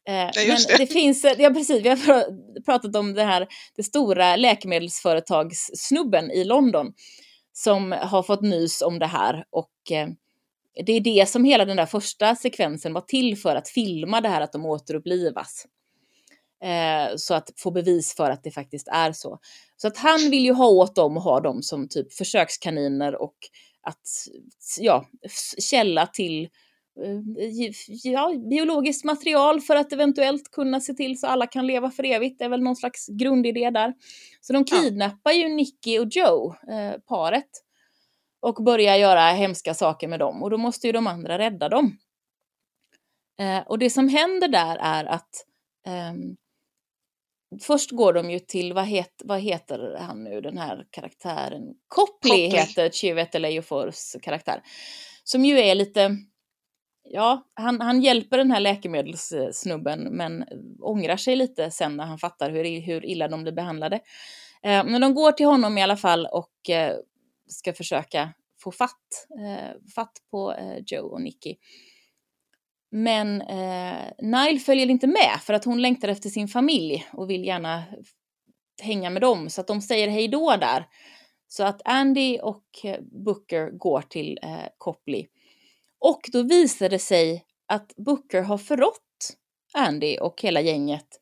Eh, 0.08 0.14
ja, 0.14 0.30
men 0.46 0.56
det. 0.68 0.76
det. 0.78 0.86
finns, 0.86 1.24
ja 1.38 1.50
precis, 1.50 1.82
vi 1.82 1.88
har 1.88 2.62
pratat 2.64 2.96
om 2.96 3.14
det 3.14 3.24
här, 3.24 3.48
det 3.76 3.82
stora 3.82 4.36
läkemedelsföretagssnubben 4.36 6.30
i 6.30 6.44
London 6.44 6.92
som 7.52 7.92
har 7.92 8.22
fått 8.22 8.42
nys 8.42 8.82
om 8.82 8.98
det 8.98 9.06
här 9.06 9.44
och 9.50 9.70
eh, 9.90 10.08
det 10.86 10.92
är 10.92 11.00
det 11.00 11.28
som 11.28 11.44
hela 11.44 11.64
den 11.64 11.76
där 11.76 11.86
första 11.86 12.36
sekvensen 12.36 12.92
var 12.92 13.00
till 13.00 13.38
för 13.38 13.56
att 13.56 13.68
filma 13.68 14.20
det 14.20 14.28
här 14.28 14.40
att 14.40 14.52
de 14.52 14.66
återupplivas. 14.66 15.66
Eh, 16.64 17.16
så 17.16 17.34
att 17.34 17.50
få 17.56 17.70
bevis 17.70 18.14
för 18.16 18.30
att 18.30 18.42
det 18.42 18.50
faktiskt 18.50 18.88
är 18.88 19.12
så. 19.12 19.38
Så 19.76 19.88
att 19.88 19.96
han 19.96 20.30
vill 20.30 20.44
ju 20.44 20.52
ha 20.52 20.66
åt 20.66 20.96
dem 20.96 21.16
och 21.16 21.22
ha 21.22 21.40
dem 21.40 21.62
som 21.62 21.88
typ 21.88 22.12
försökskaniner 22.12 23.22
och 23.22 23.36
att, 23.82 24.08
ja, 24.78 25.06
källa 25.58 26.06
till 26.06 26.44
Eh, 26.44 26.48
ja, 28.04 28.34
biologiskt 28.50 29.04
material 29.04 29.60
för 29.60 29.76
att 29.76 29.92
eventuellt 29.92 30.50
kunna 30.50 30.80
se 30.80 30.94
till 30.94 31.20
så 31.20 31.26
alla 31.26 31.46
kan 31.46 31.66
leva 31.66 31.90
för 31.90 32.04
evigt. 32.04 32.38
Det 32.38 32.44
är 32.44 32.48
väl 32.48 32.62
någon 32.62 32.76
slags 32.76 33.06
grundidé 33.08 33.70
där. 33.70 33.94
Så 34.40 34.52
de 34.52 34.64
kidnappar 34.64 35.32
ju 35.32 35.48
Nicky 35.48 35.98
och 35.98 36.08
Joe, 36.10 36.54
eh, 36.72 37.00
paret, 37.08 37.50
och 38.40 38.64
börjar 38.64 38.96
göra 38.96 39.30
hemska 39.30 39.74
saker 39.74 40.08
med 40.08 40.18
dem. 40.18 40.42
Och 40.42 40.50
då 40.50 40.56
måste 40.56 40.86
ju 40.86 40.92
de 40.92 41.06
andra 41.06 41.38
rädda 41.38 41.68
dem. 41.68 41.98
Eh, 43.40 43.58
och 43.66 43.78
det 43.78 43.90
som 43.90 44.08
händer 44.08 44.48
där 44.48 44.76
är 44.76 45.04
att 45.04 45.46
eh, 45.86 46.12
först 47.62 47.90
går 47.90 48.12
de 48.12 48.30
ju 48.30 48.38
till, 48.38 48.72
vad, 48.72 48.84
het, 48.84 49.22
vad 49.24 49.40
heter 49.40 49.96
han 50.00 50.24
nu, 50.24 50.40
den 50.40 50.58
här 50.58 50.86
karaktären? 50.90 51.62
Copley, 51.88 52.48
Copley. 52.48 52.60
heter 52.60 52.90
Chivet 52.90 53.34
Ejofors 53.34 54.16
karaktär. 54.22 54.62
Som 55.24 55.44
ju 55.44 55.58
är 55.58 55.74
lite 55.74 56.16
ja, 57.12 57.46
han, 57.54 57.80
han 57.80 58.00
hjälper 58.00 58.38
den 58.38 58.50
här 58.50 58.60
läkemedelssnubben 58.60 60.00
men 60.00 60.44
ångrar 60.80 61.16
sig 61.16 61.36
lite 61.36 61.70
sen 61.70 61.96
när 61.96 62.04
han 62.04 62.18
fattar 62.18 62.50
hur, 62.50 62.80
hur 62.80 63.04
illa 63.04 63.28
de 63.28 63.42
blir 63.42 63.52
behandlade. 63.52 63.96
Eh, 64.62 64.84
men 64.84 65.00
de 65.00 65.14
går 65.14 65.32
till 65.32 65.46
honom 65.46 65.78
i 65.78 65.82
alla 65.82 65.96
fall 65.96 66.26
och 66.26 66.70
eh, 66.70 66.96
ska 67.46 67.72
försöka 67.72 68.32
få 68.62 68.72
fatt, 68.72 69.26
eh, 69.38 69.90
fatt 69.94 70.12
på 70.30 70.52
eh, 70.52 70.78
Joe 70.86 71.06
och 71.06 71.22
Nicky. 71.22 71.56
Men 72.90 73.42
eh, 73.42 74.12
Nile 74.18 74.58
följer 74.58 74.90
inte 74.90 75.06
med 75.06 75.40
för 75.42 75.54
att 75.54 75.64
hon 75.64 75.82
längtar 75.82 76.08
efter 76.08 76.28
sin 76.28 76.48
familj 76.48 77.06
och 77.12 77.30
vill 77.30 77.44
gärna 77.44 77.84
hänga 78.82 79.10
med 79.10 79.22
dem 79.22 79.50
så 79.50 79.60
att 79.60 79.66
de 79.66 79.80
säger 79.80 80.08
hej 80.08 80.28
då 80.28 80.56
där. 80.56 80.86
Så 81.48 81.64
att 81.64 81.82
Andy 81.84 82.38
och 82.38 82.64
eh, 82.84 83.00
Booker 83.00 83.70
går 83.70 84.02
till 84.02 84.38
eh, 84.42 84.68
Copley 84.78 85.26
och 86.00 86.20
då 86.32 86.42
visade 86.42 86.88
det 86.88 86.98
sig 86.98 87.44
att 87.68 87.92
Booker 87.96 88.42
har 88.42 88.58
förrått 88.58 89.36
Andy 89.72 90.18
och 90.18 90.42
hela 90.42 90.60
gänget. 90.60 91.20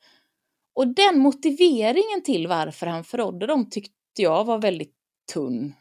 Och 0.75 0.95
den 0.95 1.19
motiveringen 1.19 2.23
till 2.25 2.47
varför 2.47 2.87
han 2.87 3.05
förrådde 3.05 3.47
dem 3.47 3.71
tyckte 3.71 3.93
jag 4.17 4.45
var 4.45 4.59
väldigt 4.59 4.95
tunn. 5.33 5.75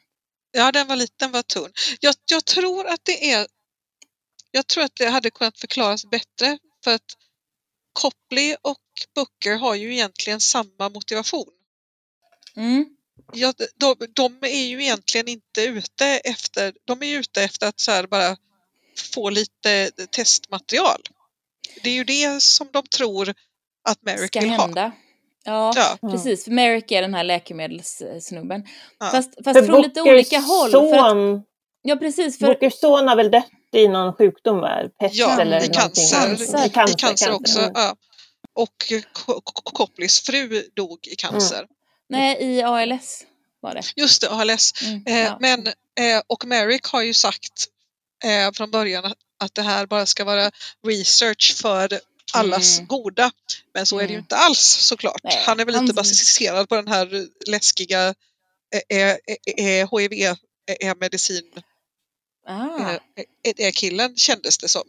Ja, 0.52 0.72
den 0.72 0.88
var 0.88 0.96
liten, 0.96 1.32
var 1.32 1.42
tunn. 1.42 1.72
Jag, 2.00 2.16
jag 2.32 2.46
tror 2.46 2.88
att 2.88 3.06
det 3.06 3.32
är 3.32 3.48
jag 4.52 4.68
tror 4.68 4.84
att 4.84 4.96
det 4.96 5.10
hade 5.10 5.30
kunnat 5.30 5.60
förklaras 5.60 6.06
bättre 6.06 6.58
för 6.84 6.96
att 6.96 7.18
Copley 7.94 8.56
och 8.62 8.82
Booker 9.16 9.56
har 9.56 9.76
ju 9.76 9.94
egentligen 9.94 10.40
samma 10.40 10.90
motivation. 10.90 11.50
Mm. 12.56 12.86
Ja, 13.34 13.54
de, 13.76 13.96
de, 14.14 14.38
är 14.42 14.66
ju 14.66 14.84
egentligen 14.84 15.28
inte 15.28 15.64
ute 15.64 16.06
efter, 16.06 16.74
de 16.86 17.04
är 17.04 17.20
ute 17.20 17.44
efter 17.44 17.68
att 17.68 17.80
så 17.80 17.92
här 17.92 18.08
bara 18.08 18.38
få 19.02 19.30
lite 19.30 19.92
testmaterial. 20.12 21.02
Det 21.84 21.90
är 21.90 21.94
ju 21.94 22.04
det 22.04 22.44
som 22.44 22.68
de 22.72 22.84
tror 22.84 23.34
att 23.90 24.02
Merrick 24.02 24.28
Ska 24.28 24.40
vill 24.40 24.50
hända. 24.50 24.82
ha. 24.82 24.92
Ja, 25.44 25.74
ja, 25.76 26.10
precis. 26.12 26.44
För 26.44 26.52
Merrick 26.52 26.92
är 26.92 27.02
den 27.02 27.14
här 27.14 27.24
läkemedelssnubben. 27.24 28.64
Ja. 29.00 29.10
Fast, 29.10 29.34
fast 29.44 29.66
från 29.66 29.82
lite 29.82 30.02
olika 30.02 30.40
håll. 30.40 30.72
Son, 30.72 31.36
att, 31.36 31.44
ja, 31.82 31.96
precis. 31.96 32.40
För, 32.40 32.48
Bookers 32.48 32.80
son 32.80 33.08
har 33.08 33.16
väl 33.16 33.32
dött 33.32 33.46
i 33.74 33.88
någon 33.88 34.14
sjukdom? 34.14 34.66
Pest 35.00 35.16
ja, 35.16 35.42
eller 35.42 35.64
i 35.64 35.68
cancer. 35.68 36.18
cancer. 36.18 36.66
I 36.66 36.70
cancer, 36.70 36.96
I 36.96 37.00
cancer 37.00 37.32
också. 37.32 37.60
Mm. 37.60 37.72
Ja. 37.76 37.96
Och 38.54 38.94
Koplis 39.74 40.22
fru 40.22 40.64
dog 40.76 41.08
i 41.08 41.16
cancer. 41.16 41.58
Mm. 41.58 41.68
Nej, 42.10 42.38
i 42.42 42.62
ALS 42.62 43.26
var 43.60 43.74
det. 43.74 43.82
Just 43.96 44.22
det, 44.22 44.30
ALS. 44.30 44.74
Mm, 44.84 45.04
eh, 45.08 45.20
ja. 45.20 45.38
Men, 45.40 45.68
eh, 45.68 46.22
och 46.28 46.46
Merrick 46.46 46.86
har 46.86 47.02
ju 47.02 47.14
sagt 47.14 47.68
eh, 48.24 48.52
från 48.54 48.72
början 48.72 49.06
att, 49.06 49.18
att 49.40 49.56
det 49.56 49.62
här 49.62 49.86
bara 49.86 50.06
ska 50.06 50.26
vara 50.26 50.52
research 50.88 51.56
för 51.62 52.00
allas 52.34 52.78
mm. 52.78 52.88
goda. 52.88 53.32
Men 53.74 53.86
så 53.86 54.00
är 54.00 54.08
det 54.08 54.14
ju 54.14 54.20
inte 54.20 54.36
alls 54.36 54.60
såklart. 54.60 55.22
Nej, 55.24 55.44
han 55.46 55.60
är 55.60 55.66
väl 55.66 55.82
lite 55.82 55.94
baserad 55.94 56.70
på 56.70 56.76
den 56.76 56.88
här 56.88 57.28
läskiga 57.48 58.14
eh, 58.90 59.00
eh, 59.00 59.18
eh, 59.58 59.90
HIV-medicin 59.92 61.52
ah. 62.48 63.00
killen 63.74 64.16
kändes 64.16 64.58
det 64.58 64.68
som. 64.68 64.84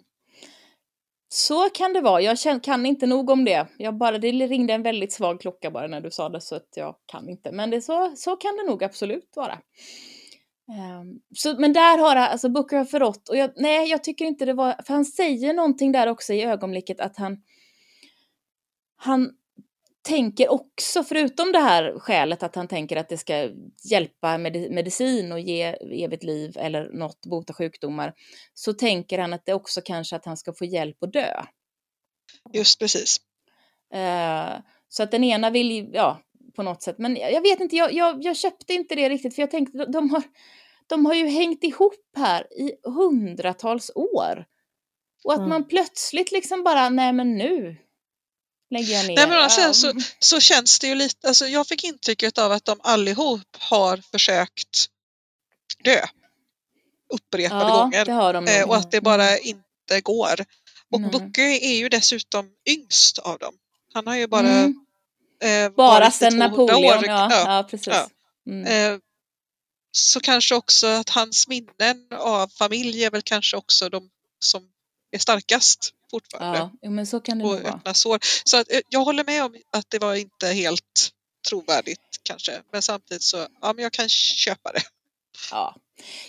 Så 1.30 1.70
kan 1.70 1.92
det 1.92 2.00
vara. 2.00 2.20
Jag 2.20 2.62
kan 2.62 2.86
inte 2.86 3.06
nog 3.06 3.30
om 3.30 3.44
det. 3.44 3.66
Jag 3.78 3.98
bara, 3.98 4.18
det 4.18 4.32
ringde 4.32 4.72
en 4.72 4.82
väldigt 4.82 5.12
svag 5.12 5.40
klocka 5.40 5.70
bara 5.70 5.86
när 5.86 6.00
du 6.00 6.10
sa 6.10 6.28
det 6.28 6.40
så 6.40 6.54
att 6.54 6.68
jag 6.74 6.94
kan 7.06 7.28
inte. 7.28 7.52
Men 7.52 7.70
det, 7.70 7.82
så, 7.82 8.16
så 8.16 8.36
kan 8.36 8.56
det 8.56 8.64
nog 8.64 8.84
absolut 8.84 9.32
vara. 9.36 9.58
Um, 10.68 11.20
så, 11.34 11.54
men 11.58 11.72
där 11.72 11.98
har 11.98 12.16
alltså 12.16 12.48
Booker 12.48 12.76
har 12.76 12.84
förrått 12.84 13.28
och 13.28 13.36
jag, 13.36 13.50
nej, 13.56 13.90
jag 13.90 14.04
tycker 14.04 14.24
inte 14.24 14.44
det 14.44 14.52
var, 14.52 14.82
för 14.86 14.94
han 14.94 15.04
säger 15.04 15.54
någonting 15.54 15.92
där 15.92 16.06
också 16.06 16.32
i 16.32 16.42
ögonblicket 16.42 17.00
att 17.00 17.16
han, 17.16 17.42
han 18.96 19.30
tänker 20.02 20.48
också, 20.48 21.04
förutom 21.04 21.52
det 21.52 21.58
här 21.58 21.98
skälet 21.98 22.42
att 22.42 22.54
han 22.54 22.68
tänker 22.68 22.96
att 22.96 23.08
det 23.08 23.18
ska 23.18 23.50
hjälpa 23.90 24.38
med 24.38 24.70
medicin 24.70 25.32
och 25.32 25.40
ge 25.40 25.62
evigt 26.04 26.22
liv 26.22 26.56
eller 26.58 26.90
något, 26.92 27.26
bota 27.26 27.52
sjukdomar, 27.52 28.14
så 28.54 28.72
tänker 28.72 29.18
han 29.18 29.32
att 29.32 29.46
det 29.46 29.54
också 29.54 29.80
kanske 29.84 30.16
att 30.16 30.24
han 30.24 30.36
ska 30.36 30.52
få 30.52 30.64
hjälp 30.64 31.02
att 31.02 31.12
dö. 31.12 31.42
Just 32.52 32.78
precis. 32.78 33.20
Uh, 33.94 34.60
så 34.88 35.02
att 35.02 35.10
den 35.10 35.24
ena 35.24 35.50
vill, 35.50 35.90
ja, 35.92 36.20
på 36.56 36.62
något 36.62 36.82
sätt. 36.82 36.98
Men 36.98 37.16
jag 37.16 37.42
vet 37.42 37.60
inte, 37.60 37.76
jag, 37.76 37.92
jag, 37.92 38.24
jag 38.24 38.36
köpte 38.36 38.74
inte 38.74 38.94
det 38.94 39.08
riktigt 39.08 39.34
för 39.34 39.42
jag 39.42 39.50
tänkte 39.50 39.84
de 39.84 40.10
har, 40.10 40.22
de 40.86 41.06
har 41.06 41.14
ju 41.14 41.26
hängt 41.26 41.64
ihop 41.64 41.94
här 42.16 42.60
i 42.60 42.72
hundratals 42.84 43.90
år. 43.94 44.44
Och 45.24 45.32
att 45.32 45.38
mm. 45.38 45.48
man 45.48 45.68
plötsligt 45.68 46.32
liksom 46.32 46.62
bara, 46.64 46.88
nej 46.88 47.12
men 47.12 47.36
nu 47.36 47.76
lägger 48.70 48.94
jag 48.94 49.06
ner. 49.06 49.16
Nej, 49.16 49.28
men 49.28 49.38
alltså, 49.38 49.74
så, 49.74 49.92
så 50.18 50.40
känns 50.40 50.78
det 50.78 50.86
ju 50.86 50.94
lite, 50.94 51.28
alltså 51.28 51.46
jag 51.46 51.66
fick 51.66 51.84
intrycket 51.84 52.38
av 52.38 52.52
att 52.52 52.64
de 52.64 52.80
allihop 52.82 53.56
har 53.58 53.96
försökt 53.96 54.86
dö 55.84 56.00
upprepade 57.14 57.70
ja, 57.70 57.82
gånger. 57.82 58.32
De 58.32 58.48
eh, 58.48 58.68
och 58.68 58.76
att 58.76 58.90
det 58.90 59.00
bara 59.00 59.28
mm. 59.28 59.40
inte 59.44 60.00
går. 60.00 60.44
Och 60.90 60.98
mm. 60.98 61.10
Booker 61.10 61.42
är 61.42 61.74
ju 61.74 61.88
dessutom 61.88 62.50
yngst 62.68 63.18
av 63.18 63.38
dem. 63.38 63.54
Han 63.92 64.06
har 64.06 64.16
ju 64.16 64.26
bara 64.26 64.48
mm. 64.48 64.86
Eh, 65.44 65.70
Bara 65.70 66.10
sedan 66.10 66.38
Napoleon, 66.38 66.84
år. 66.84 67.06
Ja, 67.06 67.28
ja. 67.30 67.56
ja 67.56 67.68
precis. 67.70 67.86
Ja. 67.86 68.08
Mm. 68.46 68.92
Eh, 68.94 68.98
så 69.92 70.20
kanske 70.20 70.54
också 70.54 70.86
att 70.86 71.08
hans 71.08 71.48
minnen 71.48 72.06
av 72.18 72.48
familj 72.48 73.04
är 73.04 73.10
väl 73.10 73.22
kanske 73.22 73.56
också 73.56 73.88
de 73.88 74.10
som 74.40 74.62
är 75.10 75.18
starkast 75.18 75.92
fortfarande. 76.10 76.70
Ja, 76.80 76.90
men 76.90 77.06
så 77.06 77.20
kan 77.20 77.38
det 77.38 77.44
nog 77.44 77.62
vara. 77.62 77.94
Sår. 77.94 78.18
Så 78.44 78.56
att, 78.56 78.72
eh, 78.72 78.80
jag 78.88 79.00
håller 79.00 79.24
med 79.24 79.44
om 79.44 79.56
att 79.72 79.90
det 79.90 79.98
var 79.98 80.14
inte 80.14 80.46
helt 80.46 81.10
trovärdigt 81.48 82.20
kanske. 82.22 82.62
Men 82.72 82.82
samtidigt 82.82 83.22
så, 83.22 83.46
ja 83.60 83.72
men 83.72 83.82
jag 83.82 83.92
kan 83.92 84.08
köpa 84.08 84.72
det. 84.72 84.82
Ja. 85.50 85.76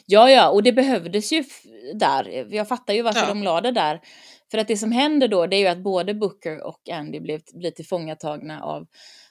Ja, 0.05 0.29
ja, 0.31 0.49
och 0.49 0.63
det 0.63 0.71
behövdes 0.71 1.31
ju 1.31 1.43
där. 1.95 2.47
Jag 2.55 2.67
fattar 2.67 2.93
ju 2.93 3.01
varför 3.01 3.21
Ja. 3.21 3.27
de 3.27 3.43
la 3.43 3.61
det 3.61 3.71
där. 3.71 4.01
För 4.51 4.57
att 4.57 4.67
det 4.67 4.77
som 4.77 4.91
händer 4.91 5.27
då, 5.27 5.47
det 5.47 5.55
är 5.55 5.59
ju 5.59 5.67
att 5.67 5.83
både 5.83 6.13
Booker 6.13 6.63
och 6.63 6.89
Andy 6.89 7.19
blir, 7.19 7.41
blir 7.53 7.71
tillfångatagna 7.71 8.61
av 8.63 8.87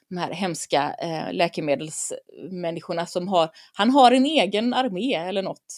de 0.09 0.17
här 0.17 0.33
hemska 0.33 0.95
eh, 1.03 1.33
läkemedelsmänniskorna 1.33 3.07
som 3.07 3.29
har, 3.29 3.51
han 3.73 3.91
har 3.91 4.13
en 4.13 4.27
egen 4.27 4.75
armé 4.75 5.15
eller 5.15 5.43
något. 5.43 5.75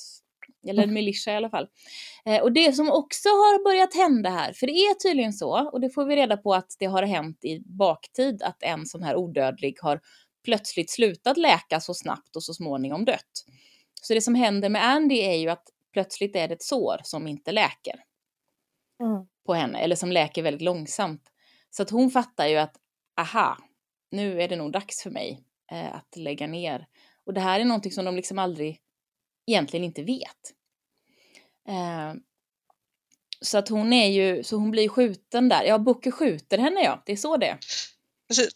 Eller 0.68 0.82
en 0.82 0.92
militia 0.94 1.32
i 1.32 1.36
alla 1.36 1.50
fall. 1.50 1.66
Eh, 2.26 2.42
och 2.42 2.52
det 2.52 2.72
som 2.72 2.90
också 2.90 3.28
har 3.28 3.64
börjat 3.64 3.94
hända 3.94 4.30
här, 4.30 4.52
för 4.52 4.66
det 4.66 4.72
är 4.72 4.94
tydligen 4.94 5.32
så, 5.32 5.70
och 5.72 5.80
det 5.80 5.90
får 5.90 6.04
vi 6.04 6.16
reda 6.16 6.36
på 6.36 6.54
att 6.54 6.76
det 6.78 6.86
har 6.86 7.02
hänt 7.02 7.44
i 7.44 7.61
baktid, 7.61 8.42
att 8.42 8.62
en 8.62 8.86
sån 8.86 9.02
här 9.02 9.16
odödlig 9.16 9.76
har 9.82 10.00
plötsligt 10.44 10.90
slutat 10.90 11.36
läka 11.36 11.80
så 11.80 11.94
snabbt 11.94 12.36
och 12.36 12.42
så 12.42 12.54
småningom 12.54 13.04
dött. 13.04 13.44
Så 14.03 14.14
det 14.14 14.20
som 14.20 14.34
händer 14.34 14.68
med 14.68 14.84
Andy 14.84 15.18
är 15.18 15.34
ju 15.34 15.48
att 15.48 15.64
plötsligt 15.92 16.36
är 16.36 16.48
det 16.48 16.55
ett 16.55 16.62
sår 16.62 17.01
som 17.05 17.26
inte 17.26 17.53
läker 17.53 18.05
Mm. 19.03 19.26
på 19.46 19.55
henne, 19.55 19.78
eller 19.80 19.96
som 19.96 20.12
läker 20.12 20.42
väldigt 20.42 20.62
långsamt. 20.62 21.22
Så 21.70 21.82
att 21.82 21.90
hon 21.90 22.11
fattar 22.11 22.46
ju 22.46 22.57
att, 22.57 22.76
aha, 23.20 23.59
nu 24.11 24.42
är 24.42 24.48
det 24.48 24.57
nog 24.57 24.72
dags 24.72 25.03
för 25.03 25.11
mig 25.11 25.44
eh, 25.72 25.94
att 25.94 26.16
lägga 26.16 26.46
ner. 26.46 26.86
Och 27.24 27.34
det 27.34 27.40
här 27.40 27.61
är 27.61 27.64
någonting 27.64 27.92
som 27.92 28.05
de 28.05 28.16
liksom 28.16 28.38
aldrig, 28.38 28.80
egentligen 29.46 29.84
inte 29.84 30.03
vet. 30.03 30.55
Eh, 31.68 32.14
så 33.40 33.59
att 33.59 33.68
hon 33.68 33.92
är 33.92 34.09
ju, 34.09 34.42
så 34.44 34.57
hon 34.57 34.70
blir 34.70 34.88
skjuten 34.88 35.48
där. 35.48 35.64
Ja, 35.64 35.78
Booker 35.78 36.11
skjuter 36.11 36.59
henne 36.59 36.80
ja, 36.80 37.03
det 37.07 37.12
är 37.12 37.16
så 37.16 37.36
det 37.36 37.46
är. 37.46 37.59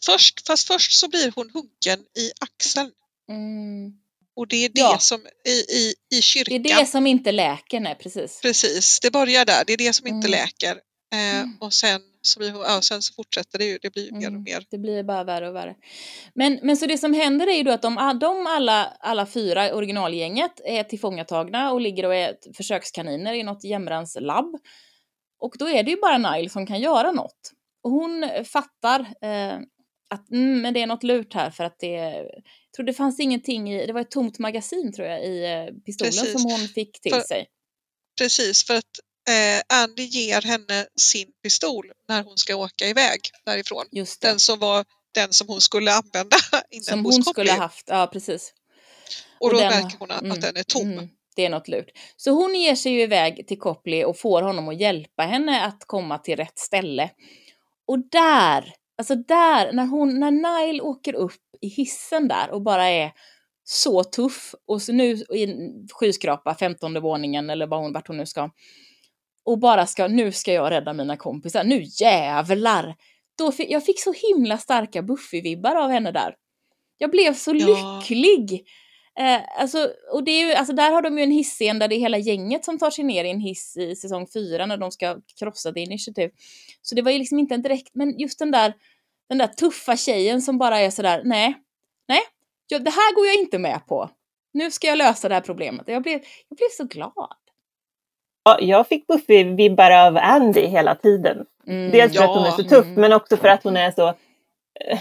Först, 0.05 0.47
fast 0.47 0.67
först 0.67 0.99
så 0.99 1.09
blir 1.09 1.33
hon 1.35 1.49
huggen 1.49 1.99
i 1.99 2.31
axeln. 2.41 2.91
Mm. 3.29 3.99
Och 4.35 4.47
det 4.47 4.65
är 4.65 4.69
det 4.69 4.79
Ja. 4.79 4.97
som 4.99 5.19
i, 5.47 5.51
i, 5.51 5.93
i 6.13 6.15
Det 6.15 6.21
kyrkan. 6.21 6.55
är 6.65 6.79
det 6.79 6.85
som 6.85 7.07
inte 7.07 7.31
läker, 7.31 7.79
nej 7.79 7.95
precis. 7.99 8.41
Precis, 8.41 8.99
det 8.99 9.11
börjar 9.11 9.45
där. 9.45 9.63
Det 9.67 9.73
är 9.73 9.77
det 9.77 9.93
som 9.93 10.07
inte 10.07 10.27
Mm. 10.27 10.39
läker. 10.39 10.71
Eh, 11.13 11.39
Mm. 11.39 11.57
Och 11.61 11.73
sen 11.73 12.01
så, 12.21 12.43
hon, 12.51 12.61
ja, 12.61 12.81
sen 12.81 13.01
så 13.01 13.13
fortsätter 13.13 13.59
det 13.59 13.65
ju. 13.65 13.77
Det 13.81 13.89
blir 13.93 14.05
ju 14.05 14.11
mer 14.11 14.27
och 14.27 14.31
Mm, 14.31 14.43
mer. 14.43 14.65
Det 14.71 14.77
blir 14.77 15.03
bara 15.03 15.23
värre 15.23 15.49
och 15.49 15.55
värre. 15.55 15.75
Men, 16.35 16.59
men 16.63 16.77
så 16.77 16.85
det 16.85 16.97
som 16.97 17.13
händer 17.13 17.47
är 17.47 17.57
ju 17.57 17.63
då 17.63 17.71
att 17.71 17.81
de, 17.81 18.17
de 18.21 18.47
alla, 18.47 18.93
alla 18.99 19.25
fyra, 19.25 19.73
originalgänget, 19.75 20.51
är 20.65 20.83
tillfångatagna 20.83 21.71
och 21.71 21.81
ligger 21.81 22.05
och 22.05 22.15
är 22.15 22.35
försökskaniner 22.57 23.33
i 23.33 23.43
något 23.43 23.63
jämrans 23.63 24.17
labb. 24.21 24.55
Och 25.39 25.53
då 25.59 25.69
är 25.69 25.83
det 25.83 25.91
ju 25.91 25.97
bara 26.01 26.17
Nile 26.17 26.49
som 26.49 26.67
kan 26.67 26.79
göra 26.79 27.11
något. 27.11 27.51
Och 27.83 27.91
hon 27.91 28.29
fattar 28.45 28.99
eh, 28.99 29.55
att 30.09 30.31
mm, 30.31 30.61
men 30.61 30.73
det 30.73 30.81
är 30.81 30.87
något 30.87 31.03
lurt 31.03 31.33
här 31.33 31.51
för 31.51 31.63
att 31.63 31.79
det 31.79 31.87
jag 31.87 32.25
tror 32.75 32.85
det 32.85 32.93
fanns 32.93 33.19
ingenting 33.19 33.73
i, 33.73 33.85
det 33.87 33.93
var 33.93 34.01
ett 34.01 34.11
tomt 34.11 34.39
magasin 34.39 34.93
tror 34.93 35.07
jag 35.07 35.23
i 35.25 35.43
eh, 35.45 35.73
pistolen 35.85 36.11
Precis. 36.11 36.31
som 36.31 36.51
hon 36.51 36.67
fick 36.67 37.01
till 37.01 37.11
För- 37.13 37.21
sig. 37.21 37.47
Precis, 38.17 38.63
för 38.67 38.75
att 38.75 38.99
eh, 39.29 39.81
Andy 39.83 40.03
ger 40.03 40.41
henne 40.41 40.85
sin 40.95 41.27
pistol 41.43 41.91
när 42.07 42.23
hon 42.23 42.37
ska 42.37 42.55
åka 42.55 42.85
iväg 42.87 43.19
därifrån. 43.45 43.85
Just 43.91 44.21
det. 44.21 44.27
Den 44.27 44.39
som 44.39 44.59
var 44.59 44.85
den 45.13 45.33
som 45.33 45.47
hon 45.47 45.61
skulle 45.61 45.91
använda 45.93 46.37
inne 46.71 46.83
som 46.83 47.05
hon 47.05 47.11
Copley. 47.11 47.31
skulle 47.33 47.51
ha 47.51 47.57
haft, 47.59 47.85
ja 47.87 48.09
precis. 48.13 48.53
Och 49.39 49.49
då 49.53 49.59
den- 49.59 49.83
märker 49.83 49.97
hon 49.99 50.11
att, 50.11 50.21
mm, 50.21 50.31
att 50.31 50.41
den 50.41 50.57
är 50.57 50.63
tom. 50.63 50.91
Mm, 50.91 51.07
det 51.35 51.45
är 51.45 51.49
något 51.49 51.67
lurt. 51.67 51.89
Så 52.17 52.31
hon 52.31 52.55
ger 52.55 52.75
sig 52.75 52.91
ju 52.91 53.01
iväg 53.01 53.47
till 53.47 53.59
Copley 53.59 54.03
och 54.03 54.17
får 54.19 54.41
honom 54.41 54.67
att 54.69 54.79
hjälpa 54.79 55.23
henne 55.23 55.65
att 55.65 55.83
komma 55.87 56.17
till 56.17 56.35
rätt 56.35 56.59
ställe. 56.59 57.09
Och 57.87 57.99
där, 58.11 58.73
alltså 58.97 59.15
där, 59.15 59.73
när, 59.73 59.85
hon, 59.85 60.19
när 60.19 60.31
Nile 60.31 60.81
åker 60.81 61.13
upp 61.15 61.33
i 61.61 61.67
hissen 61.67 62.27
där 62.27 62.51
och 62.51 62.61
bara 62.61 62.85
är 62.89 63.11
så 63.63 64.03
tuff 64.03 64.55
och 64.67 64.81
så 64.81 64.93
nu 64.93 65.11
i 65.29 65.43
en 65.43 65.87
skyskrapa, 65.91 66.55
femtonde 66.55 66.99
våningen 66.99 67.49
eller 67.49 67.67
vad 67.67 67.79
hon, 67.79 67.93
vart 67.93 68.07
hon 68.07 68.17
nu 68.17 68.25
ska. 68.25 68.49
Och 69.45 69.59
bara 69.59 69.85
ska, 69.85 70.07
nu 70.07 70.31
ska 70.31 70.53
jag 70.53 70.71
rädda 70.71 70.93
mina 70.93 71.17
kompisar, 71.17 71.63
nu 71.63 71.83
jävlar! 72.01 72.95
Då 73.37 73.51
fick, 73.51 73.69
jag 73.71 73.85
fick 73.85 74.01
så 74.01 74.13
himla 74.13 74.57
starka 74.57 75.01
Buffy-vibbar 75.01 75.75
av 75.75 75.89
henne 75.89 76.11
där. 76.11 76.35
Jag 76.97 77.11
blev 77.11 77.33
så 77.33 77.51
Ja. 77.55 77.67
lycklig! 77.67 78.67
Eh, 79.19 79.41
alltså, 79.61 79.89
och 80.11 80.23
det 80.23 80.31
är 80.31 80.47
ju, 80.47 80.53
alltså 80.53 80.73
där 80.73 80.91
har 80.91 81.01
de 81.01 81.17
ju 81.17 81.23
en 81.23 81.31
hissscen 81.31 81.79
där 81.79 81.87
det 81.87 81.95
är 81.95 81.99
hela 81.99 82.17
gänget 82.17 82.65
som 82.65 82.79
tar 82.79 82.89
sig 82.89 83.03
ner 83.03 83.23
i 83.23 83.29
en 83.29 83.39
hiss 83.39 83.77
i 83.77 83.95
säsong 83.95 84.27
fyra 84.33 84.65
när 84.65 84.77
de 84.77 84.91
ska 84.91 85.17
krossa 85.39 85.71
The 85.73 85.79
Initiative. 85.79 86.29
Så 86.81 86.95
det 86.95 87.01
var 87.01 87.11
ju 87.11 87.17
liksom 87.19 87.39
inte 87.39 87.55
en 87.55 87.61
direkt, 87.61 87.89
men 87.95 88.19
just 88.19 88.39
den 88.39 88.51
där, 88.51 88.73
den 89.29 89.37
där 89.37 89.47
tuffa 89.47 89.97
tjejen 89.97 90.41
som 90.41 90.57
bara 90.57 90.79
är 90.79 90.89
sådär, 90.89 91.21
nej, 91.25 91.53
nej, 92.07 92.19
jag, 92.67 92.83
det 92.83 92.91
här 92.91 93.15
går 93.15 93.25
jag 93.25 93.35
inte 93.35 93.57
med 93.59 93.87
på. 93.87 94.09
Nu 94.53 94.71
ska 94.71 94.87
jag 94.87 94.97
lösa 94.97 95.29
det 95.29 95.35
här 95.35 95.41
problemet. 95.41 95.87
Jag 95.87 96.03
blev, 96.03 96.19
jag 96.49 96.57
blev 96.57 96.69
så 96.77 96.83
glad. 96.83 97.13
Ja, 98.43 98.57
jag 98.61 98.87
fick 98.87 99.07
Buffy-vibbar 99.07 100.07
av 100.07 100.17
Andy 100.17 100.61
hela 100.65 100.95
tiden. 100.95 101.45
Mm. 101.67 101.91
Dels 101.91 102.17
för 102.17 102.23
att 102.23 102.29
hon 102.35 102.45
är 102.45 102.51
så 102.51 102.63
tuff, 102.63 102.85
Mm. 102.85 103.01
men 103.01 103.13
också 103.13 103.37
för 103.37 103.47
att 103.47 103.63
hon 103.63 103.77
är 103.77 103.91
så, 103.91 104.07
eh, 104.07 104.99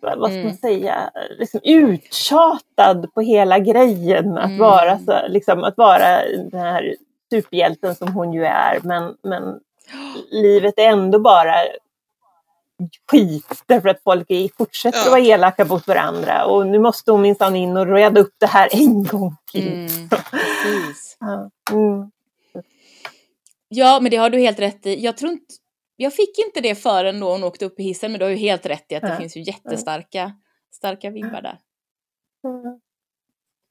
vad 0.00 0.30
ska 0.30 0.34
Mm. 0.40 0.46
man 0.46 0.56
säga, 0.56 1.10
liksom 1.38 1.60
uttjatad 1.64 3.14
på 3.14 3.20
hela 3.20 3.58
grejen. 3.58 4.38
Att, 4.38 4.44
Mm. 4.44 4.58
vara 4.58 4.98
så, 4.98 5.28
liksom, 5.28 5.64
att 5.64 5.76
vara 5.76 6.22
den 6.28 6.60
här 6.60 6.94
superhjälten 7.32 7.94
som 7.94 8.12
hon 8.12 8.32
ju 8.32 8.44
är. 8.44 8.78
Men, 8.82 9.16
men 9.22 9.60
livet 10.30 10.74
är 10.78 10.88
ändå 10.88 11.18
bara 11.18 11.54
skit 13.10 13.62
därför 13.66 13.88
att 13.88 14.02
folk 14.04 14.30
är, 14.30 14.48
fortsätter 14.58 14.98
att 15.00 15.06
vara 15.10 15.20
elaka 15.20 15.64
mot 15.64 15.86
varandra. 15.86 16.44
Och 16.44 16.66
nu 16.66 16.78
måste 16.78 17.10
hon 17.12 17.22
minsann 17.22 17.56
in 17.56 17.76
och 17.76 17.86
reda 17.86 18.20
upp 18.20 18.34
det 18.38 18.46
här 18.46 18.68
en 18.72 19.04
gång 19.04 19.36
till. 19.52 19.68
Mm. 19.72 20.08
Ja. 21.20 21.50
Mm. 21.72 22.10
Ja, 23.68 23.98
men 24.02 24.10
det 24.10 24.16
har 24.16 24.30
du 24.30 24.38
helt 24.38 24.58
rätt 24.58 24.86
i. 24.86 25.04
Jag 25.04 25.16
tror 25.16 25.32
inte, 25.32 25.54
jag 26.00 26.14
fick 26.14 26.38
inte 26.38 26.60
det 26.60 26.74
förrän 26.74 27.20
då 27.20 27.32
hon 27.32 27.44
åkte 27.44 27.64
upp 27.64 27.80
i 27.80 27.82
hissen, 27.82 28.12
men 28.12 28.18
du 28.18 28.24
har 28.24 28.30
ju 28.30 28.36
helt 28.36 28.66
rätt 28.66 28.86
i 28.92 28.94
att 28.94 29.02
det 29.02 29.08
Ja. 29.08 29.16
finns 29.16 29.36
ju 29.36 29.40
jättestarka 29.42 30.32
starka 30.74 31.10
vibbar 31.10 31.42
där. 31.42 31.58
Mm. 32.44 32.80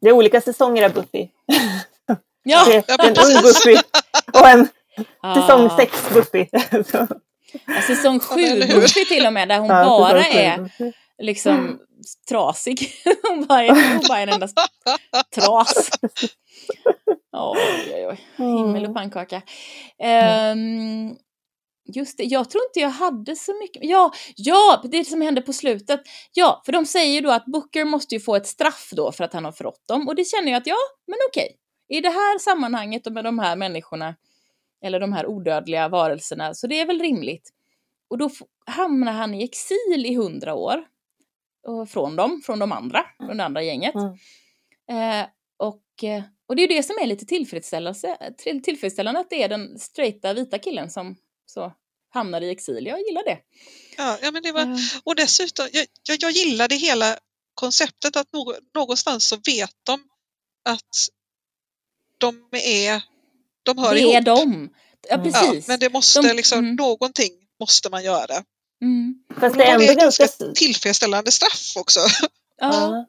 Det 0.02 0.10
är 0.10 0.14
olika 0.14 0.42
säsonger 0.42 0.84
av 0.86 0.94
Buffy. 0.94 1.28
Ja, 2.50 2.66
en 3.00 3.10
ung 3.10 3.42
Buffy 3.42 3.76
och 4.34 4.48
en 4.48 4.68
säsong 5.36 5.66
Ah. 5.72 5.78
sex 5.78 6.10
Buffy. 6.14 6.46
Så, 6.92 7.08
Ja, 7.68 7.82
säsong 7.88 8.20
sju 8.20 8.40
Ja, 8.42 8.52
eller 8.52 8.68
hur? 8.68 8.82
Buffy 8.82 9.06
till 9.06 9.26
och 9.26 9.34
med, 9.34 9.48
där 9.50 9.60
hon 9.60 9.70
ja, 9.70 9.86
bara 10.00 10.24
säsong 10.24 10.42
är 10.42 10.58
Buffy. 10.58 10.92
liksom 11.22 11.80
trasig. 12.30 12.92
hon, 13.30 13.46
bara 13.46 13.64
är, 13.64 13.70
hon 13.94 14.04
bara 14.10 14.20
är 14.20 14.24
en 14.28 14.34
enda 14.34 14.48
tras. 15.36 15.90
Oj, 17.32 17.94
oj, 17.94 18.08
oj. 18.08 18.20
Himmel 18.38 18.86
och 18.86 18.96
pannkaka. 18.96 19.42
Ehm, 20.00 21.16
just 21.88 22.18
det, 22.18 22.24
jag 22.24 22.50
tror 22.50 22.64
inte 22.64 22.80
jag 22.80 22.90
hade 22.90 23.36
så 23.36 23.60
mycket. 23.60 23.84
Ja, 23.86 24.12
ja, 24.36 24.84
det 24.92 25.06
som 25.06 25.22
hände 25.22 25.42
på 25.42 25.54
slutet. 25.54 26.02
Ja, 26.34 26.62
för 26.66 26.72
de 26.72 26.86
säger 26.86 27.14
ju 27.14 27.22
då 27.22 27.32
att 27.32 27.46
Booker 27.46 27.86
måste 27.86 28.16
ju 28.16 28.20
få 28.22 28.36
ett 28.36 28.48
straff 28.48 28.90
då 28.92 29.12
för 29.12 29.24
att 29.24 29.34
han 29.34 29.46
har 29.46 29.52
förrått 29.52 29.88
dem. 29.88 30.08
Och 30.08 30.16
det 30.16 30.24
känner 30.28 30.52
jag 30.52 30.58
att 30.62 30.68
ja, 30.68 30.76
men 31.08 31.18
okej. 31.30 31.56
I 31.90 32.02
det 32.02 32.10
här 32.10 32.40
sammanhanget 32.40 33.08
och 33.08 33.14
med 33.14 33.24
de 33.24 33.40
här 33.40 33.56
människorna, 33.56 34.16
eller 34.84 35.00
de 35.00 35.14
här 35.14 35.28
odödliga 35.28 35.90
varelserna, 35.90 36.54
så 36.54 36.68
det 36.68 36.80
är 36.80 36.86
väl 36.86 37.00
rimligt. 37.02 37.50
Och 38.10 38.18
då 38.18 38.30
hamnar 38.66 39.12
han 39.12 39.34
i 39.34 39.44
exil 39.44 40.06
i 40.06 40.16
hundra 40.16 40.54
år. 40.54 40.86
Från 41.90 42.16
dem, 42.16 42.42
från 42.46 42.60
de 42.60 42.72
andra, 42.72 43.06
från 43.26 43.38
det 43.38 43.44
andra 43.44 43.62
gänget. 43.64 43.96
Mm. 43.96 45.22
Eh, 45.22 45.28
och, 45.58 46.04
eh, 46.04 46.24
och 46.48 46.56
det 46.56 46.64
är 46.64 46.68
det 46.68 46.84
som 46.84 46.96
är 47.02 47.08
lite 47.08 47.26
tillfredsställelse, 47.26 48.34
till- 48.38 48.64
tillfredsställande, 48.64 49.20
att 49.20 49.30
det 49.30 49.44
är 49.44 49.50
den 49.50 49.80
straighta 49.80 50.34
vita 50.34 50.58
killen 50.60 50.90
som 50.90 51.16
så 51.48 51.74
hamnar 52.14 52.42
i 52.42 52.50
exil. 52.50 52.86
Jag 52.86 53.00
gillar 53.00 53.24
det. 53.24 53.40
Ja, 53.98 54.18
ja, 54.22 54.32
men 54.32 54.44
det 54.44 54.52
var, 54.52 54.62
Eh, 54.62 54.78
och 55.04 55.16
dessutom, 55.16 55.68
jag, 55.74 55.86
jag, 56.04 56.18
jag 56.22 56.32
gillade 56.32 56.76
hela 56.76 57.18
konceptet 57.54 58.16
att 58.16 58.28
nå, 58.34 58.56
någonstans 58.76 59.28
så 59.28 59.36
vet 59.36 59.72
de 59.84 60.04
att 60.70 61.08
de 62.18 62.50
är, 62.52 63.02
de 63.64 63.78
hör 63.78 63.94
det 63.94 64.00
ihop. 64.00 64.14
är 64.16 64.22
de. 64.22 64.70
Ja, 65.10 65.16
Mm. 65.16 65.32
Ja, 65.32 65.42
precis. 65.42 65.68
men 65.68 65.80
det 65.80 65.90
måste 65.90 66.22
De- 66.22 66.34
liksom, 66.34 66.60
mm. 66.60 66.76
någonting 66.76 67.32
måste 67.60 67.90
man 67.90 68.04
göra. 68.04 68.44
Mm. 68.82 69.24
Fast 69.40 69.58
det 69.58 69.64
är 69.64 69.66
då 69.66 69.72
är 69.72 69.74
ändå 69.74 69.86
det 69.86 69.92
ett 69.92 70.00
ganska 70.00 70.28
tillfredsställande 70.56 71.32
straff 71.32 71.74
också. 71.78 72.00
Ja. 72.00 72.28
Ja. 72.74 73.06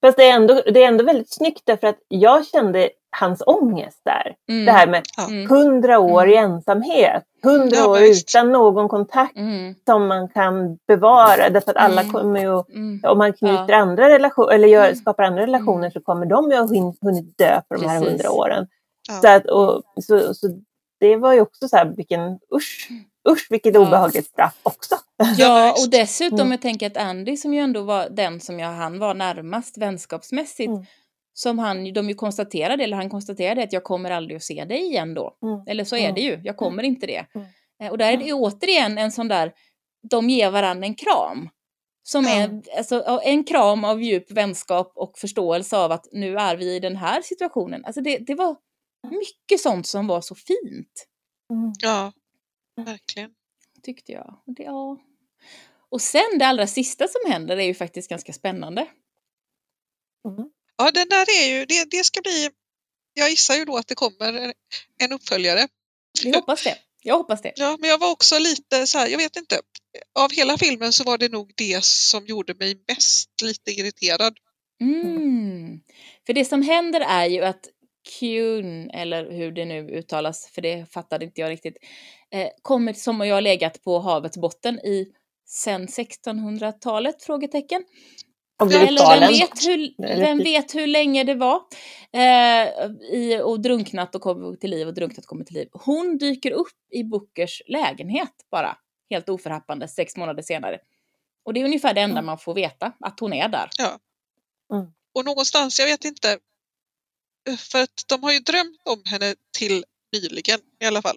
Fast 0.00 0.16
det 0.16 0.24
är, 0.24 0.32
ändå, 0.32 0.54
det 0.54 0.82
är 0.82 0.88
ändå 0.88 1.04
väldigt 1.04 1.32
snyggt 1.34 1.62
därför 1.64 1.86
att 1.86 1.98
jag 2.08 2.46
kände 2.46 2.90
hans 3.20 3.42
ångest 3.46 4.00
där. 4.04 4.34
Mm. 4.48 4.64
Det 4.66 4.72
här 4.72 4.86
med 4.86 5.02
Ja. 5.16 5.26
Mm. 5.28 5.48
hundra 5.50 5.98
år 5.98 6.28
i 6.28 6.36
ensamhet. 6.36 7.22
Hundra 7.42 7.76
Ja, 7.76 7.88
år 7.90 7.98
visst. 7.98 8.34
utan 8.36 8.52
någon 8.52 8.88
kontakt 8.88 9.36
Mm. 9.36 9.74
som 9.86 10.06
man 10.06 10.28
kan 10.28 10.78
bevara. 10.88 11.50
Därför 11.50 11.70
att 11.70 11.76
alla 11.76 12.00
Mm. 12.00 12.12
kommer 12.12 12.40
ju, 12.40 12.62
Mm. 12.74 13.00
om 13.04 13.18
man 13.18 13.32
knyter 13.32 13.64
Ja. 13.68 13.76
andra 13.76 14.08
relationer 14.08 14.52
eller 14.54 14.68
gör, 14.68 14.84
Mm. 14.84 14.96
skapar 14.96 15.22
andra 15.24 15.42
relationer 15.42 15.90
så 15.90 16.00
kommer 16.00 16.26
de 16.26 16.50
ju 16.50 16.56
ha 16.56 16.66
hunnit 17.02 17.38
dö 17.38 17.60
på 17.68 17.74
de 17.74 17.86
här 17.88 18.04
hundra 18.04 18.30
åren. 18.30 18.66
Ja. 19.08 19.14
Så, 19.14 19.28
att, 19.28 19.46
och, 19.46 19.82
så, 20.04 20.34
så 20.34 20.46
det 21.00 21.16
var 21.16 21.32
ju 21.32 21.40
också 21.40 21.68
så 21.68 21.76
här, 21.76 21.92
vilken 21.96 22.20
usch, 22.54 22.88
usch 23.28 23.46
vilket 23.50 23.76
obehagligt 23.76 24.26
straff 24.26 24.54
också. 24.62 24.94
Ja, 25.38 25.70
och 25.84 25.90
dessutom 25.90 26.38
Mm. 26.40 26.50
jag 26.50 26.60
tänker 26.62 26.86
att 26.86 26.96
Andy 26.96 27.36
som 27.36 27.54
ju 27.54 27.60
ändå 27.60 27.82
var 27.82 28.06
den 28.10 28.40
som 28.40 28.58
jag, 28.60 28.68
han 28.68 28.98
var 28.98 29.14
närmast 29.14 29.78
vänskapsmässigt 29.78 30.68
Mm. 30.70 30.84
Som 31.36 31.58
han, 31.58 31.92
de 31.92 32.08
ju 32.08 32.14
konstaterade, 32.14 32.84
eller 32.84 32.96
han 32.96 33.10
konstaterade 33.10 33.62
att 33.62 33.72
jag 33.72 33.84
kommer 33.84 34.10
aldrig 34.10 34.36
att 34.36 34.42
se 34.42 34.64
dig 34.64 34.80
igen 34.80 35.14
då. 35.14 35.36
Mm. 35.42 35.60
Eller 35.66 35.84
så 35.84 35.96
är 35.96 36.12
det 36.12 36.20
ju, 36.20 36.40
jag 36.44 36.56
kommer 36.56 36.82
inte 36.82 37.06
det. 37.06 37.26
Mm. 37.34 37.46
Eh, 37.82 37.90
Och 37.90 37.98
där 37.98 38.12
är 38.12 38.16
det 38.16 38.24
ju 38.24 38.32
återigen 38.32 38.98
en 38.98 39.12
sån 39.12 39.28
där, 39.28 39.52
de 40.10 40.30
ger 40.30 40.50
varandra 40.50 40.86
en 40.86 40.94
kram. 40.94 41.48
Som 42.02 42.26
är 42.26 42.62
alltså, 42.76 43.20
en 43.24 43.44
kram 43.44 43.84
av 43.84 44.02
djup 44.02 44.30
vänskap 44.30 44.92
och 44.94 45.18
förståelse 45.18 45.76
av 45.76 45.92
att 45.92 46.06
nu 46.12 46.36
är 46.36 46.56
vi 46.56 46.74
i 46.76 46.80
den 46.80 46.96
här 46.96 47.22
situationen. 47.22 47.84
Alltså 47.84 48.00
det, 48.00 48.18
det 48.18 48.34
var 48.34 48.56
mycket 49.10 49.60
sånt 49.60 49.86
som 49.86 50.06
var 50.06 50.20
så 50.20 50.34
fint, 50.34 51.06
Mm. 51.52 51.72
Ja, 51.82 52.12
verkligen. 52.76 53.30
tyckte 53.82 54.12
jag. 54.12 54.40
Och 54.46 54.54
Det, 54.54 54.62
ja. 54.62 54.98
Och 55.88 56.00
sen 56.00 56.38
det 56.38 56.46
allra 56.46 56.66
sista 56.66 57.06
som 57.08 57.32
händer 57.32 57.56
är 57.56 57.64
ju 57.64 57.74
faktiskt 57.74 58.10
ganska 58.10 58.32
spännande. 58.32 58.86
Mm. 60.28 60.50
Ja, 60.76 60.90
den 60.90 61.08
där 61.08 61.26
är 61.42 61.48
ju, 61.48 61.66
det, 61.66 61.90
det 61.90 62.04
ska 62.04 62.20
bli, 62.20 62.50
jag 63.14 63.30
gissar 63.30 63.54
ju 63.54 63.64
då 63.64 63.76
att 63.76 63.88
det 63.88 63.94
kommer 63.94 64.52
en, 64.98 65.12
uppföljare. 65.12 65.68
Vi 66.22 66.34
hoppas 66.34 66.64
det. 66.64 66.78
Jag 67.02 67.16
hoppas 67.16 67.42
det. 67.42 67.52
Ja, 67.56 67.76
men 67.80 67.90
jag 67.90 67.98
var 67.98 68.10
också 68.10 68.38
lite 68.38 68.86
så 68.86 68.98
här, 68.98 69.08
jag 69.08 69.18
vet 69.18 69.36
inte. 69.36 69.60
Av 70.18 70.32
hela 70.32 70.58
filmen 70.58 70.92
så 70.92 71.04
var 71.04 71.18
det 71.18 71.32
nog 71.32 71.52
det 71.56 71.84
som 71.84 72.26
gjorde 72.26 72.54
mig 72.54 72.84
mest 72.88 73.42
lite 73.42 73.70
irriterad. 73.70 74.38
Mm. 74.80 75.80
För 76.26 76.32
det 76.32 76.44
som 76.44 76.62
händer 76.62 77.00
är 77.00 77.26
ju 77.26 77.44
att 77.44 77.68
Kuhn, 78.20 78.90
eller 78.90 79.30
hur 79.30 79.52
det 79.52 79.64
nu 79.64 79.88
uttalas, 79.88 80.50
för 80.54 80.62
det 80.62 80.92
fattade 80.92 81.24
inte 81.24 81.40
jag 81.40 81.50
riktigt, 81.50 81.76
eh, 82.30 82.48
kommer 82.62 82.92
som 82.92 83.20
jag 83.20 83.42
legat 83.42 83.82
på 83.82 83.98
havets 83.98 84.36
botten 84.36 84.78
i 84.78 85.12
sen 85.46 85.86
1600-talet? 85.86 87.22
Frågetecken. 87.22 87.84
Och 88.60 88.66
blir 88.66 88.78
Eller 88.78 88.86
vem 88.86 89.20
galen. 89.20 89.28
vet, 89.28 89.66
hur, 89.66 89.94
vem 90.18 90.38
vet 90.38 90.74
hur 90.74 90.86
länge 90.86 91.24
det 91.24 91.34
var? 91.34 91.60
Eh, 92.12 92.68
i, 93.12 93.40
och 93.44 93.60
drunknat 93.60 94.14
och 94.14 94.22
kommit 94.22 94.60
till 94.60 94.70
liv 94.70 94.88
och 94.88 94.94
drunknat 94.94 95.24
och 95.24 95.28
kommit 95.28 95.46
till 95.46 95.56
liv. 95.56 95.68
Hon 95.72 96.18
dyker 96.18 96.50
upp 96.50 96.76
i 96.90 97.04
Bookers 97.04 97.62
lägenhet 97.66 98.32
bara, 98.50 98.76
helt 99.10 99.28
oförhappande, 99.28 99.88
sex 99.88 100.16
månader 100.16 100.42
senare. 100.42 100.78
Och 101.44 101.54
det 101.54 101.60
är 101.60 101.64
ungefär 101.64 101.94
det 101.94 102.00
enda 102.00 102.12
Mm. 102.18 102.26
man 102.26 102.38
får 102.38 102.54
veta, 102.54 102.92
att 103.00 103.20
hon 103.20 103.32
är 103.32 103.48
där. 103.48 103.68
Och 105.14 105.24
någonstans, 105.24 105.78
jag 105.78 105.86
vet 105.86 106.04
inte, 106.04 106.38
för 107.58 107.82
att 107.82 108.04
de 108.08 108.22
har 108.22 108.32
ju 108.32 108.38
drömt 108.38 108.80
om 108.84 109.02
henne 109.04 109.34
till 109.58 109.84
nyligen 110.12 110.58
i 110.80 110.86
alla 110.86 111.02
fall. 111.02 111.16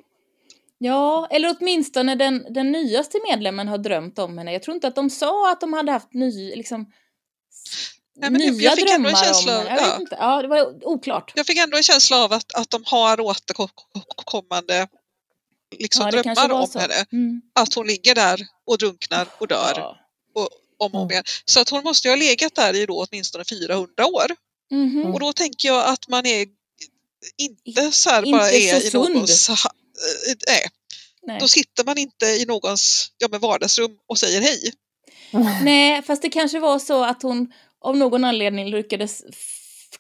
Ja, 0.78 1.28
eller 1.32 1.56
åtminstone 1.60 2.16
den, 2.16 2.46
den 2.50 2.72
nyaste 2.72 3.18
medlemmen 3.30 3.68
har 3.68 3.78
drömt 3.78 4.20
om 4.20 4.38
henne. 4.38 4.54
Jag 4.54 4.64
tror 4.64 4.76
inte 4.76 4.88
att 4.88 4.96
de 4.96 5.10
sa 5.10 5.52
att 5.52 5.62
de 5.62 5.74
hade 5.74 5.92
haft 5.92 6.14
ny, 6.14 6.56
liksom, 6.56 6.92
Nej, 8.20 8.30
men 8.32 8.42
nya 8.42 8.62
jag 8.62 8.76
fick 8.76 8.90
ändå 8.90 9.10
en 9.10 9.14
drömmar 9.16 9.24
känsla 9.26 9.60
om 9.60 9.66
av- 9.68 9.72
ja. 9.72 9.98
inte. 10.00 10.16
Ja, 10.20 10.42
det 10.42 10.48
var 10.48 10.88
oklart. 10.88 11.32
Jag 11.36 11.46
fick 11.46 11.58
ändå 11.58 11.78
en 11.78 11.84
känsla 11.84 12.24
av 12.24 12.34
att, 12.34 12.54
att 12.54 12.70
de 12.70 12.84
har 12.86 13.20
återkommande 13.20 14.88
liksom, 15.78 16.06
ja, 16.06 16.12
drömmar 16.22 16.50
om 16.52 16.68
så. 16.68 16.80
henne. 16.80 17.06
Mm. 17.12 17.42
Att 17.56 17.74
hon 17.74 17.88
ligger 17.88 18.16
där 18.16 18.48
och 18.66 18.78
drunknar 18.78 19.28
och 19.38 19.48
dör 19.48 19.74
Ja. 19.76 19.98
om 20.80 20.96
och 20.96 21.02
om 21.02 21.12
igen. 21.12 21.24
Så 21.46 21.60
att 21.60 21.70
hon 21.70 21.84
måste 21.84 22.08
ju 22.08 22.12
ha 22.12 22.16
legat 22.16 22.56
där 22.56 22.76
i 22.76 22.86
då 22.86 23.06
åtminstone 23.10 23.46
400 23.46 24.06
år. 24.08 24.36
Mhm. 24.72 25.06
Och 25.14 25.20
då 25.20 25.34
tänker 25.34 25.68
jag 25.68 25.86
att 25.88 26.08
man 26.08 26.26
är 26.26 26.48
inte 27.38 27.92
så 27.92 28.10
här 28.10 28.26
Inte 28.26 28.38
bara 28.38 28.52
är 28.52 28.86
i 28.86 28.90
någons... 28.94 29.48
ha- 29.48 29.56
eh, 30.30 30.36
Nej, 30.48 30.68
Nej. 31.22 31.38
då 31.40 31.48
sitter 31.48 31.84
man 31.84 31.98
inte 31.98 32.26
i 32.26 32.46
någons 32.46 33.12
ja, 33.18 33.28
men 33.32 33.40
vardagsrum 33.40 33.98
och 34.08 34.18
säger 34.20 34.42
hej. 34.42 34.74
Nej, 35.64 36.02
fast 36.02 36.22
det 36.22 36.30
kanske 36.30 36.60
var 36.60 36.80
så 36.80 37.04
att 37.04 37.24
hon 37.24 37.54
av 37.82 37.98
någon 37.98 38.24
anledning 38.24 38.70
lyckades 38.70 39.24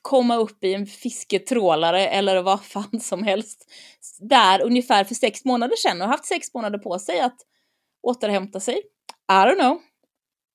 komma 0.01 0.35
upp 0.35 0.63
i 0.63 0.73
en 0.73 0.87
fisketrålare 0.87 2.07
eller 2.07 2.41
vad 2.41 2.65
fan 2.65 2.99
som 3.01 3.23
helst 3.23 3.65
där 4.19 4.61
ungefär 4.61 5.03
för 5.03 5.15
sex 5.15 5.45
månader 5.45 5.75
sedan 5.75 6.01
och 6.01 6.07
haft 6.07 6.25
sex 6.25 6.53
månader 6.53 6.77
på 6.79 6.99
sig 6.99 7.19
att 7.19 7.37
återhämta 8.03 8.59
sig. 8.59 8.75
I 9.31 9.33
don't 9.33 9.55
know. 9.55 9.79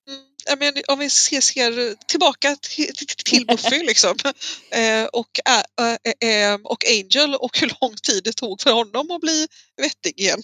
Mm, 0.08 0.58
men, 0.58 0.72
om 0.88 0.98
vi 0.98 1.10
ser, 1.10 1.40
ser 1.40 1.94
tillbaka 2.06 2.56
till, 2.56 2.86
till- 3.24 3.46
Buffy 3.46 3.82
liksom. 3.82 4.16
Eh, 4.70 5.04
och, 5.04 5.40
ä- 5.44 5.82
ä- 5.82 5.98
ä- 6.26 6.58
och 6.64 6.84
Angel 6.90 7.34
och 7.34 7.58
hur 7.58 7.72
lång 7.80 7.96
tid 7.96 8.24
det 8.24 8.32
tog 8.32 8.60
för 8.60 8.72
honom 8.72 9.10
att 9.10 9.20
bli 9.20 9.46
vettig 9.76 10.20
igen. 10.20 10.42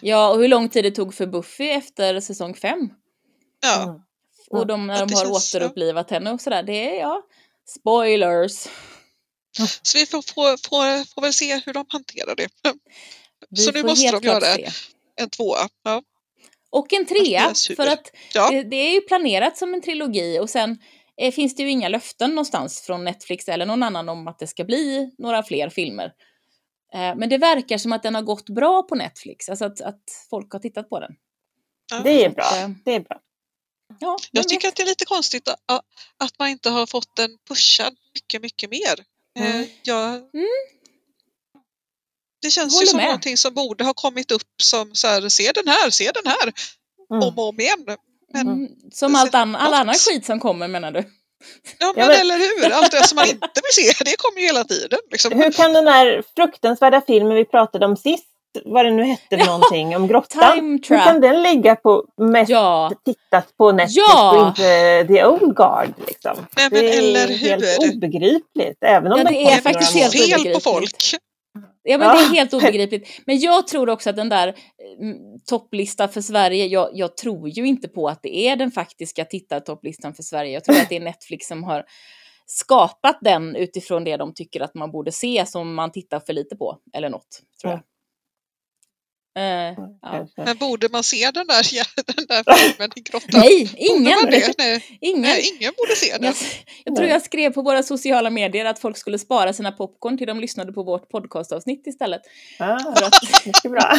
Ja, 0.00 0.28
och 0.28 0.40
hur 0.40 0.48
lång 0.48 0.68
tid 0.68 0.84
det 0.84 0.90
tog 0.90 1.14
för 1.14 1.26
Buffy 1.26 1.68
efter 1.68 2.20
säsong 2.20 2.54
fem. 2.54 2.90
Ja, 3.62 3.82
Mm. 3.82 4.00
Och 4.60 4.66
de, 4.66 4.86
när 4.86 4.94
Ja, 4.98 5.06
de 5.06 5.14
har 5.14 5.24
känns- 5.24 5.54
ja. 5.54 5.58
återupplivat 5.60 6.10
henne 6.10 6.32
och 6.32 6.40
sådär. 6.40 6.62
Det 6.62 6.90
är, 6.96 7.00
ja, 7.00 7.22
spoilers. 7.78 8.66
så 9.82 9.98
vi 9.98 10.06
får, 10.06 10.22
får, 10.34 10.68
får, 10.68 11.14
får 11.14 11.22
väl 11.22 11.32
se 11.32 11.60
hur 11.66 11.72
de 11.72 11.84
hanterar 11.88 12.34
det. 12.36 12.48
Vi 13.50 13.56
Så 13.62 13.72
nu 13.72 13.82
måste 13.82 14.10
de 14.10 14.26
göra 14.26 14.40
se. 14.40 14.68
en 15.20 15.30
tvåa. 15.30 15.68
Ja. 15.84 16.02
Och 16.70 16.92
en 16.92 17.06
trea, 17.06 17.50
är 17.50 17.54
super. 17.54 17.84
för 17.84 17.92
att 17.92 18.10
Ja. 18.34 18.50
det, 18.50 18.62
det 18.62 18.76
är 18.76 18.94
ju 18.94 19.00
planerat 19.00 19.56
som 19.56 19.74
en 19.74 19.82
trilogi 19.82 20.38
och 20.38 20.50
sen 20.50 20.78
eh, 21.16 21.32
finns 21.32 21.54
det 21.56 21.62
ju 21.62 21.70
inga 21.70 21.88
löften 21.88 22.30
någonstans 22.30 22.80
från 22.80 23.04
Netflix 23.04 23.48
eller 23.48 23.66
någon 23.66 23.82
annan 23.82 24.08
om 24.08 24.28
att 24.28 24.38
det 24.38 24.46
ska 24.46 24.64
bli 24.64 25.10
några 25.18 25.42
fler 25.42 25.68
filmer. 25.70 26.12
Eh, 26.94 27.16
men 27.16 27.28
det 27.28 27.38
verkar 27.38 27.78
som 27.78 27.92
att 27.92 28.02
den 28.02 28.14
har 28.14 28.22
gått 28.22 28.48
bra 28.48 28.82
på 28.82 28.94
Netflix, 28.94 29.48
alltså 29.48 29.64
att, 29.64 29.80
att 29.80 30.02
folk 30.30 30.52
har 30.52 30.60
tittat 30.60 30.88
på 30.88 31.00
den. 31.00 31.12
Ja. 31.90 32.00
Det 32.04 32.24
är 32.24 32.28
att, 32.28 32.34
bra. 32.34 32.44
eh, 32.56 32.68
Det 32.84 32.94
är 32.94 33.00
bra. 33.00 33.20
Ja, 34.00 34.18
Jag 34.30 34.48
tycker 34.48 34.66
vet? 34.68 34.72
att 34.72 34.76
det 34.76 34.82
är 34.82 34.86
lite 34.86 35.04
konstigt 35.04 35.48
att, 35.48 35.60
att 36.18 36.38
man 36.38 36.48
inte 36.48 36.70
har 36.70 36.86
fått 36.86 37.16
den 37.16 37.30
pushad 37.48 37.96
mycket, 38.14 38.42
mycket 38.42 38.70
mer. 38.70 39.04
Mm. 39.38 39.66
Jag, 39.82 40.14
Mm. 40.14 40.46
Det 42.42 42.50
känns 42.50 42.74
Håller 42.74 42.82
ju 42.86 42.90
som 42.90 42.96
med. 42.96 43.06
någonting 43.06 43.36
som 43.36 43.54
borde 43.54 43.84
ha 43.84 43.94
kommit 43.94 44.30
upp 44.30 44.62
som 44.62 44.94
så 44.94 45.06
här, 45.06 45.28
se 45.28 45.52
den 45.54 45.68
här, 45.68 45.90
se 45.90 46.10
den 46.14 46.26
här, 46.26 46.52
Mm. 47.10 47.22
om 47.22 47.38
och 47.38 47.48
om 47.48 47.60
igen. 47.60 47.84
Men, 48.32 48.48
Mm, 48.48 48.68
som 48.92 49.14
allt 49.14 49.34
an, 49.34 49.56
all 49.56 49.74
annan 49.74 49.94
skit 49.94 50.26
som 50.26 50.40
kommer 50.40 50.68
menar 50.68 50.90
du? 50.92 50.98
ja, 51.78 51.92
men, 51.96 52.06
men- 52.08 52.20
eller 52.20 52.38
hur, 52.38 52.70
allt 52.72 52.90
det 52.90 53.08
som 53.08 53.16
man 53.16 53.28
inte 53.28 53.48
vill 53.54 53.84
se, 53.94 54.04
det 54.04 54.16
kommer 54.18 54.40
ju 54.40 54.46
hela 54.46 54.64
tiden. 54.64 54.98
Liksom. 55.10 55.32
Hur 55.32 55.52
kan 55.52 55.72
den 55.72 55.86
här 55.88 56.22
fruktansvärda 56.36 57.02
filmen 57.06 57.34
vi 57.34 57.44
pratade 57.44 57.86
om 57.86 57.96
sist, 57.96 58.24
vad 58.64 58.84
det 58.84 58.90
nu 58.90 59.02
hette 59.04 59.38
för 59.38 59.46
någonting, 59.46 59.96
om 59.96 60.06
grottan. 60.08 60.54
Time 60.54 60.78
Hur 60.88 61.04
kan 61.04 61.20
den 61.20 61.42
ligga 61.42 61.76
på 61.76 62.04
mest 62.16 62.50
Ja, 62.50 62.92
tittat 63.04 63.56
på 63.56 63.72
Netflix 63.72 63.96
Ja! 63.96 64.40
och 64.42 64.48
inte 64.48 65.04
The 65.08 65.24
Old 65.24 65.56
Guard? 65.56 65.88
Liksom. 66.06 66.36
Nej, 66.56 66.68
men 66.70 66.80
det 66.80 66.94
är 66.94 66.98
eller 66.98 67.34
helt 67.38 67.64
hur? 67.64 67.94
obegripligt. 67.96 68.78
Även 68.80 69.12
om 69.12 69.18
Ja, 69.18 69.24
det 69.30 69.42
är 69.44 69.60
faktiskt 69.60 69.94
helt 69.94 70.12
fel 70.44 70.54
på 70.54 70.60
folk. 70.60 70.90
Ja 71.82 71.98
men 71.98 72.06
Ja. 72.08 72.14
det 72.14 72.20
är 72.20 72.34
helt 72.34 72.54
obegripligt. 72.54 73.08
Men 73.26 73.38
jag 73.38 73.66
tror 73.66 73.88
också 73.88 74.10
att 74.10 74.16
den 74.16 74.28
där 74.28 74.54
mm, 75.00 75.16
topplista 75.46 76.08
för 76.08 76.20
Sverige, 76.20 76.66
jag, 76.66 76.90
jag 76.92 77.16
tror 77.16 77.48
ju 77.48 77.66
inte 77.66 77.88
på 77.88 78.08
att 78.08 78.22
det 78.22 78.36
är 78.36 78.56
den 78.56 78.70
faktiska 78.70 79.24
tittartopplistan 79.24 80.14
för 80.14 80.22
Sverige. 80.22 80.52
Jag 80.52 80.64
tror 80.64 80.76
att 80.76 80.88
det 80.88 80.96
är 80.96 81.00
Netflix 81.00 81.46
som 81.46 81.64
har 81.64 81.84
skapat 82.46 83.18
den 83.20 83.56
utifrån 83.56 84.04
det 84.04 84.16
de 84.16 84.34
tycker 84.34 84.60
att 84.60 84.74
man 84.74 84.90
borde 84.90 85.12
se 85.12 85.44
som 85.46 85.74
man 85.74 85.92
tittar 85.92 86.20
för 86.20 86.32
lite 86.32 86.56
på. 86.56 86.78
Eller 86.92 87.08
något, 87.10 87.42
tror 87.60 87.72
jag. 87.72 87.80
Eh, 89.38 89.74
ja. 90.02 90.26
Men 90.36 90.56
borde 90.56 90.88
man 90.88 91.04
se 91.04 91.30
den 91.30 91.46
där, 91.46 91.62
den 92.16 92.26
där 92.28 92.54
filmen 92.56 92.90
i 92.96 93.00
grottan? 93.00 93.40
Nej, 93.40 93.74
ingen! 93.76 94.18
Nej, 94.58 94.82
ingen. 95.00 95.22
nej, 95.22 95.56
ingen 95.60 95.72
borde 95.76 95.96
se 95.96 96.12
den. 96.12 96.24
Jag, 96.24 96.34
jag 96.84 96.96
tror 96.96 97.08
jag 97.08 97.22
skrev 97.22 97.52
på 97.52 97.62
våra 97.62 97.82
sociala 97.82 98.30
medier 98.30 98.64
att 98.64 98.78
folk 98.78 98.96
skulle 98.96 99.18
spara 99.18 99.52
sina 99.52 99.72
popcorn 99.72 100.18
till 100.18 100.26
de 100.26 100.40
lyssnade 100.40 100.72
på 100.72 100.82
vårt 100.82 101.08
podcastavsnitt 101.08 101.86
istället. 101.86 102.22
Ah, 102.58 102.78
mycket 103.46 103.70
bra. 103.70 103.94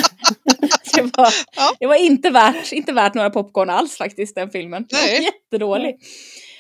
det, 0.96 1.02
var, 1.02 1.34
Ja. 1.56 1.76
det 1.80 1.88
var 1.88 1.96
inte 1.96 2.30
värt, 2.30 2.72
inte 2.72 2.94
värt 2.94 3.14
några 3.14 3.30
popcorn 3.30 3.70
alls 3.70 3.98
faktiskt, 3.98 4.36
den 4.36 4.50
filmen. 4.52 4.86
Nej. 4.92 5.24
jättedålig. 5.24 5.96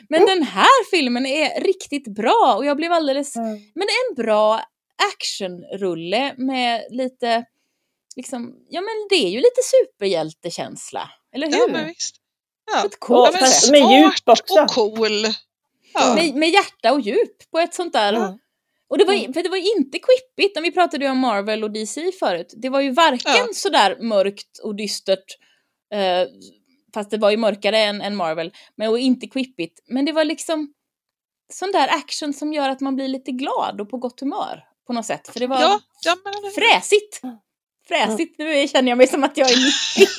Men 0.09 0.25
den 0.25 0.43
här 0.43 0.89
filmen 0.91 1.25
är 1.25 1.61
riktigt 1.61 2.15
bra 2.15 2.55
och 2.57 2.65
jag 2.65 2.77
blev 2.77 2.91
alldeles... 2.91 3.35
Mm. 3.35 3.49
Men 3.49 3.87
en 4.09 4.23
bra 4.23 4.61
actionrulle 5.13 6.33
med 6.37 6.81
lite... 6.89 7.45
Liksom, 8.15 8.55
ja 8.69 8.81
men 8.81 9.07
det 9.09 9.15
är 9.15 9.29
ju 9.29 9.37
lite 9.37 9.61
superhjältekänsla, 9.63 11.09
eller 11.35 11.47
hur? 11.47 11.57
Ja, 11.57 11.67
men 11.71 11.87
visst. 11.87 12.15
Ja. 12.71 12.81
På 12.81 12.87
ett 12.87 12.99
coolt 12.99 13.33
men 13.33 13.47
sätt. 13.49 13.71
med 13.71 13.81
djup 14.01 14.13
också. 14.25 14.61
och 14.61 14.69
cool. 14.69 15.25
Ja. 15.93 16.15
Med, 16.15 16.35
med 16.35 16.49
hjärta 16.49 16.93
och 16.93 17.01
djup 17.01 17.51
på 17.51 17.59
ett 17.59 17.73
sånt 17.73 17.93
där... 17.93 18.13
Mm. 18.13 18.39
Och 18.89 18.97
det 18.97 19.05
var, 19.05 19.13
Mm. 19.13 19.33
för 19.33 19.43
det 19.43 19.49
var 19.49 19.77
inte 19.77 19.99
quippigt, 19.99 20.55
när 20.55 20.61
vi 20.61 20.71
pratade 20.71 21.05
ju 21.05 21.11
om 21.11 21.17
Marvel 21.17 21.63
och 21.63 21.71
DC 21.71 22.11
förut. 22.19 22.53
Det 22.57 22.69
var 22.69 22.81
ju 22.81 22.91
varken 22.91 23.33
Ja. 23.35 23.47
sådär 23.53 23.97
mörkt 24.01 24.59
och 24.63 24.75
dystert, 24.75 25.37
eh, 25.93 26.27
fast 26.93 27.09
det 27.11 27.17
var 27.17 27.31
ju 27.31 27.37
mörkare 27.37 27.77
än, 27.79 28.01
än 28.01 28.15
Marvel, 28.15 28.51
men 28.75 28.89
och 28.89 28.99
inte 28.99 29.27
quippigt. 29.27 29.79
Men 29.87 30.05
det 30.05 30.11
var 30.11 30.23
liksom 30.25 30.73
sån 31.53 31.71
där 31.71 31.87
action 31.87 32.33
som 32.33 32.53
gör 32.53 32.69
att 32.69 32.79
man 32.81 32.95
blir 32.95 33.07
lite 33.07 33.31
glad 33.31 33.81
och 33.81 33.89
på 33.89 33.97
gott 33.97 34.19
humör 34.19 34.63
på 34.87 34.93
något 34.93 35.05
sätt. 35.05 35.27
För 35.27 35.39
det 35.39 35.47
var 35.47 35.61
Ja, 35.61 35.79
ja, 36.05 36.15
men, 36.23 36.33
fräsigt. 36.51 37.21
Fräsigt, 37.89 38.39
nu 38.39 38.67
känner 38.67 38.89
jag 38.89 38.97
mig 38.97 39.07
som 39.07 39.23
att 39.23 39.37
jag 39.37 39.51
är 39.51 39.55
90. 39.55 40.13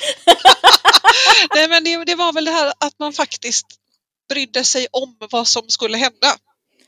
nej, 1.55 1.69
men 1.69 1.83
det, 1.83 2.05
det 2.05 2.15
var 2.15 2.33
väl 2.33 2.45
det 2.45 2.51
här 2.51 2.67
att 2.67 2.99
man 2.99 3.13
faktiskt 3.13 3.67
brydde 4.29 4.63
sig 4.63 4.87
om 4.91 5.15
vad 5.31 5.47
som 5.47 5.61
skulle 5.67 5.97
hända. 5.97 6.27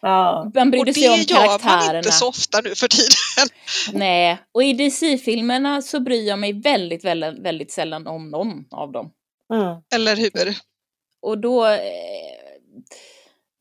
Ja. 0.01 0.51
Man 0.55 0.67
Och 0.67 0.71
brydde 0.71 0.85
det 0.85 0.93
sig 0.93 1.09
om 1.09 1.19
gör 1.19 1.47
man 1.47 1.59
karaktärerna. 1.59 1.97
inte 1.97 2.11
så 2.11 2.27
ofta 2.27 2.61
nu 2.61 2.75
för 2.75 2.87
tiden. 2.87 3.49
Nej, 3.99 4.37
och 4.51 4.63
i 4.63 4.73
DC-filmerna 4.73 5.81
så 5.81 5.99
bryr 5.99 6.27
jag 6.27 6.39
mig 6.39 6.53
väldigt, 6.53 7.05
väldigt, 7.05 7.39
väldigt 7.39 7.71
sällan 7.71 8.07
om 8.07 8.29
någon 8.29 8.65
av 8.71 8.91
dem. 8.91 9.11
Mm. 9.53 9.77
Eller 9.95 10.15
hur? 10.15 10.55
Och 11.21 11.37
då... 11.37 11.67
eh, 11.67 11.79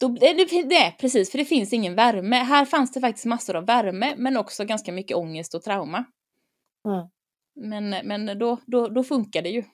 då 0.00 0.08
det, 0.08 0.32
det, 0.34 0.62
det, 0.62 0.94
precis, 1.00 1.30
för 1.30 1.38
det 1.38 1.44
finns 1.44 1.72
ingen 1.72 1.94
värme. 1.94 2.36
Här 2.36 2.64
fanns 2.64 2.92
det 2.92 3.00
faktiskt 3.00 3.26
massor 3.26 3.56
av 3.56 3.66
värme, 3.66 4.14
men 4.16 4.36
också 4.36 4.64
ganska 4.64 4.92
mycket 4.92 5.16
ångest 5.16 5.54
och 5.54 5.62
trauma. 5.62 6.04
Mm. 6.88 7.06
Men, 7.54 7.90
men 8.08 8.38
då, 8.38 8.58
då, 8.66 8.88
då 8.88 9.04
funkar 9.04 9.42
det 9.42 9.48
ju. 9.48 9.64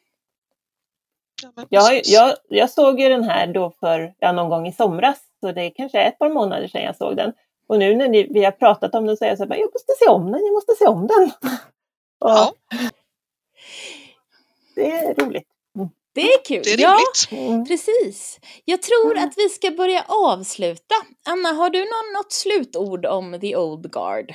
Ja, 1.42 1.66
Jag, 1.68 2.00
jag, 2.04 2.34
jag 2.48 2.70
såg 2.70 3.00
ju 3.00 3.08
den 3.08 3.24
här 3.24 3.46
då 3.46 3.70
för 3.80 4.14
ja, 4.18 4.32
någon 4.32 4.48
gång 4.50 4.66
i 4.66 4.72
somras, 4.72 5.18
så 5.40 5.52
det 5.52 5.62
är 5.62 5.70
kanske 5.76 5.98
är 6.00 6.08
ett 6.08 6.18
par 6.18 6.30
månader 6.30 6.68
sedan 6.68 6.82
jag 6.82 6.96
såg 6.96 7.16
den. 7.16 7.32
Och 7.68 7.78
nu 7.78 7.94
när 7.96 8.08
ni, 8.08 8.26
vi 8.30 8.44
har 8.44 8.52
pratat 8.52 8.94
om 8.94 9.06
den 9.06 9.16
så 9.16 9.24
är 9.24 9.28
jag 9.28 9.38
så 9.38 9.44
här, 9.44 9.56
jag 9.56 9.70
måste 9.74 9.92
se 10.04 10.08
om 10.08 10.32
den, 10.32 10.44
jag 10.46 10.52
måste 10.52 10.72
se 10.74 10.86
om 10.86 11.06
den. 11.06 11.30
Ja, 12.20 12.52
Det 14.74 14.90
är 14.90 15.14
roligt. 15.14 15.48
Det 16.12 16.32
är 16.32 16.44
kul. 16.44 16.62
det 16.64 16.72
är 16.72 16.80
ja. 16.80 16.98
Mm. 17.30 17.64
precis. 17.66 18.40
Jag 18.64 18.82
tror 18.82 19.10
Mm. 19.12 19.24
att 19.28 19.34
vi 19.36 19.48
ska 19.48 19.70
börja 19.70 20.04
avsluta. 20.08 20.94
Anna, 21.28 21.48
har 21.48 21.70
du 21.70 21.78
någon, 21.78 22.12
något 22.16 22.32
slutord 22.32 23.06
om 23.06 23.38
The 23.40 23.56
Old 23.56 23.92
Guard? 23.92 24.34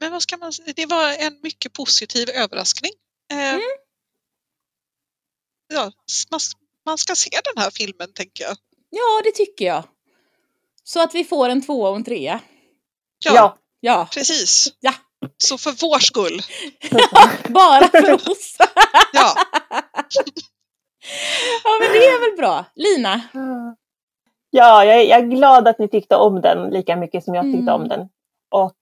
Men 0.00 0.12
vad 0.12 0.22
ska 0.22 0.36
man 0.36 0.52
säga? 0.52 0.72
Det 0.76 0.86
var 0.86 1.12
en 1.18 1.38
mycket 1.42 1.72
positiv 1.72 2.30
överraskning. 2.30 2.92
Eh, 3.32 3.48
Mm. 3.54 3.60
ja, 5.74 5.92
man, 6.30 6.40
man 6.86 6.98
ska 6.98 7.14
se 7.14 7.30
den 7.54 7.62
här 7.62 7.70
filmen 7.70 8.12
tänker 8.12 8.44
jag. 8.44 8.56
Ja, 8.90 9.20
det 9.24 9.30
tycker 9.32 9.64
jag. 9.64 9.84
Så 10.84 11.02
att 11.02 11.14
vi 11.14 11.24
får 11.24 11.48
en 11.48 11.62
tvåa 11.62 11.90
och 11.90 11.96
en 11.96 12.04
trea. 12.04 12.40
Ja, 13.24 13.34
Ja. 13.34 13.56
Ja, 13.80 14.08
precis. 14.14 14.66
Ja. 14.80 14.94
Så 15.38 15.58
för 15.58 15.72
vår 15.80 15.98
skull. 15.98 16.42
bara 17.48 17.88
för 17.88 18.12
oss. 18.30 18.56
Ja, 19.12 19.34
ja, 21.64 21.78
men 21.80 21.92
det 21.92 22.06
är 22.06 22.20
väl 22.30 22.36
bra. 22.36 22.64
Lina? 22.74 23.20
Ja, 24.50 24.84
jag 24.84 24.96
är, 25.00 25.02
jag 25.08 25.18
är 25.20 25.26
glad 25.26 25.68
att 25.68 25.78
ni 25.78 25.88
tyckte 25.88 26.16
om 26.16 26.40
den 26.40 26.70
lika 26.70 26.96
mycket 26.96 27.24
som 27.24 27.34
jag 27.34 27.44
tyckte 27.44 27.58
Mm. 27.70 27.74
om 27.74 27.88
den. 27.88 28.08
Och, 28.50 28.72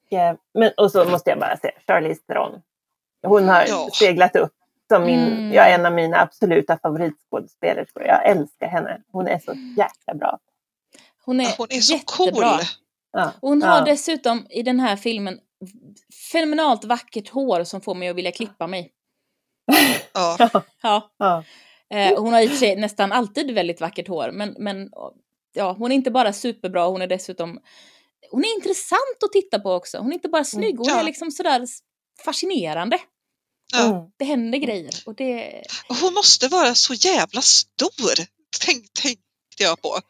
men, 0.54 0.72
och 0.76 0.90
så 0.92 1.04
måste 1.04 1.30
jag 1.30 1.38
bara 1.38 1.56
säga, 1.56 1.72
Charlize 1.86 2.22
Theron. 2.22 2.62
Hon 3.26 3.48
har 3.48 3.64
Ja. 3.68 3.88
seglat 3.92 4.36
upp 4.36 4.52
som 4.92 5.04
min, 5.04 5.18
Mm. 5.32 5.52
jag 5.52 5.70
är 5.70 5.74
en 5.74 5.86
av 5.86 5.92
mina 5.92 6.20
absoluta 6.20 6.78
favoritskådespelerskor. 6.82 8.02
Jag 8.04 8.26
älskar 8.28 8.66
henne. 8.68 9.00
Hon 9.12 9.28
är 9.28 9.38
så 9.38 9.52
jäkla 9.76 10.14
bra. 10.14 10.38
Hon 11.24 11.40
är, 11.40 11.54
hon 11.58 11.66
är 11.70 11.80
så 11.80 11.92
jättebra. 11.94 12.50
cool. 12.56 12.66
Ja. 13.12 13.32
Hon 13.40 13.62
har 13.62 13.78
ja. 13.78 13.84
dessutom 13.84 14.46
i 14.50 14.62
den 14.62 14.80
här 14.80 14.96
filmen 14.96 15.40
fenomenalt 16.32 16.84
vackert 16.84 17.28
hår 17.28 17.64
som 17.64 17.80
får 17.80 17.94
mig 17.94 18.08
att 18.08 18.16
vilja 18.16 18.32
klippa 18.32 18.66
mig. 18.66 18.92
Ja, 20.14 20.36
Ja. 20.82 21.10
Ja. 21.18 21.44
Eh, 21.90 22.20
hon 22.20 22.32
har 22.32 22.40
i 22.40 22.46
och 22.46 22.50
för 22.50 22.56
sig 22.56 22.76
nästan 22.76 23.12
alltid 23.12 23.54
väldigt 23.54 23.80
vackert 23.80 24.08
hår, 24.08 24.30
men, 24.32 24.54
men 24.58 24.90
ja, 25.54 25.72
hon 25.78 25.92
är 25.92 25.96
inte 25.96 26.10
bara 26.10 26.32
superbra, 26.32 26.86
hon 26.86 27.02
är 27.02 27.06
dessutom 27.06 27.60
hon 28.30 28.44
är 28.44 28.54
intressant 28.54 29.22
att 29.24 29.32
titta 29.32 29.58
på 29.58 29.72
också. 29.72 29.98
Hon 29.98 30.10
är 30.10 30.14
inte 30.14 30.28
bara 30.28 30.44
snygg, 30.44 30.76
hon 30.78 30.88
Ja. 30.88 30.98
är 31.00 31.04
liksom 31.04 31.30
sådär 31.30 31.66
fascinerande. 32.24 32.98
ja. 33.72 33.84
Mm. 33.84 33.96
Det 34.18 34.24
händer 34.24 34.58
grejer 34.58 34.94
och 35.06 35.14
det... 35.14 35.62
Hon 36.00 36.14
måste 36.14 36.48
vara 36.48 36.74
så 36.74 36.94
jävla 36.94 37.42
stor, 37.42 38.14
tänk, 38.60 38.92
tänkte 38.92 39.22
jag 39.58 39.82
på. 39.82 40.00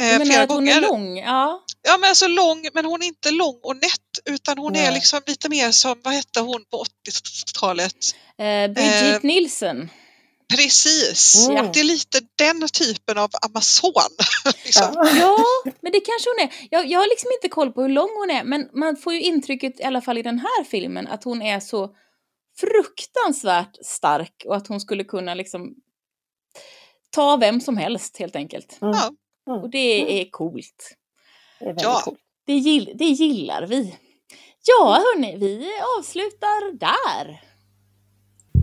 Eh, 0.00 0.04
menar 0.06 0.24
flera 0.24 0.42
att 0.42 0.48
hon 0.48 0.56
gånger. 0.58 0.76
är 0.76 0.80
lång, 0.80 1.18
ja. 1.18 1.64
Ja 1.82 1.98
men 1.98 2.08
alltså 2.08 2.26
lång, 2.28 2.68
men 2.74 2.84
hon 2.84 3.02
är 3.02 3.06
inte 3.06 3.30
lång 3.30 3.60
och 3.62 3.76
nätt 3.76 4.18
utan 4.24 4.58
hon 4.58 4.76
är 4.76 4.82
Nej. 4.82 4.94
liksom 4.94 5.20
lite 5.26 5.48
mer 5.48 5.70
som, 5.70 6.00
vad 6.04 6.14
hette 6.14 6.40
hon 6.40 6.64
på 6.70 6.84
80-talet? 6.84 7.94
Eh, 8.38 8.68
Bridget 8.74 9.14
Eh, 9.14 9.26
Nielsen. 9.26 9.90
Precis, 10.56 11.48
Mm. 11.48 11.72
det 11.72 11.80
är 11.80 11.84
lite 11.84 12.20
den 12.36 12.68
typen 12.68 13.18
av 13.18 13.30
Amazon. 13.46 13.92
liksom. 14.64 14.92
Ja. 14.94 15.08
Ja, 15.16 15.36
men 15.80 15.92
det 15.92 16.00
kanske 16.00 16.30
hon 16.30 16.48
är. 16.48 16.54
Jag, 16.70 16.86
jag 16.90 16.98
har 17.00 17.06
liksom 17.08 17.30
inte 17.36 17.48
koll 17.48 17.72
på 17.72 17.82
hur 17.82 17.88
lång 17.88 18.08
hon 18.18 18.30
är, 18.30 18.44
men 18.44 18.68
man 18.74 18.96
får 18.96 19.12
ju 19.14 19.20
intrycket, 19.22 19.80
i 19.80 19.82
alla 19.84 20.00
fall 20.00 20.18
i 20.18 20.22
den 20.22 20.38
här 20.38 20.64
filmen, 20.64 21.06
att 21.06 21.24
hon 21.24 21.42
är 21.42 21.60
så 21.60 21.94
fruktansvärt 22.60 23.76
stark 23.86 24.42
och 24.46 24.56
att 24.56 24.66
hon 24.66 24.80
skulle 24.80 25.04
kunna 25.04 25.34
liksom 25.34 25.74
ta 27.10 27.36
vem 27.36 27.60
som 27.60 27.76
helst 27.76 28.16
helt 28.18 28.36
enkelt. 28.36 28.78
Mm. 28.82 28.94
Ja. 28.94 29.10
Mm. 29.52 29.62
Och 29.62 29.70
det 29.70 30.20
är 30.20 30.30
coolt. 30.30 30.96
Det 31.58 31.64
är 31.64 31.74
Ja. 31.82 32.00
coolt. 32.04 32.18
Det, 32.46 32.52
gill, 32.54 32.92
det 32.94 33.04
gillar 33.04 33.66
vi. 33.66 33.96
Ja, 34.66 34.94
hörni, 34.94 35.36
vi 35.36 35.70
avslutar 35.98 36.72
där. 36.72 37.40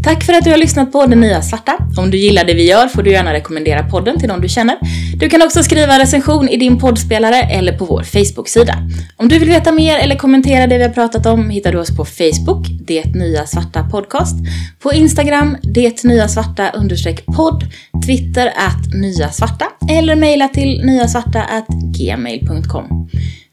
Tack 0.07 0.23
för 0.23 0.33
att 0.33 0.43
du 0.43 0.51
har 0.51 0.57
lyssnat 0.57 0.91
på 0.91 1.05
Den 1.05 1.19
Nya 1.19 1.41
Svarta. 1.41 1.77
Om 1.97 2.11
du 2.11 2.17
gillar 2.17 2.45
det 2.45 2.53
vi 2.53 2.69
gör 2.69 2.87
får 2.87 3.03
du 3.03 3.11
gärna 3.11 3.33
rekommendera 3.33 3.83
podden 3.83 4.19
till 4.19 4.27
någon 4.27 4.41
du 4.41 4.49
känner. 4.49 4.77
Du 5.19 5.29
kan 5.29 5.41
också 5.41 5.63
skriva 5.63 5.93
en 5.93 5.99
recension 5.99 6.49
i 6.49 6.57
din 6.57 6.79
poddspelare 6.79 7.41
eller 7.41 7.77
på 7.77 7.85
vår 7.85 8.03
Facebook-sida. 8.03 8.75
Om 9.17 9.27
du 9.27 9.39
vill 9.39 9.49
veta 9.49 9.71
mer 9.71 9.97
eller 9.97 10.15
kommentera 10.15 10.67
det 10.67 10.77
vi 10.77 10.83
har 10.83 10.89
pratat 10.89 11.25
om 11.25 11.49
hittar 11.49 11.71
du 11.71 11.79
oss 11.79 11.97
på 11.97 12.05
Facebook, 12.05 12.67
Det 12.87 13.15
Nya 13.15 13.45
Svarta 13.45 13.83
Podcast, 13.83 14.35
på 14.79 14.93
Instagram, 14.93 15.57
Det 15.61 16.03
Nya 16.03 16.27
Svarta 16.27 16.69
understreck 16.69 17.25
podd, 17.25 17.63
Twitter 18.05 18.47
att 18.47 18.93
Nya 18.93 19.29
Svarta 19.29 19.65
eller 19.89 20.15
mejla 20.15 20.47
till 20.47 20.85
nyasvarta 20.85 21.45
gmail.com. 21.97 23.09